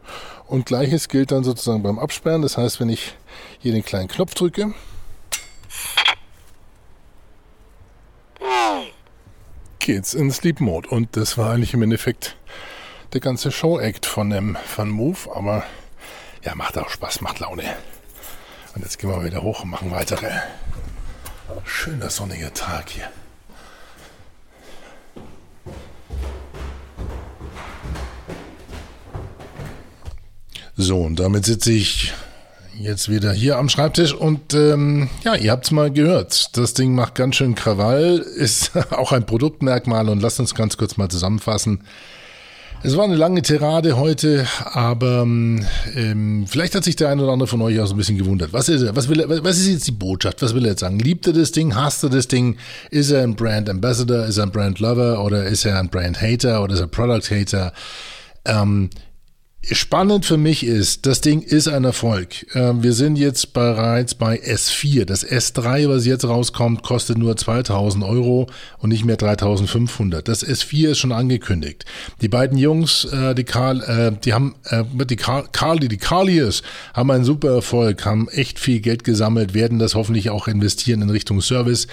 Und 0.46 0.66
gleiches 0.66 1.08
gilt 1.08 1.30
dann 1.30 1.44
sozusagen 1.44 1.82
beim 1.82 1.98
Absperren. 1.98 2.42
Das 2.42 2.58
heißt, 2.58 2.80
wenn 2.80 2.90
ich 2.90 3.14
hier 3.61 3.72
den 3.72 3.85
kleinen 3.85 4.08
Knopf 4.08 4.35
drücke, 4.35 4.74
geht's 9.83 10.14
in 10.14 10.31
Sleep 10.31 10.61
Mode. 10.61 10.88
Und 10.88 11.16
das 11.16 11.37
war 11.37 11.53
eigentlich 11.53 11.75
im 11.75 11.83
Endeffekt 11.83 12.37
der 13.12 13.21
ganze 13.21 13.51
Show-Act 13.53 14.07
von 14.07 14.31
dem 14.31 14.57
Fun 14.64 14.88
Move. 14.88 15.18
Aber 15.35 15.64
ja, 16.42 16.55
macht 16.55 16.79
auch 16.79 16.88
Spaß, 16.88 17.21
macht 17.21 17.40
Laune. 17.40 17.64
Und 18.75 18.83
jetzt 18.83 18.99
gehen 18.99 19.11
wir 19.11 19.25
wieder 19.25 19.42
hoch 19.42 19.64
und 19.64 19.71
machen 19.71 19.90
weitere. 19.90 20.31
Schöner 21.64 22.11
sonniger 22.11 22.55
Tag 22.55 22.90
hier. 22.90 23.11
So, 30.77 31.03
und 31.03 31.21
damit 31.21 31.45
sitze 31.45 31.73
ich 31.73 32.14
jetzt 32.78 33.08
wieder 33.08 33.32
hier 33.32 33.58
am 33.58 33.68
Schreibtisch 33.68 34.14
und 34.14 34.54
ähm, 34.54 35.08
ja, 35.24 35.35
ihr 35.35 35.50
habt 35.50 35.66
es 35.66 35.70
mal 35.70 35.90
gehört. 35.90 36.56
Das 36.56 36.74
Ding 36.74 36.94
macht 36.94 37.14
ganz 37.14 37.37
schön 37.37 37.54
Krawall, 37.54 38.18
ist 38.18 38.72
auch 38.90 39.12
ein 39.12 39.26
Produktmerkmal 39.26 40.08
und 40.08 40.20
lasst 40.20 40.40
uns 40.40 40.54
ganz 40.54 40.76
kurz 40.76 40.96
mal 40.96 41.08
zusammenfassen. 41.08 41.82
Es 42.85 42.96
war 42.96 43.04
eine 43.04 43.14
lange 43.14 43.42
Tirade 43.42 43.96
heute, 43.96 44.44
aber 44.64 45.22
ähm, 45.22 45.64
vielleicht 46.48 46.74
hat 46.74 46.82
sich 46.82 46.96
der 46.96 47.11
eine 47.11 47.22
oder 47.22 47.32
andere 47.32 47.46
von 47.46 47.62
euch 47.62 47.78
auch 47.78 47.87
so 47.87 47.94
ein 47.94 47.96
bisschen 47.96 48.18
gewundert. 48.18 48.52
Was 48.52 48.68
ist, 48.68 48.85
was, 48.96 49.08
will 49.08 49.24
was 49.28 49.58
ist 49.58 49.68
jetzt 49.68 49.87
die 49.87 49.92
Botschaft? 49.92 50.42
Was 50.42 50.52
will 50.52 50.64
er 50.64 50.70
jetzt 50.70 50.80
sagen? 50.80 50.98
Liebt 50.98 51.28
er 51.28 51.32
das 51.32 51.52
Ding? 51.52 51.76
Hasst 51.76 52.02
er 52.02 52.11
das 52.11 52.26
Ding? 52.26 52.56
Ist 52.90 53.12
er 53.12 53.22
ein 53.22 53.37
Brand 53.37 53.70
Ambassador? 53.70 54.26
Ist 54.26 54.38
er 54.38 54.44
ein 54.44 54.50
Brand 54.50 54.80
Lover? 54.80 55.24
Oder 55.24 55.44
ist 55.44 55.64
er 55.64 55.78
ein 55.78 55.90
Brand 55.90 56.20
Hater? 56.20 56.61
Oder 56.61 56.74
ist 56.74 56.80
er 56.80 56.88
Product 56.88 57.30
Hater? 57.30 57.72
Ähm, 58.44 58.90
Spannend 59.70 60.27
für 60.27 60.38
mich 60.38 60.66
ist, 60.66 61.07
das 61.07 61.20
Ding 61.20 61.40
ist 61.40 61.68
ein 61.68 61.85
Erfolg. 61.85 62.46
Ähm, 62.57 62.83
wir 62.83 62.92
sind 62.92 63.16
jetzt 63.16 63.53
bereits 63.53 64.12
bei 64.16 64.42
S4. 64.42 65.05
Das 65.05 65.25
S3, 65.25 65.88
was 65.88 66.05
jetzt 66.05 66.25
rauskommt, 66.25 66.83
kostet 66.83 67.16
nur 67.16 67.37
2000 67.37 68.03
Euro 68.03 68.48
und 68.79 68.88
nicht 68.88 69.05
mehr 69.05 69.16
3500. 69.16 70.27
Das 70.27 70.44
S4 70.44 70.90
ist 70.90 70.98
schon 70.98 71.12
angekündigt. 71.12 71.85
Die 72.22 72.29
beiden 72.29 72.59
Jungs, 72.59 73.05
äh, 73.05 73.37
die 73.37 73.44
Karl, 73.44 73.83
äh, 73.83 74.11
die 74.25 74.33
haben, 74.33 74.57
äh, 74.64 74.83
die 75.07 75.14
Karl, 75.14 75.79
die 75.79 75.96
Carliers, 75.96 76.64
haben 76.92 77.12
einen 77.12 77.25
super 77.25 77.55
Erfolg, 77.55 78.05
haben 78.05 78.29
echt 78.31 78.59
viel 78.59 78.81
Geld 78.81 79.05
gesammelt, 79.05 79.55
werden 79.55 79.79
das 79.79 79.94
hoffentlich 79.94 80.31
auch 80.31 80.48
investieren 80.48 81.03
in 81.03 81.11
Richtung 81.11 81.40
Service. 81.40 81.87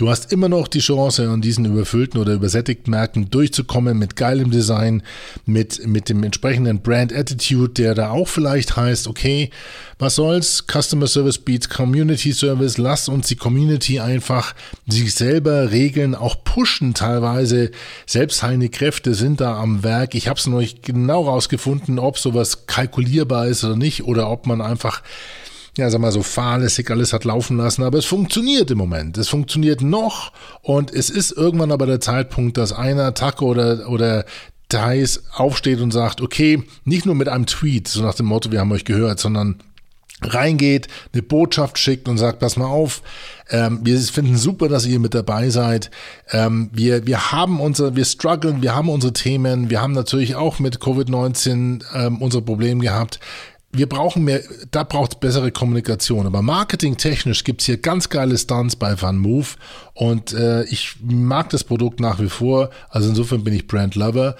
Du 0.00 0.08
hast 0.08 0.32
immer 0.32 0.48
noch 0.48 0.66
die 0.66 0.78
Chance, 0.78 1.28
an 1.28 1.42
diesen 1.42 1.66
überfüllten 1.66 2.18
oder 2.18 2.32
übersättigten 2.32 2.90
Märkten 2.90 3.28
durchzukommen 3.28 3.98
mit 3.98 4.16
geilem 4.16 4.50
Design, 4.50 5.02
mit, 5.44 5.86
mit 5.86 6.08
dem 6.08 6.24
entsprechenden 6.24 6.80
Brand 6.80 7.12
Attitude, 7.12 7.74
der 7.74 7.94
da 7.94 8.08
auch 8.08 8.26
vielleicht 8.26 8.78
heißt, 8.78 9.06
okay, 9.08 9.50
was 9.98 10.14
soll's, 10.14 10.64
Customer 10.66 11.06
Service 11.06 11.36
beats 11.36 11.68
Community 11.68 12.32
Service, 12.32 12.78
lass 12.78 13.10
uns 13.10 13.26
die 13.28 13.36
Community 13.36 14.00
einfach 14.00 14.54
sich 14.88 15.14
selber 15.14 15.70
regeln, 15.70 16.14
auch 16.14 16.44
pushen 16.44 16.94
teilweise. 16.94 17.70
Selbstheilende 18.06 18.70
Kräfte 18.70 19.12
sind 19.12 19.42
da 19.42 19.60
am 19.60 19.84
Werk. 19.84 20.14
Ich 20.14 20.28
habe 20.28 20.40
es 20.40 20.46
noch 20.46 20.60
nicht 20.60 20.82
genau 20.82 21.24
rausgefunden, 21.24 21.98
ob 21.98 22.18
sowas 22.18 22.64
kalkulierbar 22.64 23.48
ist 23.48 23.64
oder 23.64 23.76
nicht, 23.76 24.04
oder 24.04 24.30
ob 24.30 24.46
man 24.46 24.62
einfach 24.62 25.02
ja, 25.76 25.88
sag 25.90 26.00
mal 26.00 26.12
so 26.12 26.22
fahrlässig 26.22 26.90
alles 26.90 27.12
hat 27.12 27.24
laufen 27.24 27.56
lassen, 27.56 27.82
aber 27.82 27.98
es 27.98 28.06
funktioniert 28.06 28.70
im 28.70 28.78
Moment. 28.78 29.18
Es 29.18 29.28
funktioniert 29.28 29.82
noch 29.82 30.32
und 30.62 30.92
es 30.92 31.10
ist 31.10 31.32
irgendwann 31.32 31.72
aber 31.72 31.86
der 31.86 32.00
Zeitpunkt, 32.00 32.56
dass 32.56 32.72
einer 32.72 33.14
Taco 33.14 33.46
oder, 33.46 33.88
oder 33.88 34.24
Thais 34.68 35.24
aufsteht 35.32 35.80
und 35.80 35.90
sagt, 35.90 36.20
okay, 36.20 36.62
nicht 36.84 37.06
nur 37.06 37.14
mit 37.14 37.28
einem 37.28 37.46
Tweet, 37.46 37.88
so 37.88 38.02
nach 38.02 38.14
dem 38.14 38.26
Motto, 38.26 38.50
wir 38.50 38.60
haben 38.60 38.72
euch 38.72 38.84
gehört, 38.84 39.20
sondern 39.20 39.62
reingeht, 40.22 40.88
eine 41.12 41.22
Botschaft 41.22 41.78
schickt 41.78 42.08
und 42.08 42.18
sagt, 42.18 42.40
pass 42.40 42.56
mal 42.56 42.66
auf, 42.66 43.02
ähm, 43.50 43.80
wir 43.82 43.98
finden 43.98 44.36
super, 44.36 44.68
dass 44.68 44.86
ihr 44.86 45.00
mit 45.00 45.14
dabei 45.14 45.50
seid. 45.50 45.90
Ähm, 46.30 46.70
wir, 46.72 47.06
wir 47.06 47.32
haben 47.32 47.60
unsere, 47.60 47.96
wir 47.96 48.04
strugglen, 48.04 48.62
wir 48.62 48.74
haben 48.74 48.88
unsere 48.88 49.12
Themen, 49.12 49.70
wir 49.70 49.80
haben 49.80 49.92
natürlich 49.92 50.36
auch 50.36 50.58
mit 50.58 50.78
Covid-19 50.78 51.82
ähm, 51.94 52.18
unsere 52.18 52.42
Probleme 52.42 52.82
gehabt. 52.82 53.18
Wir 53.72 53.88
brauchen 53.88 54.24
mehr, 54.24 54.42
da 54.70 54.82
braucht 54.82 55.12
es 55.14 55.20
bessere 55.20 55.52
Kommunikation. 55.52 56.26
Aber 56.26 56.42
marketingtechnisch 56.42 57.44
gibt's 57.44 57.66
hier 57.66 57.76
ganz 57.76 58.08
geile 58.08 58.36
Stunts 58.36 58.76
bei 58.76 59.00
Van 59.00 59.18
Move 59.18 59.46
und 59.94 60.32
äh, 60.32 60.64
ich 60.64 60.96
mag 61.00 61.50
das 61.50 61.62
Produkt 61.62 62.00
nach 62.00 62.20
wie 62.20 62.28
vor. 62.28 62.70
Also 62.88 63.08
insofern 63.08 63.44
bin 63.44 63.54
ich 63.54 63.66
Brand 63.68 63.94
Lover. 63.94 64.36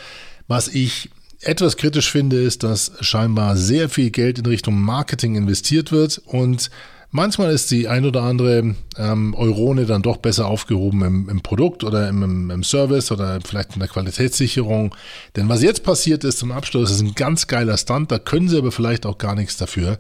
Was 0.49 0.69
ich 0.69 1.11
etwas 1.43 1.77
kritisch 1.77 2.11
finde, 2.11 2.43
ist, 2.43 2.63
dass 2.65 2.93
scheinbar 3.01 3.57
sehr 3.57 3.89
viel 3.89 4.11
Geld 4.11 4.39
in 4.39 4.47
Richtung 4.47 4.81
Marketing 4.81 5.37
investiert 5.37 5.93
wird 5.93 6.19
und 6.27 6.71
manchmal 7.11 7.53
ist 7.53 7.71
die 7.71 7.89
ein 7.89 8.05
oder 8.05 8.23
andere 8.23 8.75
ähm, 8.97 9.35
Eurone 9.35 9.87
dann 9.87 10.03
doch 10.03 10.19
besser 10.19 10.47
aufgehoben 10.47 11.03
im, 11.03 11.29
im 11.29 11.41
Produkt 11.41 11.85
oder 11.85 12.09
im, 12.09 12.51
im, 12.51 12.65
Service 12.65 13.11
oder 13.13 13.41
vielleicht 13.45 13.75
in 13.75 13.81
der 13.81 13.89
Qualitätssicherung. 13.89 14.95
Denn 15.37 15.49
was 15.49 15.63
jetzt 15.63 15.83
passiert 15.83 16.25
ist 16.25 16.39
zum 16.39 16.53
Abschluss, 16.53 16.91
ist 16.91 17.01
ein 17.01 17.15
ganz 17.15 17.47
geiler 17.47 17.77
Stand, 17.77 18.11
da 18.11 18.19
können 18.19 18.49
sie 18.49 18.59
aber 18.59 18.73
vielleicht 18.73 19.07
auch 19.07 19.19
gar 19.19 19.35
nichts 19.35 19.57
dafür. 19.57 19.99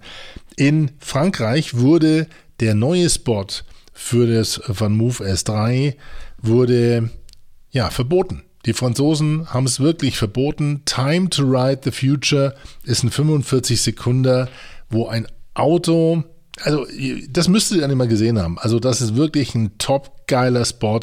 In 0.56 0.90
Frankreich 0.98 1.76
wurde 1.76 2.26
der 2.61 2.74
neue 2.74 3.08
Spot 3.08 3.46
für 3.92 4.26
das 4.26 4.61
Van 4.66 4.96
Move 4.96 5.22
S3 5.24 5.94
wurde 6.40 7.11
ja 7.70 7.90
verboten. 7.90 8.42
Die 8.66 8.72
Franzosen 8.72 9.52
haben 9.52 9.66
es 9.66 9.80
wirklich 9.80 10.18
verboten. 10.18 10.82
Time 10.84 11.30
to 11.30 11.42
Ride 11.44 11.80
the 11.84 11.90
Future 11.90 12.54
ist 12.84 13.02
ein 13.02 13.11
45 13.11 13.80
Sekunden, 13.80 14.48
wo 14.90 15.08
ein 15.08 15.26
Auto, 15.54 16.24
also 16.62 16.86
das 17.28 17.48
müsstet 17.48 17.78
ihr 17.78 17.88
nicht 17.88 17.96
mal 17.96 18.08
gesehen 18.08 18.38
haben. 18.38 18.58
Also 18.58 18.78
das 18.78 19.00
ist 19.00 19.16
wirklich 19.16 19.54
ein 19.54 19.78
top 19.78 20.26
geiler 20.26 20.64
Spot 20.64 21.00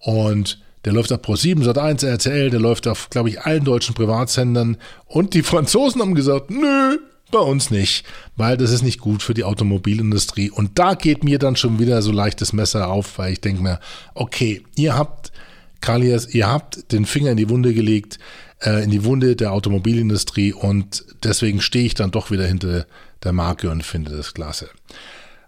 und 0.00 0.60
der 0.84 0.92
läuft 0.92 1.12
auf 1.12 1.20
Pro7, 1.20 1.64
Sat1, 1.64 2.06
RTL, 2.06 2.50
der 2.50 2.60
läuft 2.60 2.86
auf, 2.86 3.10
glaube 3.10 3.28
ich, 3.28 3.40
allen 3.40 3.64
deutschen 3.64 3.94
Privatsendern 3.94 4.76
und 5.06 5.34
die 5.34 5.42
Franzosen 5.42 6.00
haben 6.00 6.14
gesagt, 6.14 6.50
nö, 6.50 6.98
bei 7.32 7.38
uns 7.40 7.70
nicht, 7.70 8.04
weil 8.36 8.56
das 8.56 8.70
ist 8.70 8.82
nicht 8.82 9.00
gut 9.00 9.22
für 9.22 9.34
die 9.34 9.44
Automobilindustrie. 9.44 10.50
Und 10.50 10.78
da 10.78 10.94
geht 10.94 11.24
mir 11.24 11.38
dann 11.38 11.56
schon 11.56 11.78
wieder 11.80 12.00
so 12.02 12.12
leichtes 12.12 12.52
Messer 12.52 12.88
auf, 12.88 13.18
weil 13.18 13.32
ich 13.32 13.40
denke 13.40 13.62
mir, 13.62 13.80
okay, 14.14 14.62
ihr 14.76 14.96
habt 14.96 15.32
Kalias, 15.80 16.32
ihr 16.34 16.48
habt 16.48 16.92
den 16.92 17.04
Finger 17.04 17.32
in 17.32 17.36
die 17.36 17.50
Wunde 17.50 17.74
gelegt, 17.74 18.18
äh, 18.60 18.82
in 18.84 18.90
die 18.90 19.04
Wunde 19.04 19.36
der 19.36 19.52
Automobilindustrie 19.52 20.52
und 20.52 21.04
deswegen 21.22 21.60
stehe 21.60 21.86
ich 21.86 21.94
dann 21.94 22.10
doch 22.10 22.30
wieder 22.30 22.46
hinter 22.46 22.86
der 23.24 23.32
Marke 23.32 23.70
und 23.70 23.82
finde 23.82 24.16
das 24.16 24.34
klasse. 24.34 24.68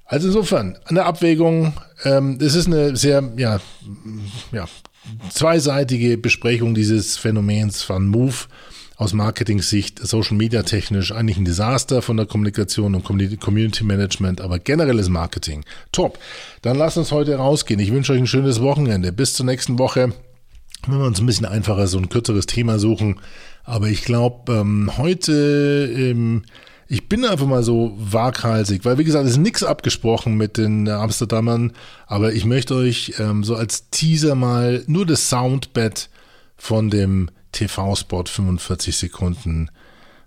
Also 0.04 0.28
insofern, 0.28 0.78
eine 0.86 1.04
Abwägung, 1.04 1.74
ähm, 2.04 2.38
es 2.40 2.54
ist 2.54 2.66
eine 2.66 2.96
sehr, 2.96 3.22
ja, 3.36 3.61
ja, 4.52 4.66
zweiseitige 5.30 6.16
Besprechung 6.16 6.74
dieses 6.74 7.16
Phänomens 7.18 7.82
von 7.82 8.06
Move 8.06 8.34
aus 8.96 9.12
Marketing-Sicht, 9.12 10.00
Social 10.00 10.36
Media 10.36 10.64
technisch 10.64 11.12
eigentlich 11.12 11.36
ein 11.36 11.44
Desaster 11.44 12.02
von 12.02 12.16
der 12.16 12.26
Kommunikation 12.26 12.94
und 12.94 13.04
Community 13.04 13.84
Management, 13.84 14.40
aber 14.40 14.59
generelles 14.59 15.09
Marketing. 15.09 15.64
Top. 15.92 16.18
Dann 16.62 16.76
lasst 16.76 16.98
uns 16.98 17.12
heute 17.12 17.36
rausgehen. 17.36 17.78
Ich 17.78 17.92
wünsche 17.92 18.12
euch 18.12 18.18
ein 18.18 18.26
schönes 18.26 18.61
Wochenende. 18.61 19.12
Bis 19.12 19.34
zur 19.34 19.46
nächsten 19.46 19.78
Woche. 19.78 20.12
Wenn 20.86 20.98
wir 20.98 21.06
uns 21.06 21.20
ein 21.20 21.26
bisschen 21.26 21.46
einfacher 21.46 21.86
so 21.86 21.98
ein 21.98 22.08
kürzeres 22.08 22.46
Thema 22.46 22.78
suchen. 22.78 23.20
Aber 23.64 23.88
ich 23.88 24.02
glaube, 24.02 24.52
ähm, 24.52 24.90
heute, 24.96 25.92
ähm, 25.94 26.44
ich 26.86 27.08
bin 27.08 27.24
einfach 27.26 27.46
mal 27.46 27.62
so 27.62 27.94
waghalsig, 27.98 28.84
weil 28.84 28.96
wie 28.96 29.04
gesagt, 29.04 29.26
es 29.26 29.32
ist 29.32 29.38
nichts 29.38 29.62
abgesprochen 29.62 30.36
mit 30.36 30.56
den 30.56 30.88
Amsterdamern, 30.88 31.72
aber 32.06 32.32
ich 32.32 32.46
möchte 32.46 32.74
euch 32.74 33.14
ähm, 33.18 33.44
so 33.44 33.56
als 33.56 33.90
Teaser 33.90 34.34
mal 34.34 34.82
nur 34.86 35.04
das 35.04 35.28
Soundbed 35.28 36.08
von 36.56 36.88
dem 36.88 37.30
TV-Spot 37.52 38.24
45 38.24 38.96
Sekunden 38.96 39.70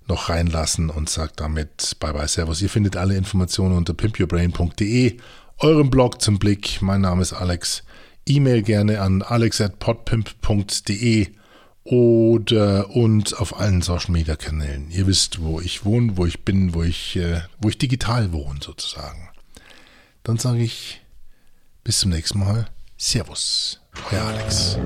noch 0.07 0.29
reinlassen 0.29 0.89
und 0.89 1.09
sagt 1.09 1.39
damit 1.39 1.95
Bye 1.99 2.13
bye 2.13 2.27
Servus. 2.27 2.61
Ihr 2.61 2.69
findet 2.69 2.97
alle 2.97 3.15
Informationen 3.15 3.75
unter 3.75 3.93
pimpyourbrain.de, 3.93 5.17
eurem 5.59 5.89
Blog 5.89 6.21
zum 6.21 6.37
Blick. 6.37 6.81
Mein 6.81 7.01
Name 7.01 7.21
ist 7.21 7.33
Alex. 7.33 7.83
E-Mail 8.26 8.61
gerne 8.61 9.01
an 9.01 9.22
alex.podpimp.de 9.22 11.28
oder 11.84 12.89
und 12.91 13.38
auf 13.39 13.59
allen 13.59 13.82
Social 13.82 14.11
Media 14.11 14.36
Kanälen. 14.36 14.91
Ihr 14.91 15.07
wisst, 15.07 15.41
wo 15.41 15.59
ich 15.59 15.84
wohne, 15.84 16.17
wo 16.17 16.26
ich 16.26 16.45
bin, 16.45 16.74
wo 16.74 16.84
ich, 16.84 17.15
äh, 17.15 17.41
wo 17.59 17.69
ich 17.69 17.78
digital 17.78 18.32
wohne 18.32 18.59
sozusagen. 18.61 19.30
Dann 20.24 20.38
sage 20.38 20.61
ich 20.61 21.01
bis 21.84 21.99
zum 21.99 22.11
nächsten 22.11 22.39
Mal. 22.39 22.67
Servus, 22.97 23.82
euer 24.11 24.22
Alex. 24.22 24.78